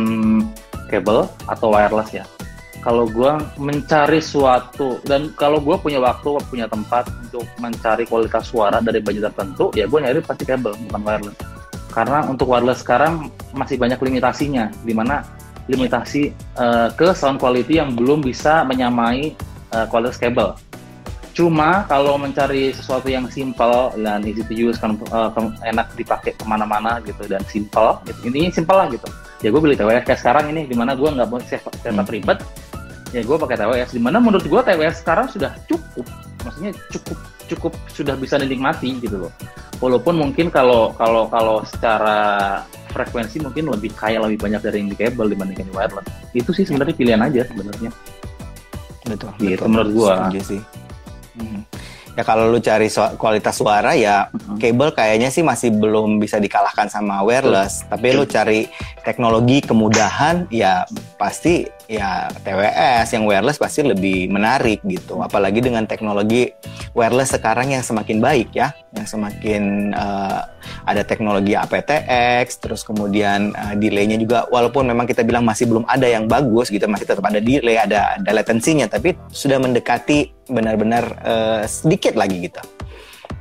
kabel 0.93 1.25
atau 1.49 1.73
wireless 1.73 2.13
ya. 2.13 2.25
Kalau 2.83 3.07
gua 3.07 3.39
mencari 3.57 4.19
suatu 4.19 4.99
dan 5.07 5.31
kalau 5.39 5.63
gua 5.63 5.79
punya 5.79 6.03
waktu, 6.03 6.37
punya 6.51 6.67
tempat 6.67 7.09
untuk 7.25 7.47
mencari 7.63 8.05
kualitas 8.05 8.51
suara 8.51 8.83
dari 8.83 8.99
budget 8.99 9.33
tertentu, 9.33 9.73
ya 9.73 9.89
gua 9.89 10.05
nyari 10.05 10.21
pasti 10.21 10.45
kabel 10.45 10.77
bukan 10.91 11.01
wireless. 11.01 11.39
Karena 11.95 12.27
untuk 12.27 12.51
wireless 12.51 12.83
sekarang 12.83 13.31
masih 13.55 13.79
banyak 13.79 13.97
limitasinya, 14.03 14.69
di 14.83 14.93
mana 14.93 15.23
limitasi 15.71 16.35
eh, 16.59 16.89
ke 16.99 17.15
sound 17.15 17.39
quality 17.39 17.79
yang 17.79 17.95
belum 17.95 18.19
bisa 18.19 18.67
menyamai 18.67 19.33
eh, 19.71 19.87
kualitas 19.87 20.19
kabel. 20.19 20.59
Cuma 21.33 21.89
kalau 21.89 22.21
mencari 22.21 22.77
sesuatu 22.77 23.09
yang 23.09 23.25
simple 23.33 23.89
dan 23.97 24.21
easy 24.29 24.45
to 24.45 24.53
use, 24.53 24.77
kan, 24.77 25.01
ke- 25.01 25.57
enak 25.65 25.89
dipakai 25.97 26.37
ke 26.37 26.45
mana-mana 26.45 27.01
gitu 27.09 27.25
dan 27.25 27.41
simple, 27.49 27.97
gitu. 28.05 28.21
ini 28.29 28.53
simple 28.53 28.77
lah 28.77 28.85
gitu. 28.93 29.09
Ya 29.43 29.51
gue 29.51 29.61
beli 29.61 29.75
TWS 29.75 30.07
kayak 30.07 30.21
sekarang 30.23 30.55
ini, 30.55 30.71
di 30.71 30.75
mana 30.79 30.95
gue 30.95 31.07
nggak 31.11 31.29
mau 31.29 31.43
setup 31.43 31.75
Hmm. 31.83 32.07
ribet, 32.07 32.39
ya 33.11 33.21
gue 33.27 33.37
pakai 33.37 33.57
TWS. 33.59 33.91
Di 33.93 34.01
mana 34.01 34.23
menurut 34.23 34.47
gue 34.47 34.61
TWS 34.63 35.03
sekarang 35.03 35.27
sudah 35.29 35.53
cukup, 35.67 36.07
maksudnya 36.47 36.73
cukup 36.95 37.19
cukup 37.51 37.73
sudah 37.91 38.15
bisa 38.17 38.39
dinikmati 38.39 39.03
gitu 39.03 39.27
loh. 39.29 39.33
Walaupun 39.83 40.15
mungkin 40.15 40.47
kalau 40.49 40.95
kalau 40.95 41.27
kalau 41.27 41.67
secara 41.67 42.63
frekuensi 42.95 43.43
mungkin 43.43 43.67
lebih 43.67 43.91
kaya 43.99 44.23
lebih 44.23 44.39
banyak 44.39 44.63
dari 44.63 44.79
yang 44.79 44.89
di 44.95 44.97
kabel 44.97 45.27
dibandingkan 45.27 45.67
di 45.67 45.75
wireless. 45.75 46.07
Itu 46.33 46.55
sih 46.55 46.63
sebenarnya 46.63 46.95
pilihan 46.95 47.21
aja 47.21 47.43
sebenarnya. 47.51 47.91
betul 49.03 49.35
Gitu, 49.43 49.65
menurut 49.67 49.91
gua. 49.91 50.31
Setuju 50.31 50.41
sih 50.47 50.63
Hmm. 51.33 51.65
Ya 52.13 52.23
kalau 52.23 52.47
lu 52.47 52.59
cari 52.59 52.87
su- 52.87 53.17
kualitas 53.17 53.55
suara 53.55 53.93
ya 53.93 54.29
Mhm. 54.29 54.57
kabel 54.57 54.89
kayaknya 54.91 55.29
sih 55.29 55.41
masih 55.41 55.73
belum 55.73 56.17
bisa 56.17 56.37
dikalahkan 56.37 56.87
sama 56.87 57.21
wireless. 57.21 57.85
Tapi 57.87 58.13
lu 58.13 58.25
cari 58.25 58.69
teknologi 59.01 59.61
kemudahan 59.61 60.45
ya 60.49 60.85
pasti 61.17 61.65
ya 61.93 62.33
TWS 62.41 63.13
yang 63.13 63.25
wireless 63.29 63.61
pasti 63.61 63.85
lebih 63.85 64.33
menarik 64.33 64.81
gitu. 64.89 65.21
Apalagi 65.21 65.61
dengan 65.61 65.85
teknologi 65.85 66.49
wireless 66.97 67.37
sekarang 67.37 67.77
yang 67.77 67.85
semakin 67.85 68.19
baik 68.25 68.57
ya. 68.57 68.73
Yang 68.97 69.13
semakin 69.13 69.93
eh, 69.93 70.41
ada 70.89 71.03
teknologi 71.05 71.53
aptX 71.53 72.57
terus 72.65 72.81
kemudian 72.83 73.53
eh, 73.53 73.75
delaynya 73.77 74.17
juga 74.17 74.49
walaupun 74.49 74.89
memang 74.89 75.05
kita 75.05 75.21
bilang 75.21 75.45
masih 75.45 75.69
belum 75.69 75.85
ada 75.85 76.09
yang 76.09 76.25
bagus 76.25 76.73
gitu 76.73 76.89
masih 76.89 77.05
tetap 77.05 77.25
ada 77.29 77.39
delay 77.43 77.77
ada 77.77 78.17
ada 78.17 78.31
latensinya 78.33 78.89
tapi 78.89 79.13
sudah 79.29 79.61
mendekati 79.61 80.49
benar-benar 80.49 81.05
eh, 81.21 81.63
sedikit 81.69 82.17
lagi 82.17 82.49
gitu. 82.49 82.63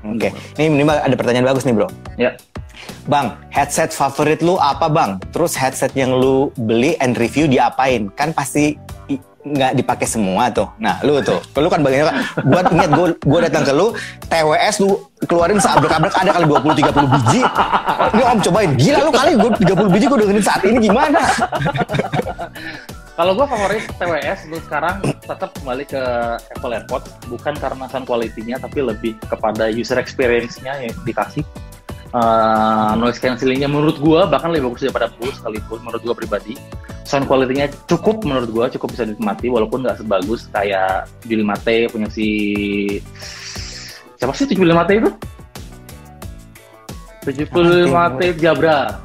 Oke. 0.02 0.34
Ini 0.58 0.68
ini 0.68 0.84
ada 0.84 1.14
pertanyaan 1.14 1.48
bagus 1.48 1.64
nih 1.64 1.76
bro. 1.78 1.88
Ya. 2.18 2.34
Bang, 3.10 3.38
headset 3.50 3.90
favorit 3.92 4.40
lu 4.46 4.62
apa 4.62 4.88
bang? 4.88 5.18
Terus 5.34 5.58
headset 5.58 5.94
yang 5.98 6.14
lu 6.14 6.54
beli 6.56 6.94
and 7.02 7.18
review 7.18 7.50
diapain? 7.50 8.14
Kan 8.14 8.32
pasti 8.32 8.78
nggak 9.42 9.74
dipakai 9.74 10.06
semua 10.06 10.54
tuh. 10.54 10.70
Nah, 10.78 11.02
lu 11.02 11.18
tuh, 11.26 11.42
lu 11.58 11.66
kan 11.66 11.82
bagian 11.82 12.14
gua 12.46 12.62
ingat 12.70 12.90
gua 12.94 13.08
gua 13.26 13.40
datang 13.42 13.66
ke 13.66 13.74
lu, 13.74 13.90
TWS 14.30 14.76
lu 14.86 15.02
keluarin 15.26 15.58
seabrek-abrek 15.58 16.14
ada 16.14 16.30
kali 16.30 16.46
20 16.46 16.78
30 16.78 17.14
biji. 17.18 17.42
Ini 18.14 18.22
Om 18.22 18.40
cobain. 18.46 18.72
Gila 18.78 19.00
lu 19.02 19.12
kali 19.12 19.32
gua 19.42 19.52
30 19.58 19.94
biji 19.98 20.06
gua 20.06 20.20
dengerin 20.22 20.46
saat 20.46 20.62
ini 20.62 20.78
gimana? 20.86 21.22
Kalau 23.12 23.38
gue 23.38 23.46
favorit 23.46 23.86
TWS 24.02 24.50
untuk 24.50 24.64
sekarang 24.66 24.98
tetap 25.22 25.54
kembali 25.54 25.86
ke 25.86 26.02
Apple 26.58 26.74
AirPods 26.74 27.12
bukan 27.30 27.54
karena 27.54 27.86
sound 27.92 28.10
quality-nya 28.10 28.58
tapi 28.58 28.82
lebih 28.82 29.14
kepada 29.30 29.70
user 29.70 30.00
experience-nya 30.02 30.90
yang 30.90 30.96
dikasih. 31.06 31.46
Uh, 32.12 32.92
noise 33.00 33.24
cancellingnya 33.24 33.72
menurut 33.72 33.96
gue 34.04 34.22
bahkan 34.28 34.52
lebih 34.52 34.68
bagus 34.68 34.84
daripada 34.84 35.08
Bose 35.16 35.40
sekalipun 35.40 35.80
menurut 35.80 36.02
gue 36.04 36.16
pribadi. 36.16 36.54
Sound 37.08 37.24
quality-nya 37.28 37.72
cukup 37.88 38.28
menurut 38.28 38.52
gue 38.52 38.66
cukup 38.76 38.92
bisa 38.92 39.08
dinikmati 39.08 39.48
walaupun 39.48 39.88
nggak 39.88 40.04
sebagus 40.04 40.52
kayak 40.52 41.08
Juli 41.24 41.44
Mate 41.48 41.88
punya 41.88 42.12
si 42.12 42.28
siapa 44.20 44.36
sih 44.36 44.46
75T 44.46 44.92
itu? 45.02 45.10
75 47.22 48.18
T 48.18 48.22
Jabra. 48.42 48.98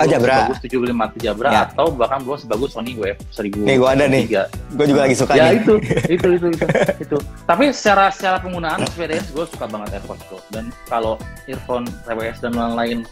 Ah, 0.00 0.06
Jabra. 0.08 0.48
Bagus 0.48 0.58
75 0.64 1.12
T 1.12 1.16
Jabra 1.20 1.48
Ya. 1.52 1.60
atau 1.68 1.92
bahkan 1.92 2.24
belum 2.24 2.40
sebagus 2.40 2.72
Sony 2.72 2.96
Wave 2.96 3.20
1000. 3.28 3.68
Nih, 3.68 3.76
gua 3.76 3.92
ada 3.92 4.08
nih. 4.08 4.24
Gue 4.72 4.86
juga 4.88 5.04
lagi 5.04 5.12
suka 5.12 5.36
ya 5.36 5.52
nih. 5.52 5.60
itu, 5.60 5.74
itu, 6.08 6.28
itu, 6.40 6.46
itu, 6.48 6.66
itu. 7.04 7.16
Tapi 7.44 7.68
secara 7.76 8.08
secara 8.08 8.40
penggunaan 8.40 8.80
experience 8.80 9.28
gue 9.28 9.44
suka 9.44 9.68
banget 9.68 10.00
AirPods 10.00 10.24
Pro. 10.32 10.40
Dan 10.48 10.72
kalau 10.88 11.20
earphone 11.44 11.84
TWS 12.08 12.40
dan 12.40 12.56
lain-lain 12.56 13.04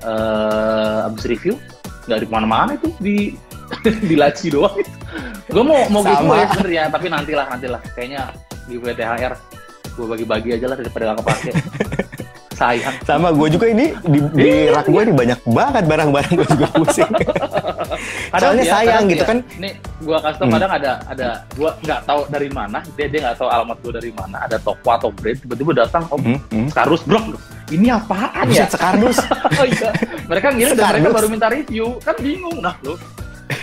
eh 0.00 0.98
abis 1.04 1.28
review 1.28 1.58
nggak 2.08 2.18
di 2.22 2.26
ke 2.26 2.32
mana-mana 2.32 2.72
itu 2.72 2.88
di 3.02 3.16
di 4.08 4.14
laci 4.14 4.48
doang. 4.54 4.78
gue 5.50 5.62
mau 5.62 5.84
mau 5.90 6.06
Sama. 6.06 6.14
giveaway 6.14 6.46
sebenarnya, 6.54 6.84
tapi 6.86 7.06
nantilah 7.10 7.46
nantilah. 7.50 7.80
Kayaknya 7.98 8.22
giveaway 8.70 8.94
THR 8.94 9.34
gue 9.90 10.06
bagi-bagi 10.06 10.50
aja 10.54 10.66
lah 10.70 10.76
daripada 10.78 11.12
gak 11.12 11.18
kepake. 11.26 11.50
Sayang. 12.60 12.94
Sama 13.02 13.32
gue 13.32 13.48
juga 13.48 13.66
ini 13.66 13.96
di, 14.04 14.20
di 14.30 14.50
rak 14.68 14.84
gue 14.84 15.00
ini 15.00 15.12
banyak 15.14 15.40
banget 15.48 15.84
barang-barang 15.86 16.32
gue 16.34 16.46
juga 16.46 16.66
pusing. 16.70 17.08
Soalnya 18.32 18.62
dia- 18.62 18.74
sayang 18.74 19.04
gitu 19.06 19.16
dia- 19.18 19.30
kan. 19.30 19.38
Nih, 19.56 19.72
gua 20.00 20.18
kasih 20.18 20.36
tau 20.36 20.44
Hmm. 20.44 20.54
kadang 20.54 20.72
ada 20.72 20.92
ada 21.04 21.28
gua 21.52 21.70
nggak 21.78 22.00
tahu 22.04 22.20
dari 22.28 22.48
mana, 22.48 22.78
dia 22.94 23.06
dia 23.06 23.20
nggak 23.22 23.36
tahu 23.36 23.48
alamat 23.48 23.76
gua 23.80 23.92
dari 23.94 24.10
mana, 24.10 24.36
ada 24.40 24.56
toko 24.56 24.88
atau 24.90 25.08
brand 25.10 25.36
tiba-tiba 25.36 25.72
datang, 25.78 26.04
oh, 26.06 26.18
Hmm, 26.18 26.38
hmm. 26.48 26.68
Skarus 26.68 27.02
bro, 27.02 27.20
ini 27.68 27.88
apaan 27.88 28.46
ya? 28.46 28.64
Buset, 28.64 28.70
sekardus. 28.70 29.18
Oh 29.60 29.66
iya, 29.66 29.88
mereka 30.26 30.46
ngirim 30.50 30.74
dan 30.74 30.86
mereka 30.94 31.08
baru 31.12 31.28
minta 31.28 31.48
review, 31.48 31.86
kan 32.00 32.14
bingung 32.18 32.56
nah 32.58 32.74
lo. 32.80 32.94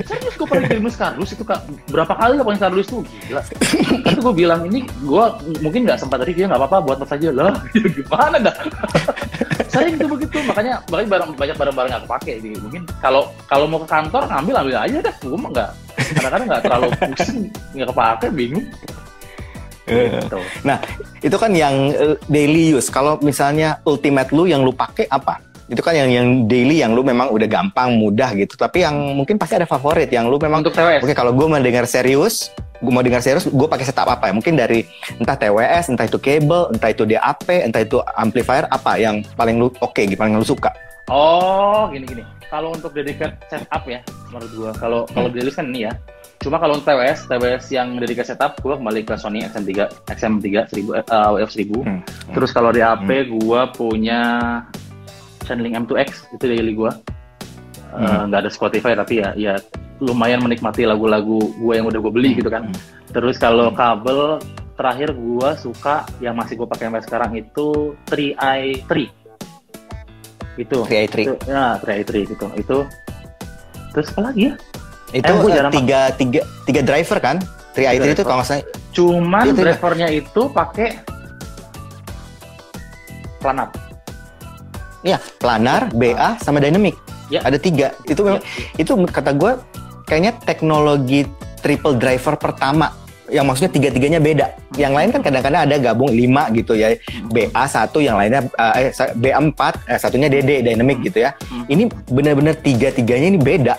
Serius 0.05 0.35
gue 0.37 0.47
pernah 0.47 0.69
kirim 0.69 0.85
Skarus 0.91 1.33
itu 1.33 1.41
kak 1.41 1.65
berapa 1.89 2.13
kali 2.13 2.37
lo 2.37 2.43
pakai 2.45 2.59
Skarus 2.61 2.87
tuh 2.89 3.01
gila. 3.25 3.41
Tapi 4.05 4.19
gue 4.21 4.33
bilang 4.35 4.61
ini 4.69 4.85
gue 4.85 5.25
mungkin 5.63 5.89
nggak 5.89 5.97
sempat 5.97 6.21
review 6.21 6.45
nggak 6.45 6.61
apa-apa 6.61 6.77
buat 6.85 6.97
saja 7.07 7.33
lah. 7.33 7.55
Ya 7.77 7.87
gimana 7.89 8.37
dah? 8.41 8.55
Sering 9.73 9.97
tuh 10.01 10.09
begitu 10.09 10.37
makanya 10.45 10.81
makanya 10.89 11.09
barang, 11.17 11.29
banyak 11.37 11.55
barang-barang 11.57 11.89
nggak 11.93 12.03
kepake 12.05 12.33
gitu. 12.43 12.57
Mungkin 12.61 12.81
kalau 13.01 13.29
kalau 13.49 13.65
mau 13.65 13.81
ke 13.81 13.87
kantor 13.89 14.23
ngambil 14.29 14.55
ambil 14.65 14.75
aja 14.81 14.97
dah. 15.01 15.15
Gue 15.21 15.37
mah 15.37 15.49
nggak 15.53 15.69
kadang-kadang 15.97 16.47
nggak 16.49 16.63
terlalu 16.63 16.87
pusing 17.15 17.39
nggak 17.73 17.89
kepake 17.89 18.27
bingung. 18.33 18.65
Eh. 19.87 20.19
Gitu. 20.19 20.39
Nah, 20.67 20.77
itu 21.23 21.37
kan 21.39 21.51
yang 21.55 21.95
eh, 21.95 22.19
daily 22.27 22.75
use. 22.75 22.91
Kalau 22.91 23.15
misalnya 23.23 23.79
ultimate 23.87 24.29
lu 24.35 24.43
yang 24.43 24.61
lu 24.61 24.75
pakai 24.75 25.07
apa? 25.07 25.39
Itu 25.67 25.83
kan 25.83 25.99
yang 25.99 26.07
yang 26.07 26.27
daily 26.47 26.79
yang 26.79 26.95
lu 26.95 27.03
memang 27.03 27.27
udah 27.27 27.47
gampang, 27.47 27.99
mudah 27.99 28.31
gitu. 28.39 28.55
Tapi 28.55 28.87
yang 28.87 28.95
mungkin 29.15 29.35
pasti 29.35 29.59
ada 29.59 29.67
favorit 29.67 30.07
yang 30.07 30.31
lu 30.31 30.39
memang 30.39 30.63
Untuk 30.63 30.75
TWS 30.75 31.03
Oke, 31.03 31.11
kalau 31.11 31.35
gue 31.35 31.43
mau 31.43 31.59
dengar 31.59 31.83
serius, 31.83 32.55
gue 32.79 32.91
mau 32.91 33.03
dengar 33.03 33.19
serius, 33.19 33.51
gue 33.51 33.67
pakai 33.67 33.83
setup 33.83 34.07
apa 34.07 34.31
ya? 34.31 34.33
Mungkin 34.33 34.55
dari 34.55 34.87
entah 35.19 35.35
TWS, 35.35 35.91
entah 35.91 36.07
itu 36.07 36.17
cable, 36.23 36.71
entah 36.71 36.89
itu 36.95 37.03
DAP, 37.03 37.47
entah 37.51 37.81
itu 37.83 37.99
amplifier, 38.15 38.63
apa 38.71 38.95
yang 38.95 39.19
paling 39.35 39.59
lu 39.59 39.67
oke, 39.83 39.99
gitu, 39.99 40.15
paling 40.15 40.39
lu 40.39 40.47
suka? 40.47 40.71
Oh, 41.11 41.87
gini 41.91 42.03
gini. 42.03 42.23
Kalau 42.47 42.71
untuk 42.71 42.95
dedicated 42.95 43.35
setup 43.51 43.83
ya, 43.87 43.99
menurut 44.31 44.51
gua. 44.55 44.71
Kalau 44.75 45.03
kalau 45.11 45.27
di 45.27 45.43
kan 45.51 45.67
ini 45.67 45.87
ya. 45.87 45.93
Cuma 46.37 46.61
kalau 46.63 46.79
untuk 46.79 46.87
TWS, 46.87 47.27
TWS 47.27 47.65
yang 47.75 47.99
dedicated 47.99 48.35
setup, 48.35 48.55
gua 48.63 48.79
kembali 48.79 49.03
ke 49.03 49.19
Sony 49.19 49.43
XM3, 49.43 49.87
XM3 50.15 50.47
1000, 50.71 50.95
eh, 50.95 51.29
WF 51.43 51.51
1000. 51.51 51.83
Hmm. 51.83 52.01
Terus 52.31 52.51
kalau 52.55 52.71
di 52.71 52.79
AP, 52.79 53.27
gua 53.35 53.67
punya 53.71 54.21
Channeling 55.47 55.79
M2X, 55.79 56.09
itu 56.29 56.43
daily 56.43 56.73
gua. 56.73 56.91
Eh, 57.87 57.97
Hmm. 57.97 58.27
nggak 58.27 58.39
ada 58.43 58.51
Spotify 58.51 58.91
tapi 58.93 59.23
ya 59.23 59.31
ya 59.33 59.53
lumayan 59.97 60.43
menikmati 60.43 60.83
lagu-lagu 60.83 61.39
gua 61.57 61.73
yang 61.73 61.87
udah 61.87 61.97
gua 61.97 62.11
beli 62.11 62.35
gitu 62.35 62.51
kan. 62.51 62.67
Terus 63.09 63.39
kalau 63.39 63.71
kabel 63.71 64.43
terakhir 64.75 65.15
gua 65.15 65.55
suka 65.55 66.03
yang 66.19 66.35
masih 66.35 66.53
gua 66.55 66.67
pakai 66.67 66.91
sampai 66.91 67.01
sekarang 67.01 67.31
itu 67.33 67.95
3i3. 68.05 69.07
Itu. 70.55 70.83
3i3. 70.83 71.15
Itu, 71.23 71.33
ya, 71.47 71.79
3i3 71.79 72.11
gitu. 72.27 72.45
Itu 72.53 72.77
terus 73.89 74.11
apa 74.13 74.29
lagi 74.29 74.51
ya? 74.51 74.53
Itu 75.09 75.25
Eh, 75.25 75.37
gua 75.39 75.49
eh, 75.49 75.55
jarang 75.55 75.71
tiga, 75.71 75.99
tiga, 76.13 76.41
tiga 76.67 76.81
driver 76.83 77.17
kan? 77.17 77.37
3i3 77.71 77.95
itu 77.95 78.03
driver. 78.03 78.23
kalau 78.25 78.37
nggak 78.37 78.49
salah, 78.51 78.65
Cuman 78.91 79.45
Itu 79.45 79.53
ya? 79.53 79.63
drivernya 79.63 80.07
itu 80.11 80.41
pakai 80.49 80.89
planar. 83.37 83.69
Iya, 85.05 85.17
planar, 85.41 85.91
BA, 85.93 86.39
sama 86.41 86.61
dynamic. 86.61 86.97
Ya. 87.27 87.43
Ada 87.43 87.59
tiga. 87.59 87.91
Itu 88.07 88.23
memang, 88.23 88.41
itu 88.79 88.91
kata 89.11 89.35
gue, 89.35 89.59
kayaknya 90.07 90.31
teknologi 90.47 91.27
triple 91.59 91.99
driver 91.99 92.39
pertama 92.39 92.95
yang 93.27 93.43
maksudnya 93.43 93.71
tiga-tiganya 93.71 94.23
beda. 94.23 94.55
Yang 94.79 94.93
lain 94.95 95.09
kan 95.11 95.21
kadang-kadang 95.23 95.61
ada 95.67 95.75
gabung 95.75 96.11
lima 96.11 96.47
gitu 96.55 96.79
ya. 96.79 96.95
BA 97.27 97.63
satu, 97.67 97.99
yang 97.99 98.15
lainnya 98.15 98.47
eh 98.79 98.91
BA 99.19 99.35
empat, 99.35 99.83
eh, 99.87 99.99
satunya 99.99 100.31
DD 100.31 100.63
dynamic 100.63 101.03
gitu 101.03 101.27
ya. 101.27 101.35
Hmm. 101.51 101.67
Ini 101.67 101.83
benar-benar 102.07 102.55
tiga-tiganya 102.63 103.35
ini 103.35 103.39
beda. 103.39 103.75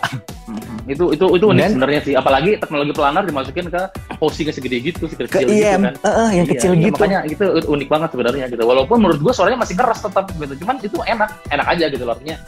Itu 0.88 1.12
itu 1.12 1.24
itu 1.28 1.44
unik 1.46 1.64
sebenarnya 1.70 2.00
sih. 2.02 2.14
Apalagi 2.16 2.50
teknologi 2.56 2.92
planar 2.92 3.22
dimasukin 3.22 3.68
ke 3.68 3.82
housingnya 4.16 4.50
segede 4.50 4.76
gitu, 4.80 5.04
Ke 5.04 5.14
kecil-kecil 5.14 5.46
IM, 5.46 5.54
gitu 5.54 5.78
kan. 5.84 5.94
eh, 5.94 6.08
eh, 6.08 6.30
yang 6.34 6.46
Iya, 6.48 6.52
kecil 6.56 6.72
iya, 6.72 6.84
gitu. 6.88 6.96
Makanya 6.98 7.20
itu 7.26 7.44
unik 7.68 7.88
banget 7.88 8.08
sebenarnya 8.10 8.44
gitu. 8.48 8.62
Walaupun 8.64 8.96
menurut 8.96 9.20
gua 9.20 9.32
suaranya 9.32 9.58
masih 9.60 9.76
keras 9.76 10.00
tetap 10.00 10.24
gitu. 10.30 10.54
Cuman 10.58 10.76
itu 10.80 10.96
enak, 10.98 11.28
enak 11.46 11.66
aja 11.68 11.84
gitu 11.86 12.02
loh 12.02 12.16
artinya. 12.16 12.38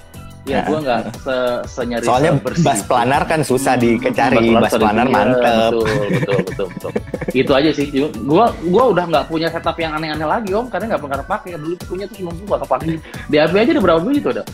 Ya, 0.41 0.65
Nah. 0.65 0.73
gua 0.73 0.79
nggak 0.81 1.01
se 1.21 1.37
senyari 1.69 2.05
Soalnya 2.09 2.33
bersih 2.35 2.65
bass 2.65 2.81
itu. 2.81 2.89
planar 2.89 3.23
kan 3.29 3.41
susah 3.45 3.77
Hmm, 3.77 3.85
dicari, 4.01 4.47
bass 4.51 4.73
sorry, 4.73 4.83
planar 4.83 5.05
iya, 5.05 5.13
mantep. 5.13 5.53
Betul, 5.53 5.85
betul, 6.09 6.39
betul, 6.41 6.67
betul. 6.73 6.91
itu 7.37 7.53
aja 7.53 7.71
sih. 7.71 7.87
Gua 8.25 8.45
gua 8.65 8.85
udah 8.89 9.05
nggak 9.05 9.25
punya 9.29 9.53
setup 9.53 9.77
yang 9.77 9.93
aneh-aneh 9.93 10.25
lagi 10.25 10.51
om, 10.51 10.65
karena 10.67 10.97
nggak 10.97 11.01
pernah 11.05 11.21
pakai. 11.29 11.49
Dulu 11.55 11.77
punya 11.85 12.09
tuh 12.09 12.17
cuma 12.17 12.33
gua 12.41 12.57
kepake. 12.59 12.97
Di 13.29 13.37
AB 13.37 13.53
aja 13.55 13.71
ada 13.71 13.83
berapa 13.85 14.01
biji 14.01 14.21
tuh 14.21 14.33
ada? 14.33 14.45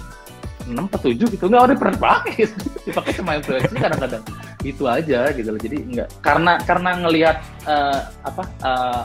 6 0.66 0.76
atau 0.90 0.98
7 1.00 1.30
gitu. 1.30 1.44
Nggak 1.46 1.62
ada 1.62 1.74
pernah 1.74 1.96
pakai. 1.96 2.50
Dipakai 2.86 3.12
cuma 3.14 3.30
influencer 3.34 3.70
kadang-kadang. 3.72 4.22
Itu 4.60 4.84
aja 4.84 5.30
gitu 5.30 5.48
loh. 5.48 5.60
Jadi 5.60 5.76
nggak. 5.86 6.08
Karena 6.20 6.58
karena 6.60 6.90
ngelihat 6.98 7.36
eh, 7.64 8.00
apa 8.22 8.42
eh, 8.62 9.02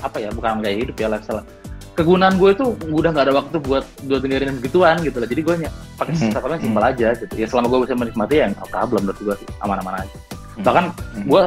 apa 0.00 0.16
ya 0.18 0.28
bukan 0.32 0.60
gaya 0.60 0.76
hidup 0.80 0.96
ya 0.96 1.08
lifestyle. 1.08 1.44
Kegunaan 1.94 2.34
gue 2.36 2.50
itu 2.50 2.64
udah 2.90 3.10
nggak 3.14 3.26
ada 3.30 3.34
waktu 3.36 3.56
buat 3.60 3.84
buat 4.02 4.20
dengerin 4.20 4.58
begituan 4.58 4.98
gitu 5.00 5.22
loh. 5.22 5.28
Jadi 5.28 5.40
gue 5.40 5.54
ny- 5.62 5.74
pakai 5.94 6.12
Hmm. 6.12 6.32
setup 6.32 6.50
simpel 6.58 6.82
aja 6.82 7.08
gitu. 7.14 7.32
Ya 7.36 7.46
selama 7.46 7.70
gue 7.70 7.78
bisa 7.86 7.94
menikmati 7.94 8.34
ya 8.34 8.46
nggak 8.50 8.66
problem 8.66 9.06
menurut 9.06 9.20
gue 9.22 9.34
sih. 9.44 9.48
Aman-aman 9.60 10.02
aja. 10.02 10.16
Hmm. 10.54 10.62
bahkan 10.62 10.84
Hmm. 11.10 11.26
gue 11.26 11.40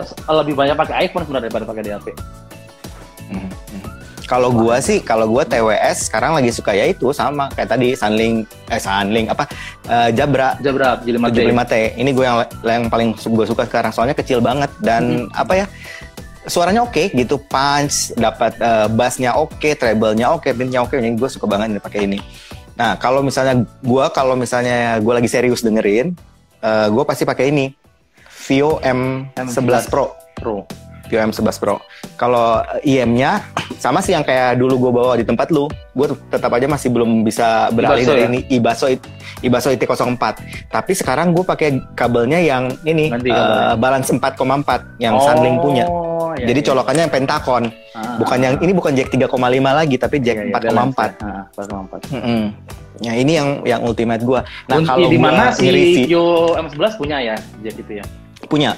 lebih 0.43 0.55
banyak 0.55 0.75
pakai 0.75 0.95
iPhone 1.07 1.23
sebenarnya 1.23 1.47
daripada 1.47 1.65
pakai 1.65 1.83
DAP 1.87 2.07
Mhm. 3.27 3.47
Kalau 4.27 4.51
gua 4.51 4.83
sih, 4.83 4.99
kalau 4.99 5.23
gua 5.23 5.47
TWS 5.47 6.11
sekarang 6.11 6.35
lagi 6.35 6.51
suka 6.51 6.75
ya 6.75 6.91
itu 6.91 7.15
sama 7.15 7.47
kayak 7.55 7.71
tadi 7.71 7.95
Sunlink, 7.95 8.43
eh 8.67 8.75
Sunlink 8.75 9.31
apa 9.31 9.47
eh, 9.87 10.09
Jabra 10.11 10.59
Jabra 10.59 10.99
mati 10.99 11.47
75T. 11.47 11.73
Ini 11.95 12.09
gue 12.11 12.25
yang 12.27 12.37
yang 12.67 12.83
paling 12.91 13.15
gue 13.15 13.45
suka 13.47 13.63
sekarang 13.63 13.95
soalnya 13.95 14.11
kecil 14.11 14.43
banget 14.43 14.67
dan 14.83 15.31
apa 15.31 15.63
ya 15.63 15.65
suaranya 16.43 16.83
oke 16.83 17.15
gitu, 17.15 17.39
punch, 17.47 18.11
dapat 18.19 18.59
eh, 18.59 18.87
bassnya 18.91 19.31
oke, 19.31 19.79
treble-nya 19.79 20.35
oke, 20.35 20.51
mid-nya 20.51 20.83
oke. 20.83 20.99
Jadi 20.99 21.15
gue 21.15 21.29
suka 21.31 21.47
banget 21.47 21.71
ini 21.71 21.79
pakai 21.79 21.99
ini. 22.03 22.19
Nah 22.75 22.99
kalau 22.99 23.23
misalnya 23.23 23.63
gua 23.79 24.11
kalau 24.11 24.35
misalnya 24.35 24.99
gue 24.99 25.13
lagi 25.15 25.31
serius 25.31 25.63
dengerin, 25.63 26.11
eh, 26.59 26.87
gue 26.91 27.03
pasti 27.07 27.23
pakai 27.23 27.47
ini 27.47 27.71
Vio 28.47 28.83
M11 28.83 29.87
Pro. 29.87 30.11
Pro 30.35 30.86
Vio 31.07 31.19
M11 31.21 31.57
Pro. 31.57 31.79
Kalau 32.15 32.59
IM-nya 32.81 33.43
sama 33.77 33.99
sih 33.99 34.11
yang 34.11 34.21
kayak 34.21 34.55
dulu 34.55 34.77
gue 34.79 34.91
bawa 34.91 35.13
di 35.13 35.23
tempat 35.23 35.47
lu, 35.49 35.65
gue 35.69 36.07
tetap 36.27 36.49
aja 36.49 36.65
masih 36.65 36.89
belum 36.89 37.21
bisa 37.21 37.69
beralih 37.71 38.01
Ibaso 38.01 38.11
dari 38.11 38.21
ya? 38.21 38.27
ini 38.27 38.39
Ibaso 38.49 38.85
Ibaso 39.39 39.67
IT04. 39.69 40.23
Tapi 40.67 40.91
sekarang 40.91 41.31
gue 41.31 41.41
pakai 41.41 41.69
kabelnya 41.93 42.37
yang 42.37 42.73
ini 42.83 43.07
Ganti 43.07 43.29
eh, 43.29 43.35
kabelnya. 43.35 43.75
balance 43.75 44.09
4,4 44.09 44.97
yang 44.97 45.15
Sunlink 45.17 45.57
punya. 45.59 45.85
iya, 46.35 46.45
Jadi 46.47 46.59
iya. 46.59 46.67
colokannya 46.67 47.01
yang 47.05 47.13
Pentacon, 47.13 47.63
Ah, 47.93 48.13
bukan 48.15 48.37
ah, 48.37 48.43
yang 48.45 48.53
ah. 48.53 48.63
ini 48.63 48.71
bukan 48.71 48.91
jack 48.93 49.09
3,5 49.09 49.33
lagi 49.63 49.95
tapi 49.97 50.15
jack 50.21 50.37
Iya, 50.37 50.53
iya, 50.53 50.53
4,4. 50.53 50.69
balance 50.69 51.17
ya. 51.17 51.25
Ah, 51.25 51.45
4,4 51.57 52.13
Mm-mm. 52.13 52.43
Nah 52.97 53.13
ini 53.13 53.31
yang 53.31 53.49
yang 53.63 53.81
ultimate 53.81 54.21
gue. 54.21 54.41
Nah 54.41 54.77
kalau 54.81 55.05
di 55.05 55.17
mana 55.17 55.53
si 55.53 55.69
Vio 55.69 56.57
M11 56.57 56.97
punya 56.97 57.17
ya 57.21 57.35
jack 57.61 57.77
itu 57.77 58.01
ya 58.01 58.05
punya 58.45 58.73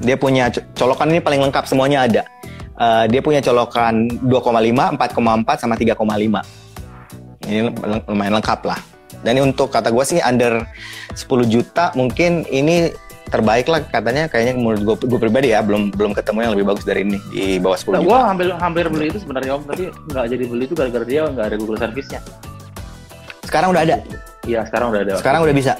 dia 0.00 0.16
punya 0.16 0.48
co- 0.48 0.64
colokan 0.74 1.08
ini 1.08 1.20
paling 1.20 1.40
lengkap 1.40 1.64
semuanya 1.64 2.04
ada. 2.04 2.22
Eh, 2.74 3.04
dia 3.08 3.20
punya 3.20 3.38
colokan 3.38 4.08
2,5 4.24 4.96
4,4 4.96 5.56
sama 5.58 5.76
3,5 5.76 6.40
ini 7.42 7.68
lumayan 8.06 8.36
lengkap 8.36 8.60
lah. 8.64 8.80
Dan 9.20 9.36
ini 9.36 9.44
untuk 9.44 9.68
kata 9.68 9.88
gue 9.88 10.00
sih 10.02 10.18
under 10.18 10.64
10 11.12 11.20
juta 11.44 11.92
mungkin 11.92 12.44
ini 12.46 12.88
terbaik 13.28 13.64
lah 13.64 13.84
katanya 13.84 14.26
kayaknya 14.26 14.56
menurut 14.56 14.80
gue 14.82 15.06
gue 15.06 15.20
pribadi 15.20 15.52
ya. 15.52 15.60
Belum 15.60 15.88
belum 15.88 16.12
ketemu 16.12 16.38
yang 16.40 16.52
lebih 16.54 16.66
bagus 16.66 16.82
dari 16.82 17.04
ini 17.04 17.20
di 17.28 17.56
bawah 17.56 17.76
10 17.76 17.84
Nah, 17.90 18.00
juta. 18.00 18.08
gua 18.08 18.18
hampir 18.26 18.46
hampir 18.54 18.84
beli 18.88 19.06
itu 19.08 19.18
sebenarnya 19.18 19.52
om, 19.54 19.62
tapi 19.62 19.84
nggak 20.08 20.24
jadi 20.26 20.44
beli 20.46 20.64
itu 20.64 20.74
gara-gara 20.74 21.04
dia 21.04 21.22
nggak 21.26 21.46
ada 21.46 21.56
Google 21.56 21.76
Service-nya. 21.76 22.20
sekarang 23.42 23.74
udah 23.74 23.82
ada? 23.82 23.96
Iya, 24.42 24.60
sekarang 24.64 24.88
udah 24.88 25.00
ada. 25.02 25.12
sekarang 25.16 25.40
udah 25.42 25.52
bisa 25.52 25.72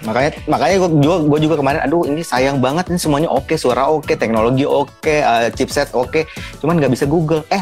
makanya 0.00 0.30
makanya 0.48 0.76
gue 0.80 0.90
juga 1.04 1.16
gue 1.28 1.38
juga 1.44 1.54
kemarin 1.60 1.80
aduh 1.84 2.08
ini 2.08 2.24
sayang 2.24 2.56
banget 2.58 2.88
ini 2.88 2.96
semuanya 2.96 3.28
oke 3.28 3.52
suara 3.60 3.84
oke 3.88 4.16
teknologi 4.16 4.64
oke 4.64 5.12
eh, 5.20 5.52
chipset 5.52 5.92
oke 5.92 6.24
cuman 6.64 6.80
nggak 6.80 6.92
bisa 6.96 7.04
Google 7.04 7.44
eh 7.52 7.60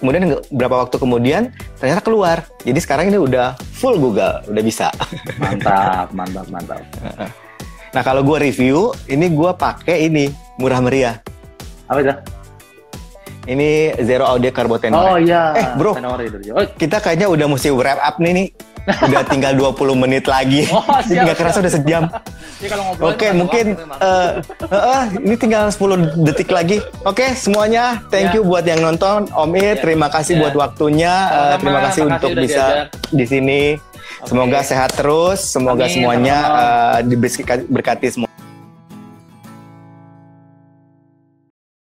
kemudian 0.00 0.40
berapa 0.48 0.88
waktu 0.88 0.96
kemudian 0.96 1.52
ternyata 1.76 2.00
keluar. 2.00 2.48
Jadi 2.64 2.80
sekarang 2.80 3.12
ini 3.12 3.20
udah 3.20 3.54
full 3.76 4.00
Google, 4.00 4.40
udah 4.48 4.62
bisa. 4.64 4.88
Mantap, 5.36 6.08
mantap, 6.16 6.48
mantap. 6.48 6.80
Nah 7.92 8.02
kalau 8.02 8.24
gue 8.24 8.40
review, 8.40 8.96
ini 9.12 9.28
gue 9.28 9.50
pakai 9.52 10.08
ini 10.08 10.32
murah 10.56 10.80
meriah. 10.80 11.20
Apa 11.86 12.00
itu? 12.00 12.14
Ini 13.50 13.98
Zero 14.04 14.24
Audio 14.28 14.50
Carbotenol. 14.52 15.00
Oh 15.00 15.16
iya. 15.20 15.52
Eh, 15.56 15.66
bro. 15.76 15.96
Tenori 15.96 16.28
Kita 16.76 17.00
kayaknya 17.00 17.28
udah 17.28 17.46
mesti 17.50 17.68
wrap 17.72 18.00
up 18.00 18.16
nih 18.20 18.32
nih. 18.32 18.48
Udah 19.00 19.22
tinggal 19.24 19.52
20 19.54 19.74
menit 19.96 20.24
lagi. 20.26 20.66
Oh, 20.72 20.84
siap, 21.00 21.24
Nggak 21.24 21.36
kerasa 21.36 21.58
udah 21.60 21.72
sejam. 21.72 22.02
ya 22.60 22.76
Oke, 23.00 23.32
mungkin 23.32 23.72
eh, 23.98 24.30
eh, 24.68 24.82
eh, 24.92 25.04
ini 25.18 25.34
tinggal 25.34 25.68
10 25.68 25.96
detik 26.20 26.48
lagi. 26.48 26.78
Oke, 27.02 27.32
semuanya 27.34 28.00
thank 28.08 28.30
Ya. 28.30 28.36
you 28.36 28.42
buat 28.42 28.62
yang 28.62 28.80
nonton. 28.80 29.28
Om 29.28 29.52
Ir, 29.54 29.76
Ya. 29.76 29.80
terima 29.80 30.08
kasih 30.08 30.34
Ya. 30.34 30.40
buat 30.40 30.54
waktunya. 30.56 31.14
Sama-sama, 31.20 31.56
terima 31.56 31.80
kasih 31.80 32.00
makasih 32.00 32.02
untuk 32.06 32.30
udah 32.30 32.42
bisa 32.42 32.64
diajak. 32.64 32.86
di 33.10 33.24
sini. 33.26 33.62
Semoga 34.20 34.60
sehat 34.60 34.90
terus, 34.92 35.40
semoga 35.40 35.84
Amin, 35.84 35.94
semuanya 35.94 36.36
sama-sama. 36.38 36.60
eh, 36.60 36.98
diberkati 37.06 37.62
berkati 37.66 38.06
semua. 38.10 38.29